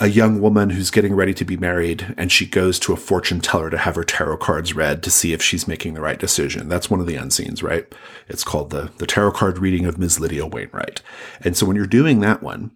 a 0.00 0.08
young 0.08 0.40
woman 0.40 0.70
who's 0.70 0.90
getting 0.90 1.14
ready 1.14 1.32
to 1.32 1.44
be 1.44 1.56
married 1.56 2.14
and 2.16 2.32
she 2.32 2.46
goes 2.46 2.80
to 2.80 2.92
a 2.92 2.96
fortune 2.96 3.40
teller 3.40 3.70
to 3.70 3.78
have 3.78 3.94
her 3.94 4.02
tarot 4.02 4.38
cards 4.38 4.74
read 4.74 5.02
to 5.02 5.10
see 5.10 5.32
if 5.32 5.40
she's 5.40 5.68
making 5.68 5.94
the 5.94 6.00
right 6.00 6.18
decision. 6.18 6.68
That's 6.68 6.90
one 6.90 6.98
of 7.00 7.06
the 7.06 7.14
unseens, 7.14 7.62
right? 7.62 7.86
It's 8.26 8.42
called 8.42 8.70
the, 8.70 8.90
the 8.98 9.06
tarot 9.06 9.32
card 9.32 9.58
reading 9.58 9.86
of 9.86 9.98
Ms. 9.98 10.18
Lydia 10.18 10.46
Wainwright. 10.46 11.00
And 11.42 11.56
so 11.56 11.64
when 11.64 11.76
you're 11.76 11.86
doing 11.86 12.20
that 12.20 12.42
one, 12.42 12.72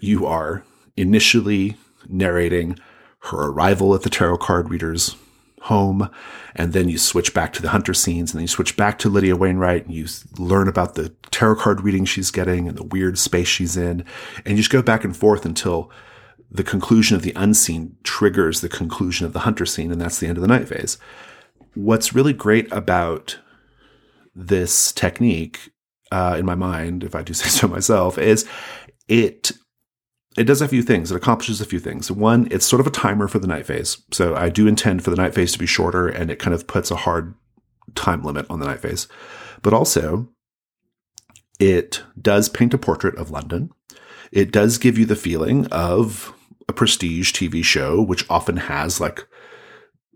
you 0.00 0.26
are 0.26 0.62
initially 0.96 1.76
narrating 2.08 2.78
her 3.20 3.48
arrival 3.48 3.94
at 3.94 4.02
the 4.02 4.10
tarot 4.10 4.38
card 4.38 4.70
reader's 4.70 5.16
home, 5.62 6.10
and 6.54 6.72
then 6.72 6.88
you 6.88 6.98
switch 6.98 7.34
back 7.34 7.52
to 7.52 7.62
the 7.62 7.68
hunter 7.68 7.94
scenes, 7.94 8.32
and 8.32 8.38
then 8.38 8.44
you 8.44 8.48
switch 8.48 8.76
back 8.76 8.98
to 8.98 9.08
Lydia 9.08 9.36
Wainwright, 9.36 9.86
and 9.86 9.94
you 9.94 10.06
learn 10.38 10.68
about 10.68 10.94
the 10.94 11.10
tarot 11.30 11.56
card 11.56 11.82
reading 11.82 12.04
she's 12.04 12.30
getting 12.30 12.66
and 12.66 12.76
the 12.76 12.84
weird 12.84 13.18
space 13.18 13.48
she's 13.48 13.76
in, 13.76 14.04
and 14.44 14.52
you 14.52 14.56
just 14.56 14.70
go 14.70 14.82
back 14.82 15.04
and 15.04 15.16
forth 15.16 15.44
until 15.44 15.90
the 16.50 16.64
conclusion 16.64 17.14
of 17.14 17.22
the 17.22 17.32
unseen 17.36 17.96
triggers 18.02 18.60
the 18.60 18.68
conclusion 18.68 19.26
of 19.26 19.32
the 19.32 19.40
hunter 19.40 19.66
scene, 19.66 19.92
and 19.92 20.00
that's 20.00 20.18
the 20.18 20.26
end 20.26 20.38
of 20.38 20.42
the 20.42 20.48
night 20.48 20.68
phase. 20.68 20.98
What's 21.74 22.14
really 22.14 22.32
great 22.32 22.70
about 22.72 23.38
this 24.34 24.92
technique, 24.92 25.70
uh, 26.10 26.36
in 26.38 26.46
my 26.46 26.54
mind, 26.54 27.04
if 27.04 27.14
I 27.14 27.22
do 27.22 27.34
say 27.34 27.48
so 27.48 27.68
myself, 27.68 28.18
is 28.18 28.48
it 29.08 29.52
it 30.36 30.44
does 30.44 30.62
a 30.62 30.68
few 30.68 30.82
things. 30.82 31.10
It 31.10 31.16
accomplishes 31.16 31.60
a 31.60 31.66
few 31.66 31.80
things. 31.80 32.10
One, 32.10 32.46
it's 32.50 32.66
sort 32.66 32.80
of 32.80 32.86
a 32.86 32.90
timer 32.90 33.26
for 33.26 33.38
the 33.38 33.48
night 33.48 33.66
phase. 33.66 33.98
So 34.12 34.34
I 34.34 34.48
do 34.48 34.66
intend 34.66 35.02
for 35.02 35.10
the 35.10 35.16
night 35.16 35.34
phase 35.34 35.52
to 35.52 35.58
be 35.58 35.66
shorter 35.66 36.08
and 36.08 36.30
it 36.30 36.38
kind 36.38 36.54
of 36.54 36.66
puts 36.66 36.90
a 36.90 36.96
hard 36.96 37.34
time 37.94 38.22
limit 38.22 38.46
on 38.48 38.60
the 38.60 38.66
night 38.66 38.80
phase. 38.80 39.08
But 39.62 39.74
also, 39.74 40.28
it 41.58 42.02
does 42.20 42.48
paint 42.48 42.74
a 42.74 42.78
portrait 42.78 43.16
of 43.16 43.30
London. 43.30 43.70
It 44.30 44.52
does 44.52 44.78
give 44.78 44.96
you 44.96 45.04
the 45.04 45.16
feeling 45.16 45.66
of 45.66 46.32
a 46.68 46.72
prestige 46.72 47.32
TV 47.32 47.64
show, 47.64 48.00
which 48.00 48.28
often 48.30 48.56
has 48.56 49.00
like 49.00 49.26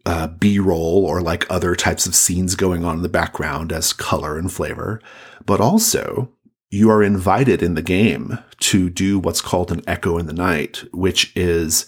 uh, 0.07 0.29
B 0.29 0.59
roll 0.61 1.05
or 1.05 1.21
like 1.21 1.51
other 1.51 1.75
types 1.75 2.07
of 2.07 2.15
scenes 2.15 2.55
going 2.55 2.85
on 2.85 2.97
in 2.97 3.03
the 3.03 3.09
background 3.09 3.73
as 3.73 3.93
color 3.93 4.39
and 4.39 4.53
flavor. 4.53 5.01
But 5.45 5.61
also, 5.61 6.31
you 6.75 6.91
are 6.91 7.03
invited 7.03 7.63
in 7.63 7.75
the 7.75 7.83
game 7.83 8.39
to 8.59 8.91
do 8.91 9.19
what's 9.19 9.41
called 9.41 9.71
an 9.71 9.81
echo 9.87 10.19
in 10.19 10.27
the 10.27 10.33
night, 10.33 10.83
which 10.93 11.33
is 11.37 11.87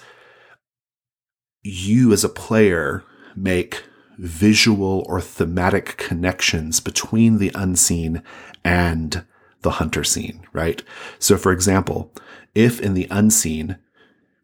you 1.63 2.13
as 2.13 2.23
a 2.23 2.29
player 2.29 3.03
make 3.35 3.83
visual 4.17 5.05
or 5.09 5.21
thematic 5.21 5.97
connections 5.97 6.79
between 6.79 7.39
the 7.39 7.51
unseen 7.55 8.23
and 8.65 9.25
the 9.63 9.73
hunter 9.73 10.05
scene, 10.05 10.47
right? 10.53 10.83
So 11.19 11.37
for 11.37 11.51
example, 11.51 12.13
if 12.55 12.81
in 12.81 12.95
the 12.95 13.09
unseen 13.11 13.79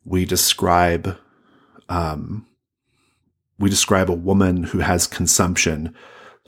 we 0.04 0.24
describe, 0.24 1.16
um, 1.88 2.46
we 3.60 3.70
describe 3.70 4.10
a 4.10 4.14
woman 4.14 4.64
who 4.64 4.80
has 4.80 5.06
consumption 5.06 5.94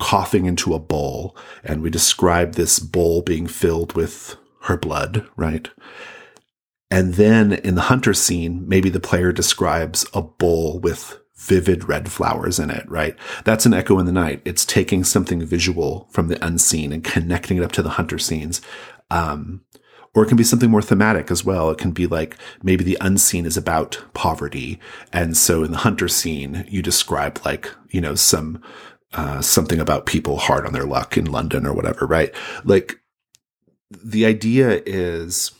coughing 0.00 0.46
into 0.46 0.74
a 0.74 0.78
bowl 0.78 1.36
and 1.62 1.82
we 1.82 1.90
describe 1.90 2.54
this 2.54 2.78
bowl 2.78 3.22
being 3.22 3.46
filled 3.46 3.94
with 3.94 4.36
her 4.62 4.76
blood, 4.76 5.26
right? 5.36 5.70
And 6.90 7.14
then 7.14 7.52
in 7.52 7.74
the 7.74 7.82
hunter 7.82 8.14
scene, 8.14 8.64
maybe 8.68 8.88
the 8.88 9.00
player 9.00 9.32
describes 9.32 10.06
a 10.14 10.22
bowl 10.22 10.78
with 10.78 11.20
vivid 11.36 11.88
red 11.88 12.10
flowers 12.10 12.58
in 12.58 12.70
it, 12.70 12.88
right? 12.88 13.16
That's 13.44 13.66
an 13.66 13.74
echo 13.74 13.98
in 13.98 14.06
the 14.06 14.12
night. 14.12 14.40
It's 14.44 14.64
taking 14.64 15.04
something 15.04 15.44
visual 15.44 16.08
from 16.10 16.28
the 16.28 16.44
unseen 16.44 16.92
and 16.92 17.04
connecting 17.04 17.58
it 17.58 17.62
up 17.62 17.72
to 17.72 17.82
the 17.82 17.90
hunter 17.90 18.18
scenes. 18.18 18.60
Um, 19.10 19.62
or 20.14 20.22
it 20.22 20.28
can 20.28 20.36
be 20.36 20.44
something 20.44 20.70
more 20.70 20.82
thematic 20.82 21.30
as 21.30 21.44
well. 21.44 21.70
It 21.70 21.78
can 21.78 21.90
be 21.90 22.06
like 22.06 22.36
maybe 22.62 22.84
the 22.84 22.96
unseen 23.00 23.46
is 23.46 23.56
about 23.56 24.02
poverty. 24.14 24.78
And 25.12 25.36
so 25.36 25.64
in 25.64 25.72
the 25.72 25.78
hunter 25.78 26.08
scene, 26.08 26.64
you 26.68 26.82
describe 26.82 27.44
like, 27.44 27.70
you 27.90 28.00
know, 28.00 28.14
some, 28.14 28.62
uh, 29.14 29.40
something 29.40 29.80
about 29.80 30.06
people 30.06 30.36
hard 30.36 30.66
on 30.66 30.72
their 30.72 30.84
luck 30.84 31.16
in 31.16 31.24
London 31.24 31.66
or 31.66 31.72
whatever, 31.72 32.06
right? 32.06 32.34
Like 32.64 33.00
the 33.90 34.26
idea 34.26 34.82
is, 34.84 35.52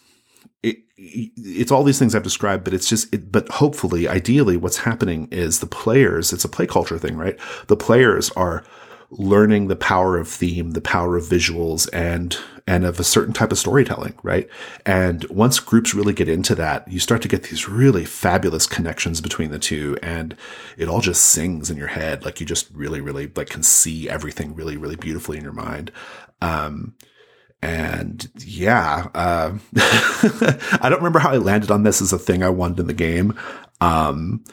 it's 0.97 1.73
all 1.73 1.83
these 1.83 1.99
things 1.99 2.15
I've 2.15 2.23
described, 2.23 2.65
but 2.65 2.73
it's 2.73 2.89
just, 2.89 3.13
it, 3.13 3.31
but 3.31 3.49
hopefully, 3.49 4.09
ideally, 4.09 4.57
what's 4.57 4.79
happening 4.79 5.29
is 5.31 5.61
the 5.61 5.67
players, 5.67 6.33
it's 6.33 6.45
a 6.45 6.49
play 6.49 6.67
culture 6.67 6.99
thing, 6.99 7.17
right? 7.17 7.39
The 7.67 7.77
players 7.77 8.31
are 8.31 8.65
learning 9.11 9.69
the 9.69 9.77
power 9.77 10.17
of 10.17 10.29
theme, 10.29 10.71
the 10.73 10.81
power 10.81 11.17
of 11.17 11.25
visuals 11.25 11.89
and, 11.93 12.37
and 12.67 12.85
of 12.85 12.99
a 12.99 13.05
certain 13.05 13.35
type 13.35 13.53
of 13.53 13.59
storytelling, 13.59 14.15
right? 14.23 14.49
And 14.87 15.25
once 15.25 15.61
groups 15.61 15.95
really 15.95 16.15
get 16.15 16.31
into 16.31 16.55
that, 16.55 16.91
you 16.91 16.99
start 16.99 17.21
to 17.23 17.29
get 17.29 17.45
these 17.45 17.69
really 17.69 18.07
fabulous 18.07 18.67
connections 18.67 19.21
between 19.21 19.51
the 19.51 19.59
two 19.59 19.99
and 20.03 20.35
it 20.79 20.89
all 20.89 21.01
just 21.01 21.23
sings 21.23 21.71
in 21.71 21.77
your 21.77 21.89
head. 21.89 22.25
Like 22.25 22.41
you 22.41 22.47
just 22.47 22.71
really, 22.73 23.03
really 23.03 23.31
like 23.37 23.51
can 23.51 23.63
see 23.63 24.09
everything 24.09 24.55
really, 24.55 24.79
really 24.79 24.97
beautifully 24.97 25.37
in 25.37 25.45
your 25.45 25.53
mind. 25.53 25.93
Um, 26.41 26.95
and 27.61 28.29
yeah, 28.39 29.09
uh, 29.15 29.57
I 29.77 30.89
don't 30.89 30.99
remember 30.99 31.19
how 31.19 31.31
I 31.31 31.39
landed 31.39 31.71
on 31.71 31.83
this 31.83 32.01
as 32.01 32.13
a 32.13 32.19
thing 32.19 32.43
I 32.43 32.51
wanted 32.51 32.81
in 32.81 32.87
the 32.87 32.95
game. 32.95 33.39
Um, 33.81 34.45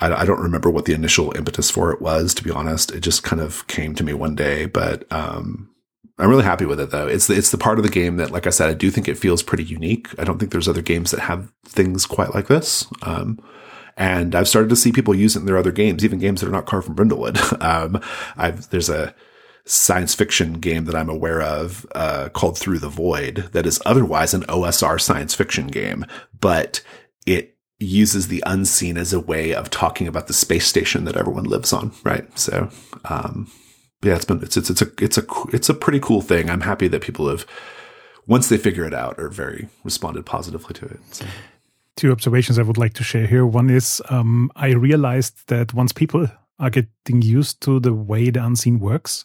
I, 0.00 0.12
I, 0.12 0.24
don't 0.24 0.40
remember 0.40 0.70
what 0.70 0.84
the 0.84 0.94
initial 0.94 1.36
impetus 1.36 1.70
for 1.70 1.92
it 1.92 2.00
was, 2.00 2.34
to 2.34 2.44
be 2.44 2.50
honest. 2.50 2.92
It 2.92 3.00
just 3.00 3.22
kind 3.22 3.40
of 3.42 3.66
came 3.66 3.94
to 3.96 4.04
me 4.04 4.12
one 4.12 4.34
day, 4.34 4.66
but, 4.66 5.10
um, 5.12 5.73
I'm 6.18 6.28
really 6.28 6.44
happy 6.44 6.64
with 6.64 6.78
it 6.78 6.90
though. 6.90 7.06
It's 7.06 7.26
the, 7.26 7.34
it's 7.34 7.50
the 7.50 7.58
part 7.58 7.78
of 7.78 7.84
the 7.84 7.90
game 7.90 8.16
that, 8.18 8.30
like 8.30 8.46
I 8.46 8.50
said, 8.50 8.70
I 8.70 8.74
do 8.74 8.90
think 8.90 9.08
it 9.08 9.18
feels 9.18 9.42
pretty 9.42 9.64
unique. 9.64 10.08
I 10.18 10.24
don't 10.24 10.38
think 10.38 10.52
there's 10.52 10.68
other 10.68 10.82
games 10.82 11.10
that 11.10 11.20
have 11.20 11.52
things 11.64 12.06
quite 12.06 12.34
like 12.34 12.46
this. 12.46 12.86
Um, 13.02 13.40
and 13.96 14.34
I've 14.34 14.48
started 14.48 14.68
to 14.70 14.76
see 14.76 14.92
people 14.92 15.14
use 15.14 15.36
it 15.36 15.40
in 15.40 15.46
their 15.46 15.58
other 15.58 15.72
games, 15.72 16.04
even 16.04 16.18
games 16.18 16.40
that 16.40 16.48
are 16.48 16.52
not 16.52 16.66
carved 16.66 16.86
from 16.86 16.96
Brindlewood. 16.96 17.62
um, 17.62 18.00
I've, 18.36 18.68
there's 18.70 18.88
a, 18.88 19.14
science 19.66 20.14
fiction 20.14 20.54
game 20.54 20.84
that 20.84 20.94
I'm 20.94 21.08
aware 21.08 21.40
of 21.40 21.86
uh, 21.94 22.28
called 22.30 22.58
Through 22.58 22.80
the 22.80 22.88
Void 22.88 23.48
that 23.52 23.66
is 23.66 23.80
otherwise 23.86 24.34
an 24.34 24.42
OSR 24.42 25.00
science 25.00 25.34
fiction 25.34 25.68
game, 25.68 26.04
but 26.38 26.82
it 27.26 27.56
uses 27.78 28.28
the 28.28 28.42
unseen 28.46 28.96
as 28.96 29.12
a 29.12 29.20
way 29.20 29.54
of 29.54 29.70
talking 29.70 30.06
about 30.06 30.26
the 30.26 30.32
space 30.32 30.66
station 30.66 31.04
that 31.04 31.16
everyone 31.16 31.44
lives 31.44 31.72
on, 31.72 31.92
right? 32.04 32.38
So, 32.38 32.68
um, 33.06 33.50
yeah, 34.04 34.16
it's 34.16 34.24
been 34.24 34.42
it's 34.42 34.56
it's 34.56 34.70
it's 34.70 34.82
a 34.82 34.90
it's 34.98 35.18
a 35.18 35.24
it's 35.52 35.68
a 35.68 35.74
pretty 35.74 36.00
cool 36.00 36.20
thing. 36.20 36.50
I'm 36.50 36.60
happy 36.60 36.88
that 36.88 37.02
people 37.02 37.28
have 37.28 37.46
once 38.26 38.48
they 38.48 38.58
figure 38.58 38.84
it 38.84 38.94
out 38.94 39.18
are 39.18 39.28
very 39.28 39.68
responded 39.82 40.26
positively 40.26 40.74
to 40.74 40.86
it. 40.86 41.00
So. 41.10 41.26
Two 41.96 42.10
observations 42.10 42.58
I 42.58 42.62
would 42.62 42.78
like 42.78 42.94
to 42.94 43.04
share 43.04 43.26
here. 43.26 43.46
One 43.46 43.70
is 43.70 44.02
um, 44.08 44.50
I 44.56 44.72
realized 44.72 45.46
that 45.48 45.74
once 45.74 45.92
people 45.92 46.26
are 46.58 46.70
getting 46.70 47.22
used 47.22 47.60
to 47.62 47.80
the 47.80 47.92
way 47.92 48.30
the 48.30 48.44
unseen 48.44 48.80
works, 48.80 49.24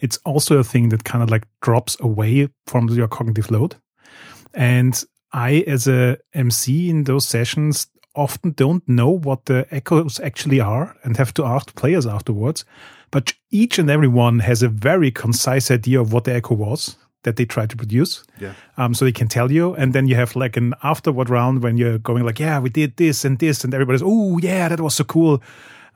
it's 0.00 0.18
also 0.24 0.58
a 0.58 0.64
thing 0.64 0.88
that 0.88 1.04
kind 1.04 1.22
of 1.22 1.30
like 1.30 1.46
drops 1.62 1.96
away 2.00 2.48
from 2.66 2.88
your 2.88 3.08
cognitive 3.08 3.50
load. 3.50 3.76
And 4.54 5.02
I, 5.32 5.64
as 5.66 5.86
a 5.86 6.18
MC 6.34 6.90
in 6.90 7.04
those 7.04 7.26
sessions, 7.26 7.86
often 8.14 8.50
don't 8.52 8.86
know 8.88 9.10
what 9.10 9.44
the 9.44 9.66
echoes 9.70 10.18
actually 10.20 10.60
are 10.60 10.96
and 11.04 11.16
have 11.16 11.32
to 11.34 11.44
ask 11.44 11.74
players 11.76 12.06
afterwards. 12.06 12.64
But 13.10 13.34
each 13.50 13.78
and 13.78 13.90
every 13.90 14.08
one 14.08 14.40
has 14.40 14.62
a 14.62 14.68
very 14.68 15.10
concise 15.10 15.70
idea 15.70 16.00
of 16.00 16.12
what 16.12 16.24
the 16.24 16.34
echo 16.34 16.54
was 16.54 16.96
that 17.24 17.36
they 17.36 17.44
try 17.44 17.66
to 17.66 17.76
produce. 17.76 18.24
Yeah. 18.40 18.54
Um, 18.76 18.94
so 18.94 19.04
they 19.04 19.12
can 19.12 19.28
tell 19.28 19.50
you. 19.50 19.74
And 19.74 19.92
then 19.92 20.06
you 20.06 20.14
have 20.14 20.36
like 20.36 20.56
an 20.56 20.74
afterward 20.82 21.30
round 21.30 21.62
when 21.62 21.76
you're 21.76 21.98
going 21.98 22.24
like, 22.24 22.38
yeah, 22.38 22.58
we 22.58 22.70
did 22.70 22.96
this 22.96 23.24
and 23.24 23.38
this. 23.38 23.64
And 23.64 23.74
everybody's, 23.74 24.02
oh, 24.04 24.38
yeah, 24.38 24.68
that 24.68 24.80
was 24.80 24.94
so 24.94 25.04
cool. 25.04 25.42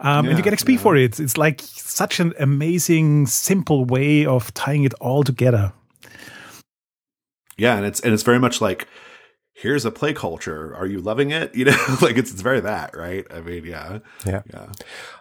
Um, 0.01 0.25
yeah, 0.25 0.31
and 0.31 0.39
you 0.39 0.45
get 0.45 0.53
XP 0.53 0.73
yeah. 0.73 0.79
for 0.79 0.97
it. 0.97 1.21
It's 1.21 1.37
like 1.37 1.61
such 1.63 2.19
an 2.19 2.35
amazing, 2.39 3.27
simple 3.27 3.85
way 3.85 4.27
of 4.27 4.53
tying 4.55 4.85
it 4.85 4.95
all 4.95 5.23
together. 5.23 5.73
Yeah, 7.57 7.77
and 7.77 7.87
it's 7.87 8.01
and 8.01 8.13
it's 8.13 8.25
very 8.25 8.41
much 8.41 8.61
like 8.61 8.89
here's 9.55 9.85
a 9.85 9.91
play 9.91 10.13
culture. 10.13 10.75
Are 10.75 10.87
you 10.87 11.01
loving 11.01 11.31
it? 11.31 11.55
You 11.63 11.67
know, 11.67 11.77
like 12.03 12.17
it's 12.17 12.33
it's 12.33 12.41
very 12.41 12.61
that, 12.61 12.97
right? 12.97 13.25
I 13.31 13.41
mean, 13.41 13.65
yeah, 13.65 14.01
yeah, 14.27 14.43
yeah. 14.53 14.67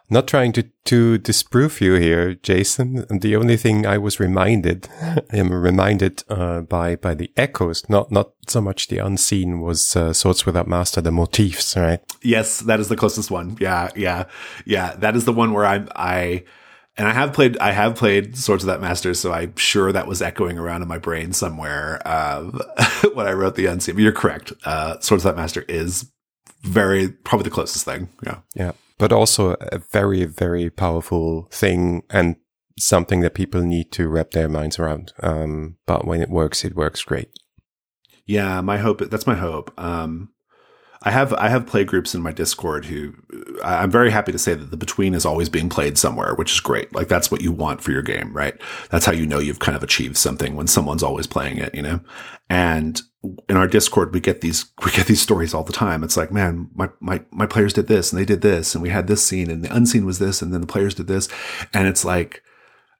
Not 0.09 0.27
trying 0.27 0.53
to 0.53 0.63
to 0.85 1.17
disprove 1.19 1.81
you 1.81 1.93
here, 1.95 2.33
Jason. 2.35 3.05
The 3.09 3.35
only 3.35 3.57
thing 3.57 3.85
I 3.85 3.97
was 3.99 4.19
reminded, 4.19 4.89
I'm 5.31 5.51
reminded 5.51 6.23
uh, 6.29 6.61
by 6.61 6.95
by 6.95 7.13
the 7.13 7.31
echoes, 7.37 7.87
not 7.89 8.11
not 8.11 8.31
so 8.47 8.61
much 8.61 8.87
the 8.87 8.97
unseen, 8.97 9.61
was 9.61 9.95
uh, 9.95 10.13
Swords 10.13 10.45
Without 10.45 10.67
Master, 10.67 11.01
the 11.01 11.11
motifs, 11.11 11.77
right? 11.77 11.99
Yes, 12.23 12.61
that 12.61 12.79
is 12.79 12.87
the 12.87 12.97
closest 12.97 13.29
one. 13.29 13.57
Yeah, 13.59 13.89
yeah, 13.95 14.23
yeah. 14.65 14.95
That 14.95 15.15
is 15.15 15.25
the 15.25 15.33
one 15.33 15.53
where 15.53 15.65
I'm 15.65 15.89
I 15.95 16.43
and 17.01 17.09
I 17.09 17.13
have 17.13 17.33
played, 17.33 17.57
I 17.57 17.71
have 17.71 17.95
played 17.95 18.37
Swords 18.37 18.63
Without 18.63 18.79
Master, 18.79 19.15
so 19.15 19.31
I'm 19.31 19.55
sure 19.55 19.91
that 19.91 20.05
was 20.05 20.21
echoing 20.21 20.59
around 20.59 20.83
in 20.83 20.87
my 20.87 20.99
brain 20.99 21.33
somewhere 21.33 21.99
uh, 22.05 22.43
when 23.15 23.25
I 23.25 23.31
wrote 23.31 23.55
the 23.55 23.65
unseen. 23.65 23.95
But 23.95 24.03
you're 24.03 24.11
correct. 24.11 24.53
Uh, 24.63 24.99
Swords 24.99 25.23
Without 25.23 25.35
Master 25.35 25.65
is 25.67 26.11
very 26.61 27.09
probably 27.09 27.45
the 27.45 27.49
closest 27.55 27.85
thing. 27.85 28.09
Yeah, 28.23 28.41
yeah, 28.53 28.73
but 28.99 29.11
also 29.11 29.55
a 29.71 29.79
very 29.79 30.25
very 30.25 30.69
powerful 30.69 31.47
thing 31.51 32.03
and 32.11 32.35
something 32.77 33.21
that 33.21 33.33
people 33.33 33.63
need 33.63 33.91
to 33.93 34.07
wrap 34.07 34.29
their 34.29 34.47
minds 34.47 34.77
around. 34.77 35.11
Um, 35.23 35.77
but 35.87 36.05
when 36.05 36.21
it 36.21 36.29
works, 36.29 36.63
it 36.63 36.75
works 36.75 37.01
great. 37.01 37.29
Yeah, 38.27 38.61
my 38.61 38.77
hope. 38.77 38.99
That's 39.09 39.25
my 39.25 39.33
hope. 39.33 39.73
Um, 39.75 40.29
I 41.03 41.09
have 41.09 41.33
I 41.33 41.49
have 41.49 41.65
play 41.65 41.83
groups 41.83 42.13
in 42.13 42.21
my 42.21 42.31
Discord 42.31 42.85
who 42.85 43.15
I'm 43.63 43.89
very 43.89 44.11
happy 44.11 44.31
to 44.31 44.37
say 44.37 44.53
that 44.53 44.69
the 44.69 44.77
between 44.77 45.15
is 45.15 45.25
always 45.25 45.49
being 45.49 45.67
played 45.67 45.97
somewhere, 45.97 46.35
which 46.35 46.51
is 46.51 46.59
great. 46.59 46.93
Like 46.93 47.07
that's 47.07 47.31
what 47.31 47.41
you 47.41 47.51
want 47.51 47.81
for 47.81 47.91
your 47.91 48.03
game, 48.03 48.31
right? 48.33 48.55
That's 48.91 49.05
how 49.05 49.11
you 49.11 49.25
know 49.25 49.39
you've 49.39 49.59
kind 49.59 49.75
of 49.75 49.81
achieved 49.81 50.17
something 50.17 50.55
when 50.55 50.67
someone's 50.67 51.01
always 51.01 51.25
playing 51.25 51.57
it, 51.57 51.73
you 51.73 51.81
know. 51.81 52.01
And 52.49 53.01
in 53.49 53.57
our 53.57 53.67
Discord, 53.67 54.13
we 54.13 54.19
get 54.19 54.41
these 54.41 54.65
we 54.85 54.91
get 54.91 55.07
these 55.07 55.21
stories 55.21 55.55
all 55.55 55.63
the 55.63 55.73
time. 55.73 56.03
It's 56.03 56.17
like, 56.17 56.31
man, 56.31 56.69
my 56.75 56.89
my 56.99 57.23
my 57.31 57.47
players 57.47 57.73
did 57.73 57.87
this 57.87 58.11
and 58.11 58.21
they 58.21 58.25
did 58.25 58.41
this 58.41 58.75
and 58.75 58.83
we 58.83 58.89
had 58.89 59.07
this 59.07 59.25
scene 59.25 59.49
and 59.49 59.63
the 59.63 59.75
unseen 59.75 60.05
was 60.05 60.19
this 60.19 60.41
and 60.41 60.53
then 60.53 60.61
the 60.61 60.67
players 60.67 60.93
did 60.93 61.07
this, 61.07 61.27
and 61.73 61.87
it's 61.87 62.05
like 62.05 62.43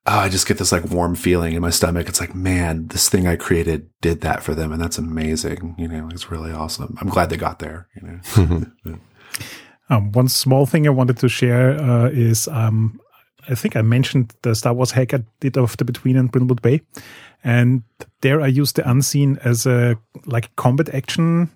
oh, 0.08 0.20
I 0.20 0.30
just 0.30 0.47
get 0.47 0.58
this 0.58 0.72
like 0.72 0.86
warm 0.86 1.16
feeling 1.16 1.54
in 1.54 1.62
my 1.62 1.70
stomach. 1.70 2.10
It's 2.10 2.20
like, 2.20 2.36
man, 2.36 2.88
this 2.88 3.10
thing 3.10 3.28
I 3.28 3.36
created 3.36 3.89
did 4.02 4.22
that 4.22 4.43
for 4.43 4.56
them. 4.56 4.72
And 4.72 4.82
that's 4.82 4.97
amazing. 4.97 5.76
You 5.78 5.88
know, 5.88 6.10
it's 6.12 6.32
really 6.32 6.52
awesome. 6.52 6.97
I'm 6.99 7.10
glad 7.10 7.30
they 7.30 7.38
got 7.38 7.60
there, 7.60 7.88
you 7.95 8.20
know. 8.38 8.99
um, 9.89 10.12
one 10.12 10.28
small 10.28 10.66
thing 10.66 10.88
I 10.88 10.91
wanted 10.91 11.18
to 11.18 11.30
share 11.30 11.80
uh, 11.80 12.10
is 12.10 12.47
um, 12.47 12.99
I 13.47 13.56
think 13.56 13.76
I 13.76 13.82
mentioned 13.82 14.34
the 14.41 14.56
Star 14.56 14.74
Wars 14.74 14.91
hack 14.91 15.14
I 15.14 15.24
did 15.39 15.58
of 15.58 15.78
the 15.78 15.86
Between 15.86 16.18
and 16.18 16.32
Brindlewood 16.32 16.62
Bay. 16.62 16.82
And 17.43 17.84
there 18.22 18.41
I 18.41 18.47
used 18.47 18.76
the 18.76 18.89
unseen 18.89 19.39
as 19.43 19.66
a 19.66 19.97
like 20.26 20.56
combat 20.56 20.93
action 20.93 21.49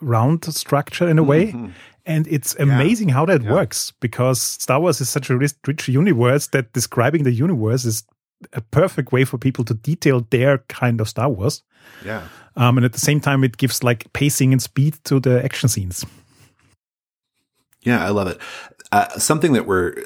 round 0.00 0.44
structure 0.44 1.08
in 1.08 1.18
a 1.18 1.22
way. 1.22 1.48
Mm-hmm. 1.48 1.68
And 2.06 2.26
it's 2.28 2.54
amazing 2.56 3.08
yeah. 3.08 3.14
how 3.14 3.26
that 3.26 3.42
yeah. 3.42 3.52
works 3.52 3.92
because 4.00 4.40
Star 4.40 4.80
Wars 4.80 5.00
is 5.00 5.08
such 5.08 5.30
a 5.30 5.36
rich, 5.36 5.54
rich 5.66 5.88
universe 5.88 6.48
that 6.48 6.72
describing 6.72 7.22
the 7.24 7.32
universe 7.32 7.84
is 7.84 8.04
a 8.52 8.60
perfect 8.60 9.10
way 9.10 9.24
for 9.24 9.38
people 9.38 9.64
to 9.64 9.74
detail 9.74 10.26
their 10.30 10.58
kind 10.68 11.00
of 11.00 11.08
Star 11.08 11.30
Wars. 11.30 11.62
Yeah. 12.04 12.22
Um, 12.56 12.76
and 12.76 12.84
at 12.84 12.92
the 12.92 13.00
same 13.00 13.20
time, 13.20 13.42
it 13.42 13.56
gives 13.56 13.82
like 13.82 14.12
pacing 14.12 14.52
and 14.52 14.62
speed 14.62 14.96
to 15.04 15.18
the 15.18 15.42
action 15.42 15.68
scenes. 15.68 16.04
Yeah, 17.82 18.04
I 18.04 18.10
love 18.10 18.28
it. 18.28 18.38
Uh, 18.92 19.08
something 19.18 19.52
that 19.54 19.66
we're 19.66 20.04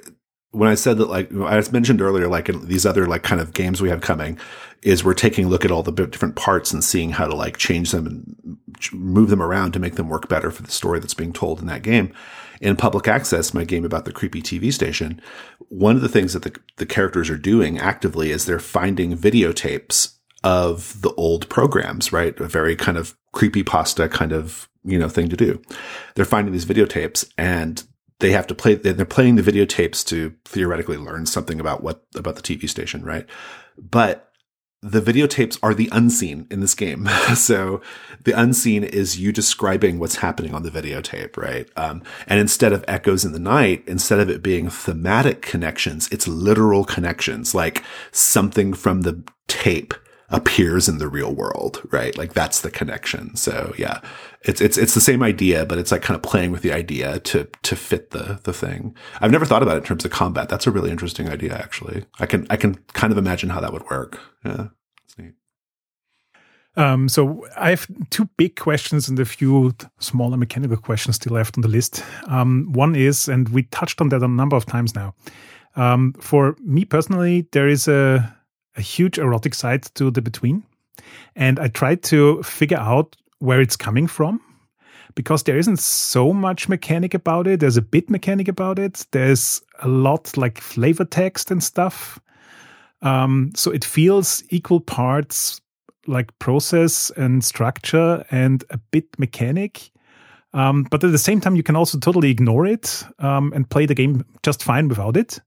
when 0.51 0.69
I 0.69 0.75
said 0.75 0.99
that, 0.99 1.09
like 1.09 1.33
I 1.33 1.63
mentioned 1.71 2.01
earlier, 2.01 2.27
like 2.27 2.49
in 2.49 2.67
these 2.69 2.87
other 2.87 3.07
like 3.07 3.23
kind 3.23 3.41
of 3.41 3.53
games 3.53 3.83
we 3.83 3.91
have 3.91 4.01
coming, 4.01 4.39
is 4.83 5.05
we're 5.05 5.15
taking 5.15 5.47
a 5.47 5.49
look 5.49 5.65
at 5.65 5.71
all 5.71 5.83
the 5.83 5.93
different 5.93 6.37
parts 6.37 6.73
and 6.73 6.83
seeing 6.83 7.11
how 7.11 7.27
to 7.27 7.35
like 7.35 7.59
change 7.59 7.91
them 7.91 8.07
and 8.07 8.59
move 8.93 9.29
them 9.29 9.43
around 9.43 9.73
to 9.73 9.79
make 9.79 9.97
them 9.97 10.09
work 10.09 10.29
better 10.29 10.51
for 10.51 10.63
the 10.63 10.71
story 10.71 11.01
that's 11.01 11.15
being 11.15 11.33
told 11.33 11.61
in 11.61 11.67
that 11.67 11.83
game. 11.83 12.13
In 12.61 12.77
public 12.77 13.07
access, 13.07 13.55
my 13.55 13.65
game 13.65 13.85
about 13.85 14.05
the 14.05 14.13
creepy 14.13 14.43
TV 14.43 14.73
station, 14.73 15.21
one 15.69 15.97
of 15.97 16.03
the 16.03 16.09
things 16.09 16.33
that 16.33 16.43
the, 16.43 16.57
the 16.77 16.87
characters 16.87 17.31
are 17.31 17.37
doing 17.37 17.79
actively 17.79 18.31
is 18.31 18.47
they're 18.47 18.59
finding 18.59 19.17
videotapes 19.17 20.17
of 20.45 21.01
the 21.03 21.13
old 21.15 21.49
programs, 21.49 22.13
right? 22.13 22.39
A 22.41 22.49
very 22.49 22.75
kind 22.75 22.97
of 22.97 23.17
creepy 23.33 23.63
pasta 23.63 24.09
kind 24.09 24.33
of, 24.33 24.69
you 24.85 24.99
know, 24.99 25.09
thing 25.09 25.29
to 25.29 25.37
do. 25.37 25.61
They're 26.15 26.25
finding 26.25 26.53
these 26.53 26.67
videotapes 26.67 27.31
and 27.37 27.83
they 28.21 28.33
have 28.33 28.47
to 28.49 28.55
play, 28.55 28.75
they're 28.75 29.05
playing 29.05 29.37
the 29.37 29.43
videotapes 29.43 30.05
to 30.07 30.35
theoretically 30.45 30.97
learn 30.97 31.27
something 31.27 31.61
about 31.61 31.83
what, 31.83 32.05
about 32.17 32.37
the 32.37 32.43
TV 32.43 32.69
station, 32.69 33.05
right? 33.05 33.27
But 33.77 34.29
the 34.81 35.01
videotapes 35.01 35.59
are 35.63 35.75
the 35.75 35.89
unseen 35.91 36.47
in 36.51 36.61
this 36.61 36.75
game. 36.75 37.07
so 37.35 37.81
the 38.25 38.39
unseen 38.39 38.85
is 38.85 39.19
you 39.19 39.33
describing 39.33 39.99
what's 39.99 40.17
happening 40.17 40.55
on 40.55 40.63
the 40.63 40.71
videotape, 40.71 41.37
right? 41.37 41.69
Um, 41.77 42.03
and 42.27 42.39
instead 42.39 42.73
of 42.73 42.85
echoes 42.87 43.25
in 43.25 43.33
the 43.33 43.41
night, 43.41 43.83
instead 43.87 44.21
of 44.21 44.31
it 44.31 44.43
being 44.43 44.71
thematic 44.71 45.43
connections, 45.43 46.09
it's 46.13 46.29
literal 46.29 46.85
connections, 46.85 47.55
like 47.55 47.83
something 48.13 48.73
from 48.73 49.03
the 49.03 49.23
tape 49.49 49.95
appears 50.31 50.89
in 50.89 50.99
the 50.99 51.09
real 51.09 51.35
world, 51.35 51.81
right? 51.91 52.17
Like 52.17 52.35
that's 52.35 52.61
the 52.61 52.71
connection. 52.71 53.35
So 53.35 53.75
yeah, 53.79 54.01
it's, 54.43 54.61
it's, 54.61 54.79
it's 54.79 54.95
the 54.95 55.01
same 55.01 55.23
idea, 55.23 55.67
but 55.67 55.79
it's 55.79 55.93
like 55.93 56.03
kind 56.03 56.17
of 56.17 56.23
playing 56.23 56.53
with 56.53 56.63
the 56.63 56.73
idea 56.73 57.21
to, 57.21 57.49
to 57.63 57.77
fit 57.77 58.11
the, 58.11 58.41
the 58.45 58.53
thing. 58.53 58.95
I've 59.21 59.31
never 59.31 59.45
thought 59.45 59.63
about 59.63 59.77
it 59.77 59.81
in 59.81 59.85
terms 59.85 60.05
of 60.05 60.11
combat. 60.11 60.49
That's 60.49 60.67
a 60.67 60.71
really 60.71 60.91
interesting 60.91 61.29
idea, 61.29 61.55
actually. 61.55 62.05
I 62.21 62.27
can, 62.27 62.47
I 62.51 62.57
can 62.57 62.77
kind 62.93 63.13
of 63.13 63.19
imagine 63.19 63.51
how 63.51 63.61
that 63.61 63.73
would 63.73 63.89
work. 63.91 64.21
Yeah. 64.45 64.69
Um, 66.77 67.09
so 67.09 67.45
I 67.57 67.71
have 67.71 67.89
two 68.11 68.27
big 68.37 68.55
questions 68.55 69.09
and 69.09 69.19
a 69.19 69.25
few 69.25 69.75
smaller 69.99 70.37
mechanical 70.37 70.77
questions 70.77 71.17
still 71.17 71.33
left 71.33 71.59
on 71.59 71.63
the 71.63 71.69
list. 71.69 72.05
Um, 72.29 72.73
one 72.73 72.95
is, 72.95 73.29
and 73.29 73.49
we 73.49 73.65
touched 73.65 74.01
on 74.01 74.11
that 74.11 74.23
a 74.23 74.29
number 74.29 74.55
of 74.55 74.65
times 74.65 74.95
now. 74.95 75.13
Um, 75.75 76.13
for 76.21 76.57
me 76.61 76.85
personally, 76.85 77.49
there 77.51 77.67
is 77.67 77.89
a 77.89 78.33
a 78.79 78.81
huge 78.81 79.19
erotic 79.19 79.55
side 79.55 79.83
to 79.97 80.11
the 80.11 80.23
between. 80.23 80.63
And 81.37 81.59
I 81.59 81.69
tried 81.69 82.03
to 82.05 82.43
figure 82.43 82.79
out 82.79 83.17
where 83.39 83.61
it's 83.61 83.77
coming 83.77 84.07
from 84.07 84.41
because 85.15 85.43
there 85.43 85.59
isn't 85.59 85.79
so 85.79 86.33
much 86.33 86.69
mechanic 86.69 87.15
about 87.15 87.47
it. 87.47 87.61
There's 87.61 87.77
a 87.77 87.83
bit 87.83 88.11
mechanic 88.11 88.49
about 88.49 88.79
it. 88.79 89.07
There's 89.11 89.61
a 89.81 89.89
lot 89.89 90.37
like 90.37 90.61
flavor 90.61 91.05
text 91.05 91.51
and 91.51 91.63
stuff. 91.63 92.21
Um, 93.03 93.53
so 93.55 93.71
it 93.71 93.85
feels 93.85 94.43
equal 94.51 94.81
parts 94.81 95.61
like 96.07 96.37
process 96.39 97.11
and 97.17 97.45
structure 97.45 98.25
and 98.31 98.65
a 98.71 98.79
bit 98.79 99.07
mechanic. 99.19 99.91
Um, 100.55 100.85
but 100.85 101.05
at 101.05 101.13
the 101.13 101.19
same 101.19 101.41
time, 101.41 101.57
you 101.57 101.63
can 101.63 101.77
also 101.77 101.99
totally 101.99 102.31
ignore 102.31 102.67
it 102.67 103.05
um, 103.19 103.53
and 103.55 103.69
play 103.69 103.87
the 103.87 103.95
game 103.95 104.25
just 104.43 104.63
fine 104.63 104.89
without 104.89 105.17
it. 105.17 105.41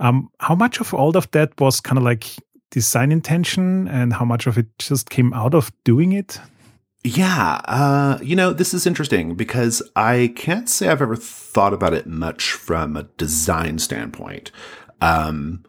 Um, 0.00 0.28
how 0.40 0.54
much 0.54 0.80
of 0.80 0.92
all 0.92 1.16
of 1.16 1.30
that 1.30 1.58
was 1.60 1.80
kind 1.80 1.98
of 1.98 2.04
like 2.04 2.26
design 2.70 3.12
intention 3.12 3.88
and 3.88 4.12
how 4.12 4.24
much 4.24 4.46
of 4.46 4.58
it 4.58 4.66
just 4.78 5.08
came 5.08 5.32
out 5.32 5.54
of 5.54 5.72
doing 5.84 6.12
it? 6.12 6.38
Yeah, 7.06 7.60
uh, 7.66 8.18
you 8.22 8.34
know, 8.34 8.54
this 8.54 8.72
is 8.72 8.86
interesting 8.86 9.34
because 9.34 9.82
I 9.94 10.32
can't 10.36 10.70
say 10.70 10.88
I've 10.88 11.02
ever 11.02 11.16
thought 11.16 11.74
about 11.74 11.92
it 11.92 12.06
much 12.06 12.52
from 12.52 12.96
a 12.96 13.02
design 13.18 13.78
standpoint. 13.78 14.50
Um, 15.02 15.64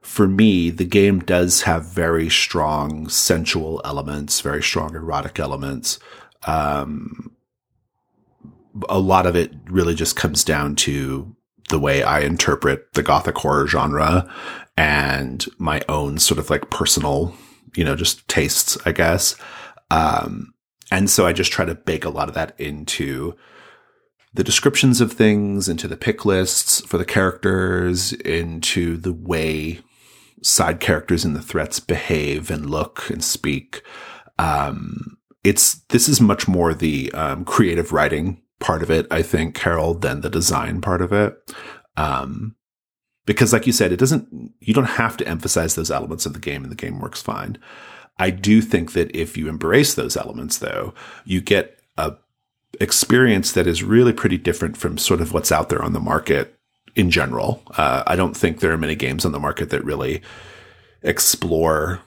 for 0.00 0.28
me, 0.28 0.70
the 0.70 0.84
game 0.84 1.18
does 1.18 1.62
have 1.62 1.86
very 1.86 2.30
strong 2.30 3.08
sensual 3.08 3.80
elements, 3.84 4.40
very 4.40 4.62
strong 4.62 4.94
erotic 4.94 5.40
elements. 5.40 5.98
Um, 6.46 7.32
a 8.88 9.00
lot 9.00 9.26
of 9.26 9.34
it 9.34 9.52
really 9.64 9.96
just 9.96 10.14
comes 10.14 10.44
down 10.44 10.76
to 10.76 11.34
the 11.68 11.80
way 11.80 12.04
I 12.04 12.20
interpret 12.20 12.92
the 12.92 13.02
gothic 13.02 13.36
horror 13.38 13.66
genre 13.66 14.32
and 14.76 15.44
my 15.58 15.82
own 15.88 16.18
sort 16.18 16.38
of 16.38 16.48
like 16.48 16.70
personal, 16.70 17.34
you 17.74 17.82
know, 17.82 17.96
just 17.96 18.28
tastes, 18.28 18.78
I 18.86 18.92
guess. 18.92 19.34
Um, 19.90 20.52
and 20.90 21.10
so 21.10 21.26
I 21.26 21.32
just 21.32 21.52
try 21.52 21.64
to 21.64 21.74
bake 21.74 22.04
a 22.04 22.10
lot 22.10 22.28
of 22.28 22.34
that 22.34 22.58
into 22.58 23.36
the 24.34 24.44
descriptions 24.44 25.00
of 25.00 25.12
things, 25.12 25.68
into 25.68 25.88
the 25.88 25.96
pick 25.96 26.24
lists 26.24 26.80
for 26.82 26.98
the 26.98 27.04
characters, 27.04 28.12
into 28.12 28.96
the 28.96 29.12
way 29.12 29.80
side 30.42 30.78
characters 30.78 31.24
in 31.24 31.32
the 31.32 31.42
threats 31.42 31.80
behave 31.80 32.50
and 32.50 32.70
look 32.70 33.08
and 33.08 33.24
speak. 33.24 33.82
Um, 34.38 35.16
it's, 35.42 35.76
this 35.88 36.08
is 36.08 36.20
much 36.20 36.46
more 36.46 36.74
the, 36.74 37.10
um, 37.12 37.44
creative 37.44 37.92
writing 37.92 38.42
part 38.60 38.82
of 38.82 38.90
it, 38.90 39.06
I 39.10 39.22
think, 39.22 39.54
Carol, 39.54 39.94
than 39.94 40.20
the 40.20 40.30
design 40.30 40.80
part 40.82 41.00
of 41.00 41.12
it. 41.12 41.54
Um, 41.96 42.56
because 43.24 43.52
like 43.52 43.66
you 43.66 43.72
said, 43.72 43.90
it 43.90 43.98
doesn't, 43.98 44.52
you 44.60 44.74
don't 44.74 44.84
have 44.84 45.16
to 45.16 45.26
emphasize 45.26 45.74
those 45.74 45.90
elements 45.90 46.26
of 46.26 46.34
the 46.34 46.38
game 46.38 46.62
and 46.62 46.70
the 46.70 46.76
game 46.76 47.00
works 47.00 47.22
fine. 47.22 47.58
I 48.18 48.30
do 48.30 48.60
think 48.60 48.92
that 48.92 49.14
if 49.14 49.36
you 49.36 49.48
embrace 49.48 49.94
those 49.94 50.16
elements 50.16 50.58
though, 50.58 50.94
you 51.24 51.40
get 51.40 51.80
a 51.96 52.14
experience 52.80 53.52
that 53.52 53.66
is 53.66 53.82
really 53.82 54.12
pretty 54.12 54.36
different 54.36 54.76
from 54.76 54.98
sort 54.98 55.20
of 55.20 55.32
what's 55.32 55.52
out 55.52 55.68
there 55.68 55.82
on 55.82 55.92
the 55.92 56.00
market 56.00 56.58
in 56.94 57.10
general. 57.10 57.62
Uh, 57.76 58.02
I 58.06 58.16
don't 58.16 58.36
think 58.36 58.60
there 58.60 58.72
are 58.72 58.78
many 58.78 58.94
games 58.94 59.24
on 59.24 59.32
the 59.32 59.38
market 59.38 59.70
that 59.70 59.84
really 59.84 60.22
explore 61.02 62.00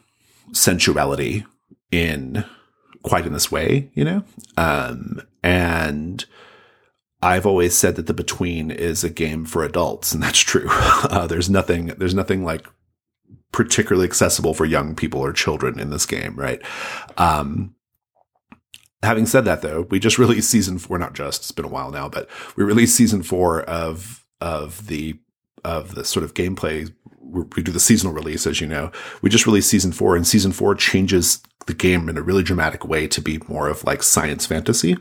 sensuality 0.51 1.45
in 1.91 2.43
quite 3.03 3.25
in 3.25 3.33
this 3.33 3.51
way, 3.51 3.89
you 3.93 4.03
know? 4.03 4.23
Um, 4.57 5.21
and, 5.43 6.25
I've 7.21 7.45
always 7.45 7.75
said 7.75 7.95
that 7.97 8.07
the 8.07 8.13
Between 8.13 8.71
is 8.71 9.03
a 9.03 9.09
game 9.09 9.45
for 9.45 9.63
adults, 9.63 10.13
and 10.13 10.23
that's 10.23 10.39
true. 10.39 10.69
Uh, 11.09 11.27
there's 11.27 11.49
nothing, 11.49 11.87
there's 11.97 12.13
nothing 12.13 12.43
like 12.43 12.67
particularly 13.51 14.07
accessible 14.07 14.53
for 14.53 14.65
young 14.65 14.95
people 14.95 15.21
or 15.21 15.33
children 15.33 15.79
in 15.79 15.89
this 15.89 16.05
game, 16.05 16.35
right? 16.35 16.61
Um, 17.17 17.75
having 19.03 19.25
said 19.25 19.45
that, 19.45 19.61
though, 19.61 19.81
we 19.89 19.99
just 19.99 20.17
released 20.19 20.49
season 20.49 20.77
four. 20.77 20.97
Not 20.99 21.13
just; 21.13 21.41
it's 21.41 21.51
been 21.51 21.65
a 21.65 21.69
while 21.69 21.91
now, 21.91 22.09
but 22.09 22.29
we 22.55 22.63
released 22.63 22.95
season 22.95 23.23
four 23.23 23.61
of 23.63 24.25
of 24.41 24.87
the 24.87 25.19
of 25.63 25.95
the 25.95 26.05
sort 26.05 26.23
of 26.23 26.33
gameplay. 26.33 26.93
We 27.21 27.61
do 27.61 27.71
the 27.71 27.79
seasonal 27.79 28.13
release, 28.13 28.47
as 28.47 28.59
you 28.59 28.65
know. 28.65 28.91
We 29.21 29.29
just 29.29 29.45
released 29.45 29.69
season 29.69 29.91
four, 29.91 30.15
and 30.15 30.25
season 30.25 30.51
four 30.51 30.73
changes 30.73 31.41
the 31.67 31.73
game 31.75 32.09
in 32.09 32.17
a 32.17 32.23
really 32.23 32.41
dramatic 32.41 32.85
way 32.85 33.07
to 33.07 33.21
be 33.21 33.39
more 33.47 33.67
of 33.67 33.83
like 33.83 34.01
science 34.01 34.47
fantasy 34.47 34.97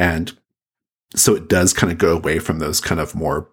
and 0.00 0.32
so 1.14 1.34
it 1.34 1.48
does 1.48 1.74
kind 1.74 1.92
of 1.92 1.98
go 1.98 2.16
away 2.16 2.38
from 2.38 2.58
those 2.58 2.80
kind 2.80 3.00
of 3.00 3.14
more 3.14 3.50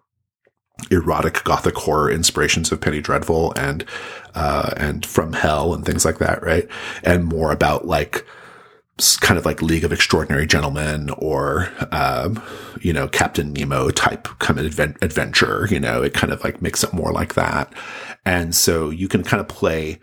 erotic 0.92 1.44
gothic 1.44 1.76
horror 1.76 2.12
inspirations 2.12 2.72
of 2.72 2.82
Penny 2.82 3.02
Dreadful 3.02 3.54
and 3.56 3.86
uh, 4.36 4.74
and 4.78 5.06
From 5.06 5.34
Hell 5.34 5.74
and 5.74 5.86
things 5.86 6.06
like 6.06 6.20
that, 6.20 6.44
right? 6.44 6.68
And 7.04 7.26
more 7.26 7.52
about 7.52 7.88
like 7.88 8.26
kind 9.22 9.38
of 9.38 9.46
like 9.46 9.62
League 9.62 9.84
of 9.84 9.94
Extraordinary 9.94 10.48
Gentlemen 10.48 11.12
or 11.18 11.72
um, 11.92 12.42
you 12.82 12.94
know 12.94 13.08
Captain 13.08 13.54
Nemo 13.54 13.90
type 13.90 14.28
kind 14.40 14.60
of 14.60 14.66
advent- 14.66 14.98
adventure. 15.02 15.68
You 15.70 15.80
know, 15.80 16.04
it 16.04 16.14
kind 16.14 16.34
of 16.34 16.44
like 16.44 16.62
makes 16.62 16.84
it 16.84 16.94
more 16.94 17.12
like 17.12 17.34
that, 17.36 17.72
and 18.26 18.56
so 18.56 18.90
you 18.90 19.08
can 19.08 19.24
kind 19.24 19.42
of 19.42 19.48
play 19.48 20.00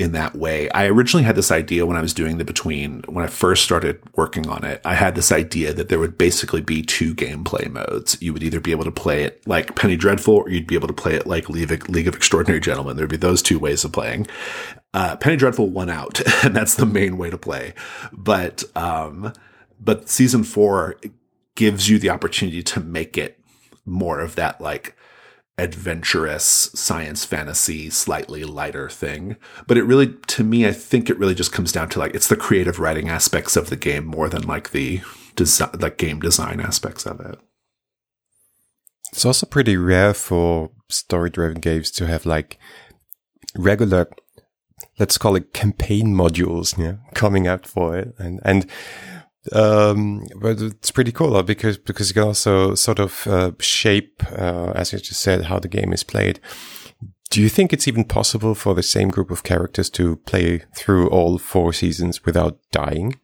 in 0.00 0.12
that 0.12 0.34
way. 0.34 0.70
I 0.70 0.86
originally 0.86 1.24
had 1.24 1.36
this 1.36 1.50
idea 1.50 1.86
when 1.86 1.96
I 1.96 2.00
was 2.00 2.14
doing 2.14 2.38
the 2.38 2.44
between, 2.44 3.02
when 3.02 3.24
I 3.24 3.28
first 3.28 3.62
started 3.62 4.00
working 4.16 4.48
on 4.48 4.64
it, 4.64 4.80
I 4.84 4.94
had 4.94 5.14
this 5.14 5.30
idea 5.30 5.72
that 5.74 5.88
there 5.88 5.98
would 5.98 6.16
basically 6.16 6.62
be 6.62 6.82
two 6.82 7.14
gameplay 7.14 7.70
modes. 7.70 8.20
You 8.20 8.32
would 8.32 8.42
either 8.42 8.60
be 8.60 8.70
able 8.70 8.84
to 8.84 8.90
play 8.90 9.24
it 9.24 9.46
like 9.46 9.76
Penny 9.76 9.96
Dreadful 9.96 10.34
or 10.34 10.48
you'd 10.48 10.66
be 10.66 10.74
able 10.74 10.88
to 10.88 10.94
play 10.94 11.14
it 11.14 11.26
like 11.26 11.48
League 11.48 12.08
of, 12.08 12.14
Extraordinary 12.14 12.60
Gentlemen. 12.60 12.96
There'd 12.96 13.10
be 13.10 13.16
those 13.16 13.42
two 13.42 13.58
ways 13.58 13.84
of 13.84 13.92
playing. 13.92 14.26
Uh, 14.94 15.16
Penny 15.16 15.36
Dreadful 15.36 15.68
won 15.68 15.90
out 15.90 16.20
and 16.44 16.56
that's 16.56 16.74
the 16.74 16.86
main 16.86 17.18
way 17.18 17.30
to 17.30 17.38
play. 17.38 17.74
But, 18.12 18.64
um, 18.76 19.32
but 19.78 20.08
season 20.08 20.44
four 20.44 20.96
gives 21.54 21.88
you 21.88 21.98
the 21.98 22.10
opportunity 22.10 22.62
to 22.62 22.80
make 22.80 23.18
it 23.18 23.38
more 23.84 24.20
of 24.20 24.36
that 24.36 24.60
like 24.60 24.96
adventurous 25.60 26.70
science 26.74 27.24
fantasy, 27.24 27.90
slightly 27.90 28.44
lighter 28.44 28.88
thing. 28.88 29.36
But 29.66 29.76
it 29.76 29.84
really, 29.84 30.14
to 30.28 30.42
me, 30.42 30.66
I 30.66 30.72
think 30.72 31.10
it 31.10 31.18
really 31.18 31.34
just 31.34 31.52
comes 31.52 31.70
down 31.70 31.90
to 31.90 31.98
like, 31.98 32.14
it's 32.14 32.28
the 32.28 32.36
creative 32.36 32.78
writing 32.78 33.08
aspects 33.08 33.56
of 33.56 33.68
the 33.68 33.76
game 33.76 34.06
more 34.06 34.28
than 34.28 34.42
like 34.42 34.70
the 34.70 35.02
design, 35.36 35.70
like 35.78 35.98
game 35.98 36.20
design 36.20 36.60
aspects 36.60 37.04
of 37.06 37.20
it. 37.20 37.38
It's 39.12 39.26
also 39.26 39.44
pretty 39.44 39.76
rare 39.76 40.14
for 40.14 40.70
story 40.88 41.30
driven 41.30 41.60
games 41.60 41.90
to 41.92 42.06
have 42.06 42.24
like 42.24 42.58
regular, 43.54 44.08
let's 44.98 45.18
call 45.18 45.36
it 45.36 45.52
campaign 45.52 46.14
modules, 46.14 46.98
coming 47.14 47.46
out 47.46 47.66
for 47.66 47.98
it. 47.98 48.14
And, 48.18 48.40
and 48.44 48.66
Um, 49.52 50.26
but 50.36 50.60
it's 50.60 50.90
pretty 50.90 51.12
cool 51.12 51.42
because 51.42 51.78
because 51.78 52.10
you 52.10 52.14
can 52.14 52.24
also 52.24 52.74
sort 52.74 52.98
of 52.98 53.26
uh, 53.26 53.52
shape, 53.58 54.22
uh, 54.32 54.72
as 54.74 54.92
you 54.92 54.98
just 54.98 55.20
said, 55.20 55.46
how 55.46 55.58
the 55.58 55.68
game 55.68 55.92
is 55.92 56.04
played. 56.04 56.40
Do 57.30 57.40
you 57.40 57.48
think 57.48 57.72
it's 57.72 57.88
even 57.88 58.04
possible 58.04 58.54
for 58.54 58.74
the 58.74 58.82
same 58.82 59.08
group 59.08 59.30
of 59.30 59.44
characters 59.44 59.88
to 59.90 60.16
play 60.16 60.64
through 60.74 61.08
all 61.08 61.38
four 61.38 61.72
seasons 61.72 62.24
without 62.26 62.58
dying? 62.72 63.14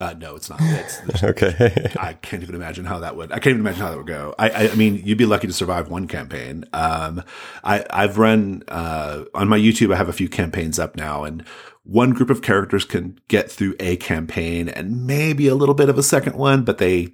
Uh, 0.00 0.14
no, 0.14 0.34
it's 0.34 0.48
not. 0.48 0.58
It's, 0.62 1.22
okay. 1.22 1.92
I 1.98 2.14
can't 2.14 2.42
even 2.42 2.54
imagine 2.54 2.86
how 2.86 3.00
that 3.00 3.16
would. 3.16 3.30
I 3.32 3.34
can't 3.34 3.48
even 3.48 3.60
imagine 3.60 3.82
how 3.82 3.90
that 3.90 3.98
would 3.98 4.06
go. 4.06 4.34
I, 4.38 4.48
I, 4.48 4.70
I 4.70 4.74
mean, 4.74 5.02
you'd 5.04 5.18
be 5.18 5.26
lucky 5.26 5.46
to 5.46 5.52
survive 5.52 5.90
one 5.90 6.08
campaign. 6.08 6.64
Um, 6.72 7.22
I, 7.62 7.84
I've 7.90 8.16
run 8.16 8.62
uh, 8.68 9.24
on 9.34 9.48
my 9.48 9.58
YouTube. 9.58 9.92
I 9.92 9.96
have 9.96 10.08
a 10.08 10.14
few 10.14 10.28
campaigns 10.28 10.78
up 10.78 10.96
now, 10.96 11.24
and 11.24 11.44
one 11.90 12.12
group 12.12 12.30
of 12.30 12.40
characters 12.40 12.84
can 12.84 13.18
get 13.26 13.50
through 13.50 13.74
a 13.80 13.96
campaign 13.96 14.68
and 14.68 15.08
maybe 15.08 15.48
a 15.48 15.56
little 15.56 15.74
bit 15.74 15.88
of 15.88 15.98
a 15.98 16.04
second 16.04 16.36
one, 16.36 16.62
but 16.62 16.78
they 16.78 17.08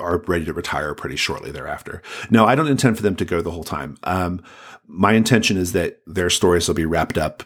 are 0.00 0.22
ready 0.26 0.46
to 0.46 0.54
retire 0.54 0.94
pretty 0.94 1.16
shortly 1.16 1.50
thereafter. 1.50 2.00
No, 2.30 2.46
I 2.46 2.54
don't 2.54 2.66
intend 2.66 2.96
for 2.96 3.02
them 3.02 3.14
to 3.16 3.26
go 3.26 3.42
the 3.42 3.50
whole 3.50 3.62
time. 3.62 3.98
Um, 4.04 4.42
my 4.86 5.12
intention 5.12 5.58
is 5.58 5.72
that 5.72 6.00
their 6.06 6.30
stories 6.30 6.66
will 6.66 6.74
be 6.74 6.86
wrapped 6.86 7.18
up 7.18 7.42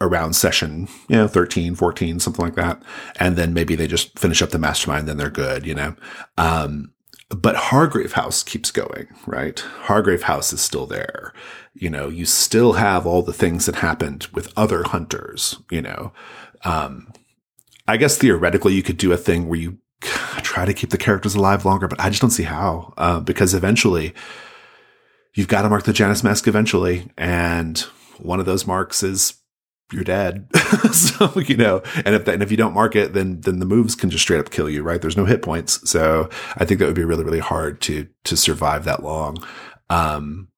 around 0.00 0.34
session, 0.34 0.88
you 1.08 1.14
know, 1.14 1.28
13, 1.28 1.76
14, 1.76 2.18
something 2.18 2.44
like 2.44 2.56
that. 2.56 2.82
And 3.20 3.36
then 3.36 3.54
maybe 3.54 3.76
they 3.76 3.86
just 3.86 4.18
finish 4.18 4.42
up 4.42 4.50
the 4.50 4.58
mastermind, 4.58 5.06
then 5.06 5.18
they're 5.18 5.30
good, 5.30 5.64
you 5.64 5.74
know. 5.74 5.94
Um, 6.36 6.92
but 7.28 7.54
Hargrave 7.54 8.12
House 8.12 8.42
keeps 8.42 8.72
going, 8.72 9.06
right? 9.26 9.60
Hargrave 9.82 10.22
House 10.22 10.52
is 10.52 10.60
still 10.60 10.86
there. 10.86 11.32
You 11.78 11.90
know, 11.90 12.08
you 12.08 12.26
still 12.26 12.74
have 12.74 13.06
all 13.06 13.22
the 13.22 13.32
things 13.32 13.66
that 13.66 13.76
happened 13.76 14.26
with 14.32 14.52
other 14.56 14.82
hunters, 14.82 15.60
you 15.70 15.82
know. 15.82 16.12
Um, 16.64 17.12
I 17.86 17.96
guess 17.96 18.18
theoretically 18.18 18.74
you 18.74 18.82
could 18.82 18.98
do 18.98 19.12
a 19.12 19.16
thing 19.16 19.48
where 19.48 19.58
you 19.58 19.78
try 20.42 20.64
to 20.64 20.74
keep 20.74 20.90
the 20.90 20.98
characters 20.98 21.34
alive 21.34 21.64
longer, 21.64 21.88
but 21.88 22.00
I 22.00 22.08
just 22.08 22.20
don't 22.20 22.30
see 22.30 22.44
how, 22.44 22.92
uh, 22.96 23.20
because 23.20 23.54
eventually 23.54 24.14
you've 25.34 25.48
got 25.48 25.62
to 25.62 25.68
mark 25.68 25.84
the 25.84 25.92
Janus 25.92 26.24
mask 26.24 26.46
eventually. 26.46 27.10
And 27.16 27.78
one 28.18 28.40
of 28.40 28.46
those 28.46 28.66
marks 28.66 29.02
is 29.02 29.34
you're 29.92 30.04
dead. 30.04 30.48
so, 30.92 31.38
you 31.40 31.56
know, 31.56 31.82
and 32.04 32.14
if 32.14 32.24
that, 32.26 32.34
and 32.34 32.42
if 32.42 32.50
you 32.50 32.56
don't 32.56 32.74
mark 32.74 32.94
it, 32.94 33.14
then, 33.14 33.40
then 33.40 33.58
the 33.58 33.66
moves 33.66 33.94
can 33.94 34.10
just 34.10 34.22
straight 34.22 34.40
up 34.40 34.50
kill 34.50 34.68
you, 34.68 34.82
right? 34.82 35.00
There's 35.00 35.16
no 35.16 35.24
hit 35.24 35.42
points. 35.42 35.88
So 35.88 36.28
I 36.56 36.64
think 36.64 36.80
that 36.80 36.86
would 36.86 36.94
be 36.94 37.04
really, 37.04 37.24
really 37.24 37.38
hard 37.38 37.80
to, 37.82 38.06
to 38.24 38.36
survive 38.36 38.84
that 38.84 39.02
long. 39.02 39.38
Um, 39.88 40.48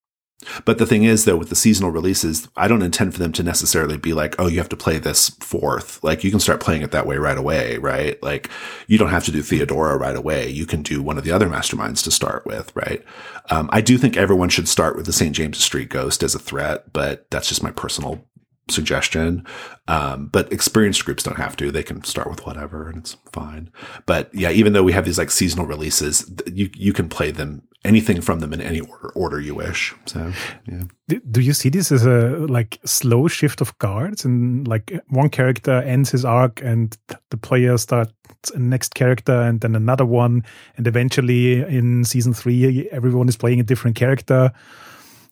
but 0.64 0.78
the 0.78 0.86
thing 0.86 1.04
is, 1.04 1.24
though, 1.24 1.36
with 1.36 1.50
the 1.50 1.54
seasonal 1.54 1.90
releases, 1.90 2.48
I 2.56 2.66
don't 2.66 2.82
intend 2.82 3.12
for 3.12 3.18
them 3.18 3.32
to 3.32 3.42
necessarily 3.42 3.98
be 3.98 4.14
like, 4.14 4.34
oh, 4.38 4.46
you 4.46 4.58
have 4.58 4.68
to 4.70 4.76
play 4.76 4.98
this 4.98 5.30
fourth. 5.40 6.02
Like, 6.02 6.24
you 6.24 6.30
can 6.30 6.40
start 6.40 6.60
playing 6.60 6.82
it 6.82 6.92
that 6.92 7.06
way 7.06 7.16
right 7.18 7.36
away, 7.36 7.78
right? 7.78 8.20
Like, 8.22 8.48
you 8.86 8.96
don't 8.96 9.10
have 9.10 9.24
to 9.24 9.32
do 9.32 9.42
Theodora 9.42 9.98
right 9.98 10.16
away. 10.16 10.48
You 10.48 10.66
can 10.66 10.82
do 10.82 11.02
one 11.02 11.18
of 11.18 11.24
the 11.24 11.32
other 11.32 11.48
masterminds 11.48 12.02
to 12.04 12.10
start 12.10 12.46
with, 12.46 12.74
right? 12.74 13.04
Um, 13.50 13.68
I 13.72 13.80
do 13.80 13.98
think 13.98 14.16
everyone 14.16 14.48
should 14.48 14.68
start 14.68 14.96
with 14.96 15.06
the 15.06 15.12
St. 15.12 15.34
James's 15.34 15.64
Street 15.64 15.90
Ghost 15.90 16.22
as 16.22 16.34
a 16.34 16.38
threat, 16.38 16.92
but 16.92 17.30
that's 17.30 17.48
just 17.48 17.62
my 17.62 17.70
personal 17.70 18.24
suggestion. 18.70 19.44
Um, 19.88 20.28
but 20.28 20.52
experienced 20.52 21.04
groups 21.04 21.22
don't 21.22 21.36
have 21.36 21.56
to. 21.56 21.70
They 21.70 21.82
can 21.82 22.04
start 22.04 22.30
with 22.30 22.46
whatever 22.46 22.88
and 22.88 22.98
it's 22.98 23.16
fine. 23.32 23.70
But 24.06 24.32
yeah, 24.34 24.50
even 24.50 24.72
though 24.72 24.84
we 24.84 24.92
have 24.92 25.04
these 25.04 25.18
like 25.18 25.30
seasonal 25.30 25.66
releases, 25.66 26.30
you, 26.46 26.70
you 26.74 26.92
can 26.92 27.08
play 27.08 27.30
them 27.30 27.62
anything 27.84 28.20
from 28.20 28.40
them 28.40 28.52
in 28.52 28.60
any 28.60 28.80
order, 28.80 29.08
order 29.14 29.40
you 29.40 29.54
wish. 29.54 29.94
So, 30.06 30.32
yeah. 30.66 30.82
Do 31.30 31.40
you 31.40 31.52
see 31.52 31.70
this 31.70 31.90
as 31.90 32.04
a 32.04 32.46
like 32.48 32.78
slow 32.84 33.26
shift 33.26 33.60
of 33.60 33.76
guards 33.78 34.24
and 34.24 34.68
like 34.68 34.92
one 35.08 35.30
character 35.30 35.82
ends 35.82 36.10
his 36.10 36.24
arc 36.24 36.62
and 36.62 36.96
the 37.30 37.36
player 37.36 37.78
starts 37.78 38.12
a 38.54 38.58
next 38.58 38.94
character 38.94 39.40
and 39.40 39.60
then 39.60 39.74
another 39.74 40.04
one. 40.04 40.44
And 40.76 40.86
eventually 40.86 41.62
in 41.62 42.04
season 42.04 42.34
three, 42.34 42.88
everyone 42.90 43.28
is 43.28 43.36
playing 43.36 43.60
a 43.60 43.64
different 43.64 43.96
character, 43.96 44.52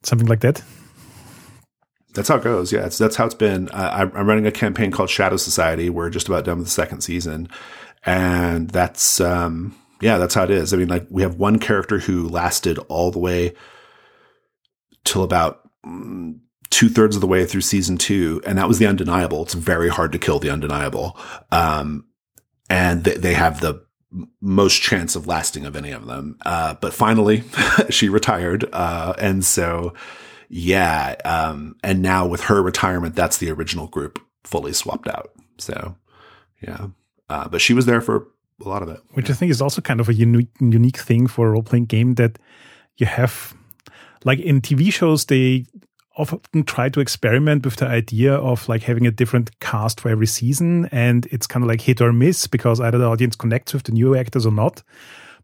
something 0.03 0.29
like 0.29 0.41
that? 0.41 0.63
That's 2.15 2.29
how 2.29 2.37
it 2.37 2.43
goes. 2.43 2.73
Yeah, 2.73 2.89
that's 2.89 3.17
how 3.17 3.27
it's 3.27 3.35
been. 3.35 3.69
Uh, 3.69 4.11
I'm 4.13 4.27
running 4.27 4.47
a 4.47 4.51
campaign 4.51 4.91
called 4.91 5.11
Shadow 5.11 5.37
Society. 5.37 5.91
We're 5.91 6.11
just 6.11 6.27
about 6.27 6.45
done 6.45 6.59
with 6.59 6.67
the 6.67 6.73
second 6.73 7.03
season, 7.03 7.49
and 8.05 8.71
that's 8.71 9.21
um, 9.21 9.77
yeah, 10.01 10.19
that's 10.19 10.35
how 10.35 10.45
it 10.45 10.51
is. 10.51 10.73
I 10.73 10.77
mean, 10.77 10.89
like 10.89 11.07
we 11.11 11.23
have 11.23 11.37
one 11.37 11.59
character 11.59 11.99
who 11.99 12.29
lasted 12.29 12.79
all 12.89 13.11
the 13.11 13.19
way 13.19 13.55
till 15.05 15.23
about 15.23 15.69
mm, 15.85 16.39
two 16.71 16.89
thirds 16.89 17.17
of 17.17 17.21
the 17.21 17.27
way 17.27 17.45
through 17.45 17.63
season 17.63 17.99
two, 17.99 18.43
and 18.47 18.59
that 18.59 18.69
was 18.69 18.79
the 18.79 18.87
undeniable. 18.87 19.43
It's 19.43 19.55
very 19.55 19.89
hard 19.89 20.13
to 20.13 20.19
kill 20.19 20.39
the 20.39 20.51
undeniable, 20.51 21.17
um, 21.51 22.07
and 22.71 23.05
th- 23.05 23.19
they 23.19 23.35
have 23.35 23.61
the 23.61 23.85
most 24.41 24.81
chance 24.81 25.17
of 25.17 25.27
lasting 25.27 25.67
of 25.67 25.77
any 25.77 25.91
of 25.91 26.07
them. 26.07 26.39
Uh, 26.45 26.75
but 26.75 26.95
finally, 26.95 27.45
she 27.91 28.09
retired, 28.09 28.69
uh, 28.73 29.15
and 29.19 29.45
so 29.45 29.95
yeah. 30.49 31.17
Um, 31.25 31.77
and 31.83 32.03
now 32.03 32.27
with 32.27 32.43
her 32.45 32.63
retirement, 32.63 33.15
that's 33.15 33.39
the 33.39 33.51
original 33.51 33.87
group 33.87 34.21
fully 34.45 34.73
swapped 34.73 35.09
out. 35.09 35.33
So, 35.59 35.97
yeah. 36.61 36.89
Uh, 37.29 37.49
but 37.49 37.61
she 37.61 37.75
was 37.75 37.87
there 37.87 38.01
for 38.01 38.29
a 38.65 38.69
lot 38.69 38.83
of 38.83 38.89
it. 38.89 39.01
Which 39.13 39.31
I 39.31 39.35
think 39.35 39.51
is 39.51 39.63
also 39.63 39.81
kind 39.81 40.01
of 40.01 40.09
a 40.09 40.15
unique, 40.15 40.51
unique 40.61 40.99
thing 40.99 41.27
for 41.27 41.49
a 41.49 41.51
role 41.53 41.63
playing 41.63 41.87
game 41.87 42.15
that 42.15 42.39
you 42.97 43.07
have, 43.07 43.55
like 44.25 44.41
in 44.41 44.61
TV 44.61 44.93
shows, 44.93 45.27
they 45.27 45.67
often 46.17 46.65
try 46.65 46.89
to 46.89 47.01
experiment 47.01 47.65
with 47.65 47.77
the 47.77 47.87
idea 47.87 48.35
of 48.35 48.69
like 48.69 48.83
having 48.83 49.07
a 49.07 49.11
different 49.11 49.59
cast 49.61 50.01
for 50.01 50.09
every 50.09 50.27
season. 50.27 50.87
And 50.87 51.27
it's 51.27 51.47
kind 51.47 51.63
of 51.63 51.69
like 51.69 51.81
hit 51.81 52.01
or 52.01 52.13
miss 52.13 52.47
because 52.49 52.81
either 52.81 52.99
the 52.99 53.07
audience 53.07 53.37
connects 53.37 53.73
with 53.73 53.85
the 53.85 53.93
new 53.93 54.17
actors 54.17 54.45
or 54.45 54.53
not. 54.53 54.83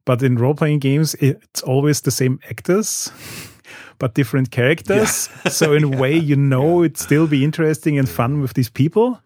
But 0.04 0.22
in 0.22 0.36
role 0.36 0.54
playing 0.54 0.80
games, 0.80 1.14
it's 1.14 1.62
always 1.62 2.00
the 2.02 2.10
same 2.10 2.40
actors 2.50 3.10
but 3.98 4.14
different 4.14 4.50
characters. 4.50 5.28
Yeah. 5.44 5.50
so 5.50 5.72
in 5.72 5.84
a 5.84 5.90
yeah. 5.90 5.96
way, 6.00 6.16
you 6.16 6.36
know, 6.36 6.82
it'd 6.82 6.98
still 6.98 7.26
be 7.26 7.44
interesting 7.44 7.98
and 7.98 8.08
fun 8.08 8.40
with 8.40 8.54
these 8.54 8.68
people. 8.68 9.20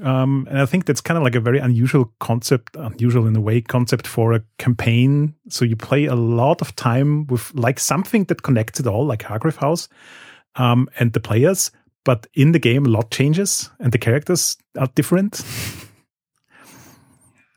Um, 0.00 0.46
and 0.48 0.58
I 0.58 0.66
think 0.66 0.86
that's 0.86 1.02
kind 1.02 1.18
of 1.18 1.24
like 1.24 1.34
a 1.34 1.40
very 1.40 1.58
unusual 1.58 2.12
concept, 2.18 2.76
unusual 2.76 3.26
in 3.26 3.36
a 3.36 3.40
way, 3.40 3.60
concept 3.60 4.06
for 4.06 4.32
a 4.32 4.42
campaign. 4.58 5.34
So 5.48 5.64
you 5.64 5.76
play 5.76 6.06
a 6.06 6.14
lot 6.14 6.62
of 6.62 6.74
time 6.76 7.26
with 7.26 7.54
like 7.54 7.78
something 7.78 8.24
that 8.24 8.42
connects 8.42 8.80
it 8.80 8.86
all, 8.86 9.04
like 9.04 9.22
Hargrave 9.22 9.56
House, 9.56 9.88
um, 10.56 10.88
and 10.98 11.12
the 11.12 11.20
players. 11.20 11.70
But 12.04 12.26
in 12.34 12.52
the 12.52 12.58
game, 12.58 12.86
a 12.86 12.88
lot 12.88 13.10
changes 13.10 13.70
and 13.78 13.92
the 13.92 13.98
characters 13.98 14.56
are 14.78 14.88
different. 14.94 15.44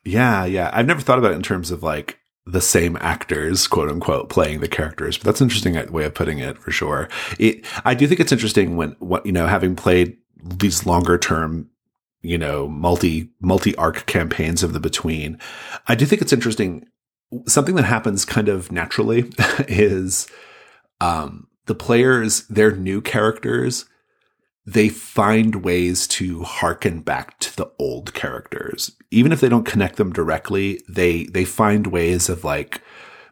yeah, 0.03 0.45
yeah. 0.45 0.69
I've 0.73 0.87
never 0.87 1.01
thought 1.01 1.19
about 1.19 1.31
it 1.31 1.35
in 1.35 1.43
terms 1.43 1.71
of 1.71 1.83
like 1.83 2.19
the 2.45 2.61
same 2.61 2.97
actors, 3.01 3.65
quote 3.67 3.89
unquote, 3.89 4.29
playing 4.29 4.59
the 4.59 4.67
characters. 4.67 5.17
But 5.17 5.25
that's 5.25 5.41
interesting 5.41 5.73
way 5.91 6.05
of 6.05 6.13
putting 6.13 6.39
it 6.39 6.57
for 6.57 6.71
sure. 6.71 7.09
It, 7.39 7.65
I 7.85 7.95
do 7.95 8.07
think 8.07 8.19
it's 8.19 8.31
interesting 8.31 8.75
when, 8.75 8.91
what, 8.99 9.25
you 9.25 9.31
know, 9.31 9.47
having 9.47 9.75
played 9.75 10.17
these 10.43 10.85
longer 10.85 11.17
term, 11.17 11.69
you 12.27 12.37
know, 12.37 12.67
multi, 12.67 13.29
multi 13.41 13.75
arc 13.75 14.05
campaigns 14.05 14.63
of 14.63 14.73
the 14.73 14.79
between, 14.79 15.39
I 15.87 15.95
do 15.95 16.05
think 16.05 16.21
it's 16.21 16.33
interesting. 16.33 16.87
Something 17.47 17.75
that 17.75 17.85
happens 17.85 18.25
kind 18.25 18.49
of 18.49 18.71
naturally 18.71 19.31
is, 19.67 20.27
um, 21.01 21.47
the 21.65 21.75
players, 21.75 22.47
their 22.47 22.71
new 22.71 23.01
characters, 23.01 23.85
they 24.65 24.89
find 24.89 25.63
ways 25.63 26.07
to 26.07 26.43
harken 26.43 27.01
back 27.01 27.39
to 27.39 27.55
the 27.55 27.71
old 27.77 28.13
characters. 28.13 28.91
Even 29.11 29.31
if 29.31 29.39
they 29.39 29.49
don't 29.49 29.65
connect 29.65 29.97
them 29.97 30.11
directly, 30.11 30.81
they, 30.87 31.25
they 31.25 31.45
find 31.45 31.87
ways 31.87 32.29
of 32.29 32.43
like 32.43 32.81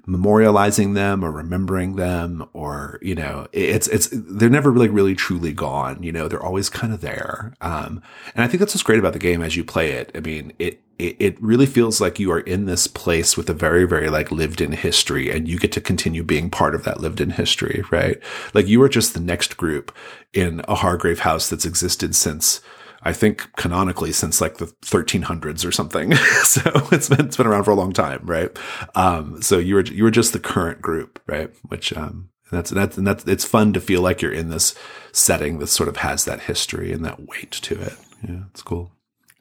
memorializing 0.08 0.96
them 0.96 1.24
or 1.24 1.32
remembering 1.32 1.96
them 1.96 2.48
or, 2.52 3.00
you 3.02 3.16
know, 3.16 3.48
it's, 3.54 3.88
it's, 3.88 4.10
they're 4.12 4.50
never 4.50 4.70
really, 4.70 4.90
really 4.90 5.16
truly 5.16 5.54
gone. 5.54 6.04
You 6.04 6.12
know, 6.12 6.28
they're 6.28 6.44
always 6.44 6.70
kind 6.70 6.94
of 6.94 7.00
there. 7.02 7.54
Um, 7.62 8.02
and 8.36 8.44
I 8.44 8.48
think 8.48 8.60
that's 8.60 8.74
what's 8.74 8.84
great 8.84 9.00
about 9.00 9.14
the 9.14 9.20
game 9.20 9.42
as 9.42 9.56
you 9.56 9.64
play 9.64 9.92
it. 9.92 10.12
I 10.14 10.20
mean, 10.20 10.52
it, 10.60 10.82
it, 11.00 11.16
it 11.20 11.42
really 11.42 11.66
feels 11.66 12.02
like 12.02 12.20
you 12.20 12.32
are 12.34 12.42
in 12.42 12.66
this 12.66 12.86
place 12.86 13.38
with 13.38 13.50
a 13.50 13.54
very, 13.54 13.86
very 13.86 14.10
like 14.10 14.30
lived 14.30 14.60
in 14.60 14.74
history 14.74 15.32
and 15.32 15.48
you 15.48 15.58
get 15.58 15.72
to 15.72 15.82
continue 15.82 16.24
being 16.24 16.50
part 16.50 16.76
of 16.76 16.84
that 16.84 17.00
lived 17.00 17.22
in 17.22 17.32
history, 17.32 17.84
right? 17.90 18.22
Like 18.54 18.68
you 18.68 18.82
are 18.84 18.90
just 18.90 19.14
the 19.14 19.22
next 19.22 19.56
group 19.56 19.96
in 20.34 20.62
a 20.68 20.76
Hargrave 20.76 21.20
house 21.20 21.50
that's 21.50 21.66
existed 21.66 22.14
since, 22.14 22.60
I 23.04 23.14
think 23.14 23.54
canonically 23.56 24.12
since 24.12 24.42
like 24.42 24.58
the 24.58 24.68
1300s 24.86 25.66
or 25.66 25.72
something. 25.72 26.16
so 26.44 26.62
it's 26.92 27.10
been, 27.10 27.26
it's 27.26 27.38
been 27.38 27.48
around 27.48 27.66
for 27.66 27.72
a 27.72 27.76
long 27.76 27.94
time, 27.94 28.22
right? 28.24 28.50
Um, 28.96 29.42
so 29.42 29.58
you 29.58 29.76
were, 29.76 29.82
you 29.84 30.04
were 30.04 30.12
just 30.12 30.34
the 30.34 30.40
current 30.40 30.82
group, 30.82 31.22
right? 31.28 31.52
Which, 31.68 31.96
um, 31.96 32.30
that's, 32.52 32.70
that's, 32.72 32.98
and 32.98 33.06
that's, 33.06 33.26
it's 33.26 33.46
fun 33.46 33.74
to 33.74 33.82
feel 33.82 34.02
like 34.02 34.22
you're 34.22 34.32
in 34.32 34.50
this 34.50 34.76
setting 35.12 35.60
that 35.60 35.68
sort 35.68 35.90
of 35.90 35.98
has 35.98 36.26
that 36.26 36.42
history 36.42 36.92
and 36.92 37.04
that 37.04 37.28
weight 37.28 37.52
to 37.52 37.82
it. 37.82 37.94
Yeah, 38.28 38.44
it's 38.52 38.62
cool. 38.62 38.92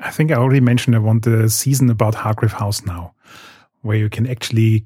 I 0.01 0.11
think 0.11 0.33
I 0.33 0.35
already 0.35 0.61
mentioned 0.61 0.97
I 0.97 0.99
want 0.99 1.23
the 1.23 1.49
season 1.49 1.89
about 1.89 2.15
Hargrave 2.15 2.53
House 2.53 2.85
now, 2.85 3.15
where 3.83 3.97
you 3.97 4.11
can 4.11 4.27
actually 4.27 4.85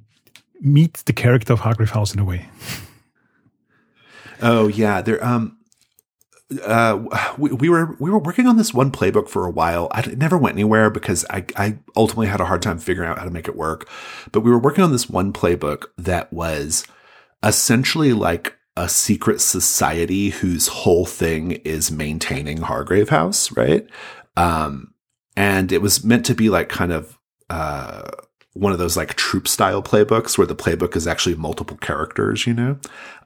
meet 0.61 1.03
the 1.07 1.13
character 1.13 1.55
of 1.55 1.61
Hargrave 1.61 1.91
House 1.91 2.13
in 2.13 2.21
a 2.21 2.25
way. 2.25 2.47
Oh 4.43 4.69
yeah, 4.69 5.01
there. 5.01 5.25
Um, 5.25 5.56
uh, 6.63 7.33
we, 7.37 7.51
we 7.51 7.69
were 7.69 7.97
we 7.99 8.11
were 8.11 8.19
working 8.19 8.47
on 8.47 8.57
this 8.57 8.73
one 8.73 8.93
playbook 8.93 9.29
for 9.29 9.47
a 9.47 9.51
while. 9.51 9.89
I, 9.91 10.01
it 10.01 10.19
never 10.19 10.39
went 10.39 10.55
anywhere 10.55 10.91
because 10.91 11.25
I 11.31 11.45
I 11.57 11.79
ultimately 11.97 12.29
had 12.29 12.41
a 12.41 12.47
hard 12.47 12.63
time 12.63 12.79
figuring 12.79 13.09
out 13.09 13.19
how 13.19 13.25
to 13.25 13.31
make 13.31 13.49
it 13.49 13.57
work. 13.57 13.89
But 14.33 14.41
we 14.41 14.51
were 14.51 14.59
working 14.59 14.85
on 14.85 14.93
this 14.93 15.09
one 15.09 15.33
playbook 15.33 15.87
that 15.99 16.33
was 16.33 16.87
essentially 17.43 18.13
like 18.13 18.57
a 18.77 18.89
secret 18.89 19.41
society 19.41 20.31
whose 20.31 20.69
whole 20.69 21.07
thing 21.07 21.53
is 21.65 21.91
maintaining 21.91 22.59
Hargrave 22.59 23.09
House, 23.09 23.51
right? 23.53 23.87
Um, 24.37 24.93
and 25.37 25.73
it 25.73 25.83
was 25.83 26.05
meant 26.05 26.27
to 26.27 26.35
be 26.35 26.49
like 26.49 26.69
kind 26.69 26.93
of 26.93 27.19
uh, 27.51 28.11
one 28.53 28.73
of 28.73 28.79
those 28.79 28.97
like 28.97 29.15
troop 29.15 29.49
style 29.49 29.83
playbooks 29.83 30.39
where 30.39 30.47
the 30.47 30.57
playbook 30.57 30.95
is 30.95 31.07
actually 31.07 31.35
multiple 31.35 31.77
characters, 31.79 32.47
you 32.47 32.55
know. 32.55 32.79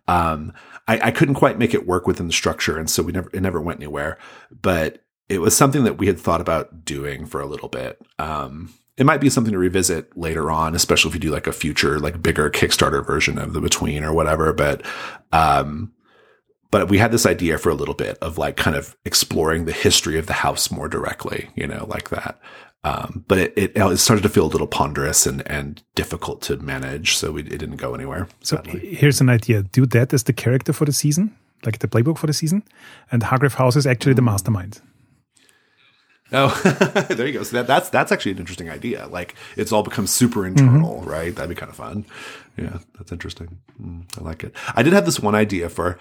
Um, 0.08 0.52
I, 0.88 1.08
I 1.08 1.10
couldn't 1.10 1.34
quite 1.34 1.58
make 1.58 1.74
it 1.74 1.86
work 1.86 2.06
within 2.06 2.26
the 2.26 2.32
structure, 2.32 2.78
and 2.78 2.90
so 2.90 3.02
we 3.02 3.12
never 3.12 3.30
it 3.32 3.40
never 3.40 3.60
went 3.60 3.80
anywhere. 3.80 4.18
But 4.50 5.04
it 5.28 5.40
was 5.40 5.56
something 5.56 5.84
that 5.84 5.98
we 5.98 6.08
had 6.08 6.18
thought 6.18 6.40
about 6.40 6.84
doing 6.84 7.24
for 7.24 7.40
a 7.40 7.46
little 7.46 7.68
bit. 7.68 8.02
Um, 8.18 8.74
it 8.96 9.06
might 9.06 9.20
be 9.20 9.30
something 9.30 9.52
to 9.52 9.58
revisit 9.58 10.14
later 10.16 10.50
on, 10.50 10.74
especially 10.74 11.10
if 11.10 11.14
you 11.14 11.20
do 11.20 11.30
like 11.30 11.46
a 11.46 11.52
future, 11.52 11.98
like 11.98 12.20
bigger 12.20 12.50
Kickstarter 12.50 13.06
version 13.06 13.38
of 13.38 13.52
the 13.52 13.60
Between 13.60 14.02
or 14.02 14.12
whatever. 14.12 14.52
But, 14.52 14.84
um, 15.32 15.92
but 16.70 16.90
we 16.90 16.98
had 16.98 17.12
this 17.12 17.26
idea 17.26 17.58
for 17.58 17.70
a 17.70 17.74
little 17.74 17.94
bit 17.94 18.18
of 18.18 18.36
like 18.36 18.56
kind 18.56 18.76
of 18.76 18.96
exploring 19.04 19.64
the 19.64 19.72
history 19.72 20.18
of 20.18 20.26
the 20.26 20.34
house 20.34 20.70
more 20.70 20.88
directly, 20.88 21.48
you 21.54 21.66
know, 21.66 21.86
like 21.88 22.10
that. 22.10 22.38
Um, 22.82 23.24
but 23.28 23.38
it, 23.38 23.52
it, 23.56 23.72
it, 23.76 23.96
started 23.98 24.22
to 24.22 24.30
feel 24.30 24.46
a 24.46 24.48
little 24.48 24.66
ponderous 24.66 25.26
and, 25.26 25.46
and 25.46 25.82
difficult 25.94 26.40
to 26.42 26.56
manage. 26.56 27.16
So 27.16 27.32
we, 27.32 27.42
it 27.42 27.58
didn't 27.58 27.76
go 27.76 27.94
anywhere. 27.94 28.26
Sadly. 28.42 28.72
So 28.72 28.96
here's 28.96 29.20
an 29.20 29.28
idea. 29.28 29.62
Do 29.62 29.84
that 29.86 30.14
as 30.14 30.24
the 30.24 30.32
character 30.32 30.72
for 30.72 30.86
the 30.86 30.92
season, 30.92 31.36
like 31.64 31.80
the 31.80 31.88
playbook 31.88 32.16
for 32.16 32.26
the 32.26 32.32
season. 32.32 32.62
And 33.12 33.22
Hargrave 33.22 33.54
House 33.54 33.76
is 33.76 33.86
actually 33.86 34.14
the 34.14 34.22
mastermind. 34.22 34.80
Oh, 36.32 36.48
there 37.10 37.26
you 37.26 37.34
go. 37.34 37.42
So 37.42 37.56
that, 37.56 37.66
that's, 37.66 37.90
that's 37.90 38.12
actually 38.12 38.32
an 38.32 38.38
interesting 38.38 38.70
idea. 38.70 39.06
Like 39.08 39.34
it's 39.56 39.72
all 39.72 39.82
become 39.82 40.06
super 40.06 40.46
internal, 40.46 41.00
mm-hmm. 41.00 41.10
right? 41.10 41.34
That'd 41.34 41.50
be 41.50 41.56
kind 41.56 41.70
of 41.70 41.76
fun. 41.76 42.06
Yeah. 42.56 42.78
That's 42.96 43.12
interesting. 43.12 43.58
Mm, 43.82 44.04
I 44.18 44.24
like 44.24 44.44
it. 44.44 44.54
I 44.74 44.82
did 44.82 44.94
have 44.94 45.04
this 45.04 45.20
one 45.20 45.34
idea 45.34 45.68
for, 45.68 45.98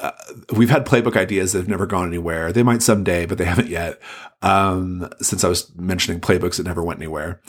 uh, 0.00 0.12
we've 0.56 0.70
had 0.70 0.86
playbook 0.86 1.16
ideas 1.16 1.52
that 1.52 1.58
have 1.58 1.68
never 1.68 1.86
gone 1.86 2.08
anywhere. 2.08 2.52
They 2.52 2.62
might 2.62 2.82
someday, 2.82 3.26
but 3.26 3.38
they 3.38 3.44
haven't 3.52 3.68
yet. 3.68 4.00
Um, 4.40 5.08
since 5.20 5.44
I 5.44 5.48
was 5.48 5.74
mentioning 5.76 6.20
playbooks 6.20 6.56
that 6.56 6.66
never 6.66 6.82
went 6.82 6.98
anywhere, 6.98 7.40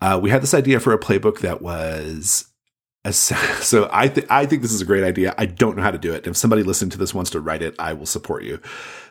uh, 0.00 0.18
we 0.20 0.30
had 0.30 0.42
this 0.42 0.54
idea 0.54 0.80
for 0.80 0.92
a 0.92 0.98
playbook 0.98 1.40
that 1.40 1.60
was 1.60 2.46
a, 3.04 3.12
so 3.12 3.88
I 3.92 4.08
think 4.08 4.30
I 4.30 4.46
think 4.46 4.62
this 4.62 4.72
is 4.72 4.80
a 4.80 4.86
great 4.86 5.04
idea. 5.04 5.34
I 5.38 5.46
don't 5.46 5.76
know 5.76 5.82
how 5.82 5.90
to 5.90 5.98
do 5.98 6.12
it. 6.12 6.26
If 6.26 6.36
somebody 6.36 6.62
listening 6.62 6.90
to 6.90 6.98
this 6.98 7.14
wants 7.14 7.30
to 7.30 7.40
write 7.40 7.62
it, 7.62 7.74
I 7.78 7.92
will 7.92 8.06
support 8.06 8.44
you. 8.44 8.60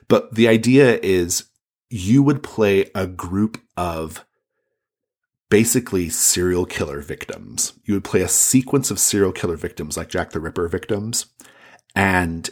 But 0.07 0.33
the 0.33 0.47
idea 0.47 0.99
is 1.01 1.45
you 1.89 2.23
would 2.23 2.43
play 2.43 2.89
a 2.95 3.07
group 3.07 3.59
of 3.77 4.25
basically 5.49 6.09
serial 6.09 6.65
killer 6.65 7.01
victims. 7.01 7.73
You 7.83 7.95
would 7.95 8.03
play 8.03 8.21
a 8.21 8.27
sequence 8.27 8.91
of 8.91 8.99
serial 8.99 9.31
killer 9.31 9.55
victims 9.55 9.97
like 9.97 10.09
Jack 10.09 10.31
the 10.31 10.39
Ripper 10.39 10.67
victims 10.67 11.27
and 11.95 12.49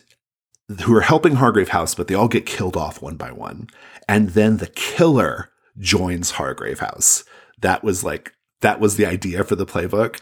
who 0.84 0.96
are 0.96 1.02
helping 1.02 1.36
Hargrave 1.36 1.70
House, 1.70 1.96
but 1.96 2.08
they 2.08 2.16
all 2.16 2.28
get 2.28 2.46
killed 2.46 2.76
off 2.76 3.02
one 3.02 3.16
by 3.16 3.32
one. 3.32 3.70
And 4.08 4.32
then 4.32 4.58
the 4.58 4.68
killer 4.68 5.50
joins 5.80 6.32
Hargrave 6.32 6.80
House. 6.80 7.24
That 7.62 7.84
was 7.84 8.04
like, 8.04 8.34
that 8.62 8.80
was 8.80 8.98
the 8.98 9.06
idea 9.06 9.44
for 9.44 9.56
the 9.56 9.66
playbook. 9.66 10.20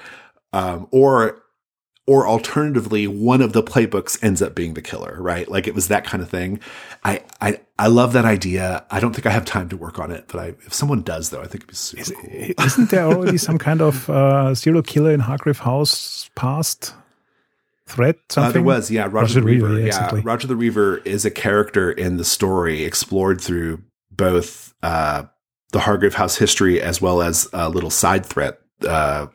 Um, 0.53 0.87
or, 0.91 1.41
or 2.07 2.27
alternatively, 2.27 3.07
one 3.07 3.41
of 3.41 3.53
the 3.53 3.63
playbooks 3.63 4.23
ends 4.23 4.39
up 4.41 4.53
being 4.53 4.75
the 4.75 4.81
killer, 4.81 5.17
right? 5.19 5.49
Like 5.49 5.65
it 5.65 5.73
was 5.73 5.87
that 5.87 6.05
kind 6.05 6.21
of 6.21 6.29
thing. 6.29 6.59
I, 7.03 7.23
I, 7.41 7.61
I 7.79 7.87
love 7.87 8.13
that 8.13 8.25
idea. 8.25 8.85
I 8.91 8.99
don't 8.99 9.13
think 9.13 9.25
I 9.25 9.31
have 9.31 9.45
time 9.45 9.69
to 9.69 9.77
work 9.77 9.97
on 9.97 10.11
it, 10.11 10.25
but 10.27 10.39
I, 10.39 10.47
if 10.65 10.73
someone 10.73 11.01
does 11.01 11.31
though, 11.31 11.41
I 11.41 11.47
think 11.47 11.63
it'd 11.63 11.67
be 11.69 11.75
super 11.75 12.01
Is, 12.01 12.11
cool. 12.11 12.65
Isn't 12.65 12.89
there 12.91 13.05
already 13.05 13.39
some 13.39 13.57
kind 13.57 13.81
of, 13.81 14.07
uh, 14.09 14.53
serial 14.53 14.83
killer 14.83 15.11
in 15.11 15.21
Hargrave 15.21 15.59
House 15.59 16.29
past? 16.35 16.93
Threat 17.87 18.17
something? 18.29 18.49
Uh, 18.49 18.53
there 18.53 18.63
was, 18.63 18.91
yeah. 18.91 19.03
Roger, 19.03 19.15
Roger 19.15 19.39
the 19.41 19.45
Reaver. 19.45 19.67
Reaver 19.67 19.87
yeah, 19.87 20.15
yeah. 20.15 20.21
Roger 20.23 20.47
the 20.47 20.55
Reaver 20.55 20.97
is 20.99 21.25
a 21.25 21.31
character 21.31 21.91
in 21.91 22.17
the 22.17 22.25
story 22.25 22.83
explored 22.83 23.41
through 23.41 23.81
both 24.11 24.73
uh, 24.83 25.23
the 25.71 25.79
Hargrave 25.79 26.15
House 26.15 26.37
history 26.37 26.81
as 26.81 27.01
well 27.01 27.21
as 27.21 27.47
a 27.53 27.69
little 27.69 27.89
side 27.89 28.25
threat 28.25 28.59
uh, 28.87 29.27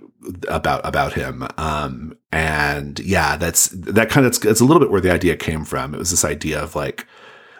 about 0.48 0.84
about 0.84 1.14
him. 1.14 1.46
Um, 1.56 2.16
and 2.32 2.98
yeah, 3.00 3.36
that's 3.36 3.68
that 3.68 4.10
kind 4.10 4.26
of 4.26 4.32
it's 4.44 4.60
a 4.60 4.64
little 4.64 4.80
bit 4.80 4.90
where 4.90 5.00
the 5.00 5.12
idea 5.12 5.36
came 5.36 5.64
from. 5.64 5.94
It 5.94 5.98
was 5.98 6.10
this 6.10 6.24
idea 6.24 6.62
of 6.62 6.74
like 6.74 7.06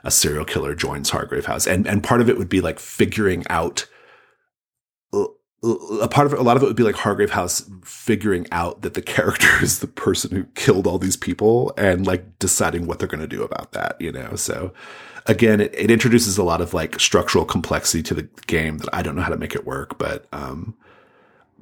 a 0.05 0.11
serial 0.11 0.45
killer 0.45 0.75
joins 0.75 1.11
Hargrave 1.11 1.47
House, 1.47 1.67
and 1.67 1.87
and 1.87 2.03
part 2.03 2.21
of 2.21 2.29
it 2.29 2.39
would 2.39 2.49
be 2.49 2.61
like 2.61 2.79
figuring 2.79 3.45
out 3.51 3.87
a 5.63 6.09
part 6.09 6.27
of 6.27 6.33
it, 6.33 6.39
a 6.39 6.43
lot 6.43 6.57
of 6.57 6.63
it 6.63 6.67
would 6.67 6.77
be 6.77 6.83
like 6.83 6.95
Hargrave 6.95 7.31
House 7.31 7.69
figuring 7.85 8.47
out 8.51 8.81
that 8.83 8.95
the 8.95 9.03
character 9.03 9.49
is 9.63 9.81
the 9.81 9.87
person 9.87 10.31
who 10.31 10.45
killed 10.55 10.87
all 10.87 10.99
these 10.99 11.17
people 11.17 11.73
and 11.77 12.07
like 12.07 12.39
deciding 12.39 12.87
what 12.87 12.99
they're 12.99 13.09
going 13.09 13.21
to 13.21 13.27
do 13.27 13.43
about 13.43 13.73
that, 13.73 14.01
you 14.01 14.11
know? 14.11 14.37
So 14.37 14.73
again, 15.27 15.61
it, 15.61 15.75
it, 15.75 15.91
introduces 15.91 16.39
a 16.39 16.43
lot 16.43 16.63
of 16.63 16.73
like 16.73 16.99
structural 16.99 17.45
complexity 17.45 18.03
to 18.05 18.15
the 18.15 18.29
game 18.47 18.79
that 18.79 18.89
I 18.95 19.03
don't 19.03 19.15
know 19.17 19.23
how 19.23 19.29
to 19.29 19.37
make 19.37 19.55
it 19.55 19.67
work, 19.67 19.99
but, 19.99 20.27
um, 20.33 20.75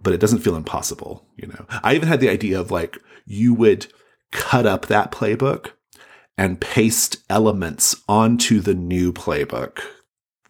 but 0.00 0.12
it 0.12 0.20
doesn't 0.20 0.40
feel 0.40 0.54
impossible, 0.54 1.26
you 1.36 1.48
know? 1.48 1.66
I 1.82 1.94
even 1.94 2.08
had 2.08 2.20
the 2.20 2.28
idea 2.28 2.60
of 2.60 2.70
like, 2.70 2.98
you 3.26 3.52
would 3.52 3.92
cut 4.30 4.64
up 4.64 4.86
that 4.86 5.10
playbook 5.10 5.72
and 6.36 6.60
paste 6.60 7.16
elements 7.28 7.96
onto 8.08 8.60
the 8.60 8.74
new 8.74 9.12
playbook 9.12 9.80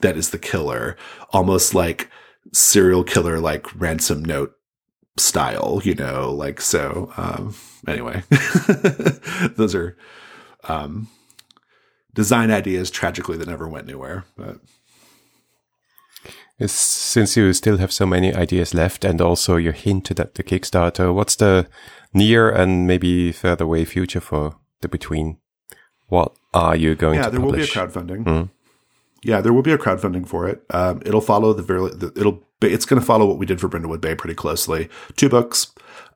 that 0.01 0.19
is 0.19 0.31
the 0.31 0.39
killer, 0.39 0.97
almost 1.31 1.75
like, 1.75 2.11
serial 2.53 3.05
killer 3.05 3.41
like 3.41 3.79
ransom 3.81 4.25
note 4.25 4.55
style, 5.17 5.81
you 5.85 5.95
know, 5.95 6.31
like 6.33 6.61
so. 6.61 7.13
Um, 7.17 7.55
anyway, 7.87 8.23
those 9.57 9.75
are 9.75 9.97
um, 10.65 11.09
design 12.15 12.51
ideas 12.51 12.91
tragically 12.91 13.37
that 13.37 13.49
never 13.49 13.69
went 13.69 13.89
anywhere. 13.89 14.25
But 14.37 14.59
since 16.67 17.37
you 17.37 17.53
still 17.53 17.79
have 17.79 17.93
so 17.93 18.07
many 18.07 18.35
ideas 18.35 18.75
left, 18.75 19.05
and 19.05 19.21
also 19.21 19.57
you 19.57 19.73
hinted 19.73 20.21
at 20.21 20.35
the 20.35 20.43
Kickstarter, 20.43 21.15
what's 21.15 21.37
the 21.37 21.69
near 22.13 22.51
and 22.51 22.87
maybe 22.87 23.33
further 23.33 23.65
away 23.65 23.85
future 23.85 24.21
for 24.21 24.57
the 24.81 24.89
Between? 24.89 25.39
What 26.09 26.33
are 26.55 26.75
you 26.75 26.95
going 26.95 27.17
yeah, 27.17 27.23
to? 27.23 27.27
Yeah, 27.27 27.31
there 27.31 27.41
publish? 27.41 27.75
will 27.75 27.85
be 27.85 27.91
a 27.91 27.93
crowdfunding. 27.93 28.25
Mm 28.25 28.51
yeah, 29.23 29.41
there 29.41 29.53
will 29.53 29.63
be 29.63 29.73
a 29.73 29.79
crowdfunding 29.79 30.27
for 30.27 30.49
it. 30.49 30.65
Um, 30.71 31.03
it'll 31.05 31.21
follow 31.21 31.53
the 31.53 31.63
very, 31.63 31.91
it'll, 32.17 32.47
it's 32.63 32.87
going 32.87 33.01
to 33.01 33.07
follow 33.07 33.27
what 33.27 33.39
we 33.39 33.47
did 33.47 33.61
for 33.61 33.69
Brindlewood 33.69 34.01
Bay 34.01 34.15
pretty 34.15 34.35
closely. 34.35 34.89
Two 35.17 35.29
books. 35.29 35.73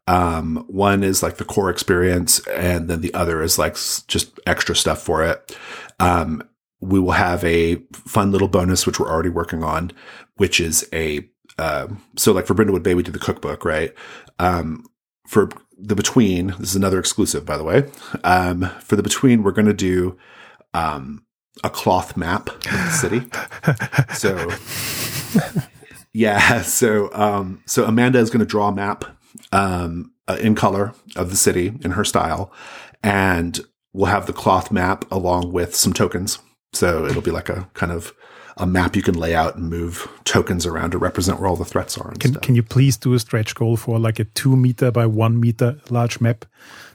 Um, 0.09 0.65
one 0.67 1.05
is 1.05 1.23
like 1.23 1.37
the 1.37 1.45
core 1.45 1.71
experience, 1.71 2.41
and 2.49 2.91
then 2.91 3.01
the 3.01 3.15
other 3.15 3.43
is 3.43 3.59
like 3.59 3.75
just 4.07 4.39
extra 4.47 4.75
stuff 4.75 5.01
for 5.01 5.25
it. 5.25 5.57
Um, 6.01 6.43
we 6.81 6.99
will 6.99 7.13
have 7.13 7.45
a 7.45 7.77
fun 7.93 8.33
little 8.33 8.49
bonus, 8.49 8.87
which 8.87 8.99
we're 8.99 9.11
already 9.11 9.29
working 9.29 9.63
on, 9.63 9.93
which 10.37 10.59
is 10.59 10.89
a, 10.93 11.29
uh, 11.59 11.87
so 12.17 12.33
like 12.33 12.47
for 12.47 12.55
Brindlewood 12.55 12.83
Bay, 12.83 12.95
we 12.95 13.05
did 13.05 13.15
the 13.15 13.21
cookbook, 13.21 13.65
right? 13.65 13.95
Um, 14.41 14.85
for 15.27 15.49
the 15.79 15.95
Between, 15.95 16.49
this 16.59 16.71
is 16.71 16.77
another 16.77 16.99
exclusive, 16.99 17.47
by 17.47 17.57
the 17.57 17.65
way. 17.65 17.89
Um, 18.25 18.69
for 18.81 18.97
the 18.97 19.03
Between, 19.03 19.45
we're 19.45 19.53
going 19.53 19.67
to 19.67 19.73
do, 19.73 20.19
um, 20.75 21.25
a 21.65 21.71
cloth 21.71 22.17
map 22.17 22.49
of 22.49 22.63
the 22.63 22.91
city. 22.91 23.23
so 24.15 24.51
yeah, 26.13 26.63
so 26.63 27.11
um, 27.13 27.63
so 27.67 27.85
Amanda 27.85 28.19
is 28.19 28.31
going 28.31 28.41
to 28.41 28.47
draw 28.47 28.69
a 28.69 28.75
map 28.75 29.05
um, 29.53 30.13
uh, 30.29 30.39
in 30.41 30.55
color 30.55 30.95
of 31.17 31.31
the 31.31 31.37
city 31.37 31.75
in 31.83 31.93
her 31.93 32.05
style, 32.05 32.53
and 33.03 33.61
we'll 33.93 34.11
have 34.11 34.27
the 34.27 34.33
cloth 34.33 34.71
map 34.71 35.11
along 35.11 35.53
with 35.53 35.75
some 35.75 35.93
tokens. 35.93 36.39
So 36.73 37.05
it'll 37.07 37.23
be 37.23 37.31
like 37.31 37.49
a 37.49 37.69
kind 37.75 37.93
of 37.93 38.15
a 38.59 38.67
map 38.67 38.95
you 38.97 39.03
can 39.03 39.15
lay 39.15 39.35
out 39.35 39.57
and 39.57 39.69
move 39.71 40.09
tokens 40.25 40.67
around 40.67 40.91
to 40.91 40.99
represent 40.99 41.41
where 41.41 41.49
all 41.49 41.57
the 41.57 41.65
threats 41.65 41.97
are. 41.97 42.13
can 42.13 42.33
stuff. 42.33 42.43
Can 42.43 42.55
you 42.55 42.63
please 42.63 42.97
do 42.97 43.15
a 43.15 43.19
stretch 43.19 43.55
goal 43.55 43.77
for 43.77 43.99
like 43.99 44.19
a 44.19 44.25
two 44.25 44.57
meter 44.57 44.91
by 44.91 45.07
one 45.07 45.41
meter 45.41 45.79
large 45.91 46.21
map 46.21 46.45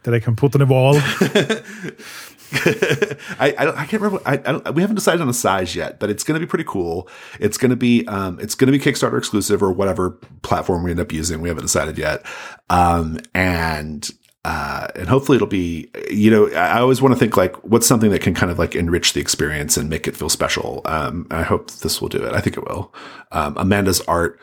that 0.04 0.14
I 0.14 0.20
can 0.20 0.36
put 0.36 0.54
on 0.56 0.62
a 0.62 0.66
wall? 0.66 0.94
I, 3.40 3.54
I, 3.58 3.82
I 3.82 3.86
can't 3.86 4.02
remember. 4.02 4.22
I, 4.26 4.38
I 4.38 4.72
we 4.72 4.82
haven't 4.82 4.96
decided 4.96 5.22
on 5.22 5.28
the 5.28 5.34
size 5.34 5.76
yet, 5.76 6.00
but 6.00 6.10
it's 6.10 6.24
going 6.24 6.40
to 6.40 6.46
be 6.46 6.50
pretty 6.50 6.64
cool. 6.66 7.10
It's 7.40 7.58
going 7.58 7.72
to 7.72 7.76
be 7.76 8.08
um, 8.08 8.40
it's 8.40 8.56
going 8.56 8.72
to 8.72 8.78
be 8.78 8.84
Kickstarter 8.84 9.18
exclusive 9.18 9.62
or 9.62 9.72
whatever 9.72 10.12
platform 10.42 10.84
we 10.84 10.92
end 10.92 11.00
up 11.00 11.12
using. 11.12 11.42
We 11.42 11.50
haven't 11.50 11.66
decided 11.66 11.98
yet. 11.98 12.26
Um, 12.70 13.20
and 13.34 14.10
uh, 14.48 14.88
and 14.96 15.10
hopefully 15.10 15.36
it'll 15.36 15.46
be, 15.46 15.90
you 16.10 16.32
know, 16.32 16.48
I 16.52 16.80
always 16.80 17.02
want 17.02 17.14
to 17.14 17.20
think 17.20 17.36
like, 17.36 17.58
what's 17.66 17.86
something 17.86 18.12
that 18.12 18.22
can 18.22 18.34
kind 18.34 18.50
of 18.50 18.58
like 18.58 18.76
enrich 18.76 19.12
the 19.12 19.20
experience 19.20 19.76
and 19.76 19.90
make 19.90 20.08
it 20.08 20.16
feel 20.16 20.30
special. 20.30 20.82
Um, 20.86 21.28
I 21.32 21.42
hope 21.42 21.70
this 21.70 22.00
will 22.00 22.08
do 22.08 22.24
it. 22.24 22.34
I 22.34 22.40
think 22.40 22.56
it 22.56 22.64
will. 22.64 22.94
Um, 23.34 23.58
Amanda's 23.58 24.00
art 24.02 24.40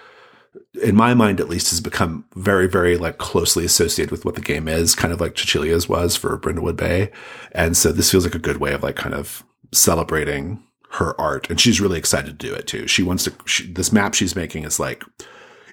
in 0.82 0.94
my 0.94 1.14
mind 1.14 1.40
at 1.40 1.48
least 1.48 1.70
has 1.70 1.80
become 1.80 2.24
very 2.34 2.66
very 2.66 2.96
like 2.96 3.18
closely 3.18 3.64
associated 3.64 4.10
with 4.10 4.24
what 4.24 4.34
the 4.34 4.40
game 4.40 4.68
is 4.68 4.94
kind 4.94 5.12
of 5.12 5.20
like 5.20 5.38
Cecilia's 5.38 5.88
was 5.88 6.16
for 6.16 6.38
Brindlewood 6.38 6.76
Bay 6.76 7.10
and 7.52 7.76
so 7.76 7.92
this 7.92 8.10
feels 8.10 8.24
like 8.24 8.34
a 8.34 8.38
good 8.38 8.58
way 8.58 8.72
of 8.72 8.82
like 8.82 8.96
kind 8.96 9.14
of 9.14 9.44
celebrating 9.72 10.62
her 10.94 11.18
art, 11.20 11.50
and 11.50 11.60
she's 11.60 11.80
really 11.80 11.98
excited 11.98 12.38
to 12.38 12.46
do 12.46 12.54
it 12.54 12.66
too. 12.66 12.86
She 12.86 13.02
wants 13.02 13.24
to. 13.24 13.32
She, 13.46 13.70
this 13.72 13.92
map 13.92 14.14
she's 14.14 14.36
making 14.36 14.64
is 14.64 14.78
like, 14.78 15.04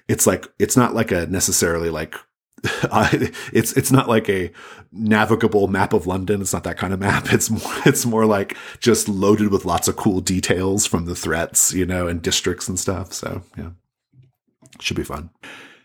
it's 0.08 0.26
like 0.26 0.46
it's 0.58 0.76
not 0.76 0.94
like 0.94 1.10
a 1.10 1.26
necessarily 1.26 1.90
like. 1.90 2.14
Uh, 2.82 3.08
it's 3.52 3.72
it's 3.76 3.90
not 3.90 4.08
like 4.08 4.28
a 4.28 4.50
navigable 4.92 5.68
map 5.68 5.92
of 5.92 6.06
London. 6.06 6.40
It's 6.40 6.52
not 6.52 6.64
that 6.64 6.76
kind 6.76 6.92
of 6.92 7.00
map. 7.00 7.32
It's 7.32 7.50
more 7.50 7.72
it's 7.86 8.04
more 8.04 8.26
like 8.26 8.56
just 8.80 9.08
loaded 9.08 9.50
with 9.50 9.64
lots 9.64 9.88
of 9.88 9.96
cool 9.96 10.20
details 10.20 10.86
from 10.86 11.06
the 11.06 11.16
threats, 11.16 11.72
you 11.72 11.86
know, 11.86 12.06
and 12.06 12.20
districts 12.20 12.68
and 12.68 12.78
stuff. 12.78 13.12
So 13.12 13.42
yeah, 13.56 13.70
should 14.80 14.96
be 14.96 15.04
fun. 15.04 15.30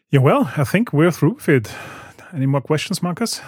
Yeah, 0.09 0.21
well, 0.21 0.51
I 0.57 0.63
think 0.63 0.93
we're 0.93 1.11
through 1.11 1.33
with 1.35 1.49
it. 1.49 1.73
Any 2.33 2.45
more 2.45 2.61
questions, 2.61 3.03
Marcus? 3.03 3.41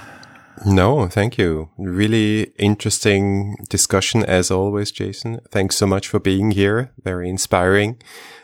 No, 0.65 1.07
thank 1.07 1.37
you. 1.37 1.69
Really 1.77 2.51
interesting 2.57 3.55
discussion 3.69 4.25
as 4.25 4.51
always, 4.51 4.91
Jason. 4.91 5.39
Thanks 5.51 5.77
so 5.77 5.87
much 5.87 6.07
for 6.07 6.19
being 6.19 6.51
here. 6.51 6.91
Very 7.01 7.29
inspiring. 7.29 8.01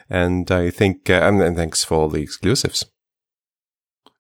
And 0.10 0.50
I 0.50 0.70
think, 0.70 1.10
uh, 1.10 1.22
and 1.24 1.56
thanks 1.56 1.84
for 1.84 1.96
all 1.96 2.10
the 2.10 2.22
exclusives. 2.22 2.86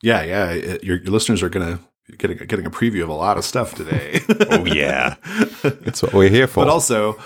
Yeah, 0.01 0.23
yeah. 0.23 0.53
Your, 0.83 0.97
your 0.97 1.11
listeners 1.11 1.41
are 1.41 1.49
going 1.49 1.77
to 1.77 1.83
getting 2.17 2.37
getting 2.37 2.65
a 2.65 2.71
preview 2.71 3.03
of 3.03 3.09
a 3.09 3.13
lot 3.13 3.37
of 3.37 3.45
stuff 3.45 3.75
today. 3.75 4.21
oh 4.51 4.65
yeah, 4.65 5.15
that's 5.63 6.03
what 6.03 6.13
we're 6.13 6.29
here 6.29 6.47
for. 6.47 6.63
But 6.65 6.69
also, 6.69 7.17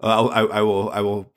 uh, 0.00 0.28
I, 0.28 0.44
I, 0.44 0.62
will 0.62 0.90
I 0.90 1.00
will 1.00 1.32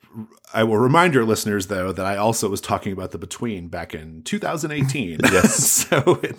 I 0.52 0.64
will 0.64 0.78
remind 0.78 1.12
your 1.12 1.24
listeners 1.24 1.66
though 1.66 1.92
that 1.92 2.06
I 2.06 2.16
also 2.16 2.48
was 2.48 2.60
talking 2.60 2.92
about 2.92 3.10
the 3.10 3.18
between 3.18 3.68
back 3.68 3.94
in 3.94 4.22
2018. 4.22 5.20
yes, 5.24 5.64
so 5.88 6.20
it, 6.22 6.38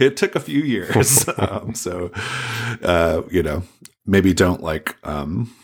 it 0.00 0.16
took 0.16 0.36
a 0.36 0.40
few 0.40 0.60
years. 0.60 1.28
um, 1.38 1.74
so 1.74 2.10
uh, 2.82 3.22
you 3.30 3.42
know, 3.42 3.62
maybe 4.06 4.32
don't 4.32 4.62
like 4.62 4.96
um, 5.04 5.54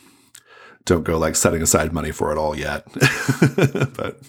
don't 0.84 1.04
go 1.04 1.16
like 1.18 1.36
setting 1.36 1.62
aside 1.62 1.92
money 1.92 2.10
for 2.10 2.32
it 2.32 2.38
all 2.38 2.56
yet, 2.56 2.86
but. 3.96 4.20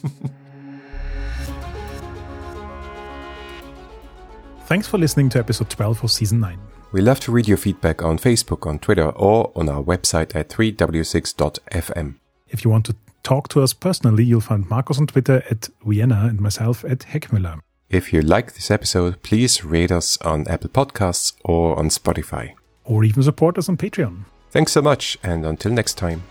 Thanks 4.66 4.88
for 4.88 4.98
listening 4.98 5.28
to 5.30 5.40
episode 5.40 5.70
12 5.70 6.06
of 6.06 6.12
season 6.12 6.40
9. 6.40 6.58
We 6.94 7.02
love 7.02 7.20
to 7.22 7.32
read 7.34 7.46
your 7.46 7.58
feedback 7.58 8.02
on 8.02 8.18
Facebook, 8.18 8.66
on 8.66 8.80
Twitter, 8.80 9.10
or 9.10 9.52
on 9.54 9.68
our 9.68 9.84
website 9.84 10.34
at 10.34 10.48
3w6.fm. 10.48 12.16
If 12.48 12.64
you 12.64 12.72
want 12.72 12.86
to 12.86 12.96
talk 13.24 13.48
to 13.50 13.62
us 13.62 13.74
personally, 13.74 14.24
you'll 14.24 14.42
find 14.42 14.70
Marcus 14.70 15.00
on 15.00 15.08
Twitter 15.08 15.44
at 15.50 15.70
Vienna 15.86 16.28
and 16.30 16.40
myself 16.40 16.84
at 16.86 17.00
Heckmüller. 17.00 17.60
If 17.90 18.14
you 18.14 18.22
like 18.22 18.54
this 18.54 18.72
episode, 18.72 19.22
please 19.22 19.66
rate 19.66 19.92
us 19.92 20.18
on 20.22 20.48
Apple 20.48 20.70
Podcasts 20.70 21.34
or 21.44 21.78
on 21.78 21.90
Spotify. 21.90 22.54
Or 22.86 23.04
even 23.04 23.24
support 23.24 23.58
us 23.58 23.68
on 23.68 23.78
Patreon. 23.78 24.26
Thanks 24.50 24.72
so 24.72 24.82
much, 24.82 25.18
and 25.24 25.46
until 25.46 25.72
next 25.72 25.98
time. 25.98 26.24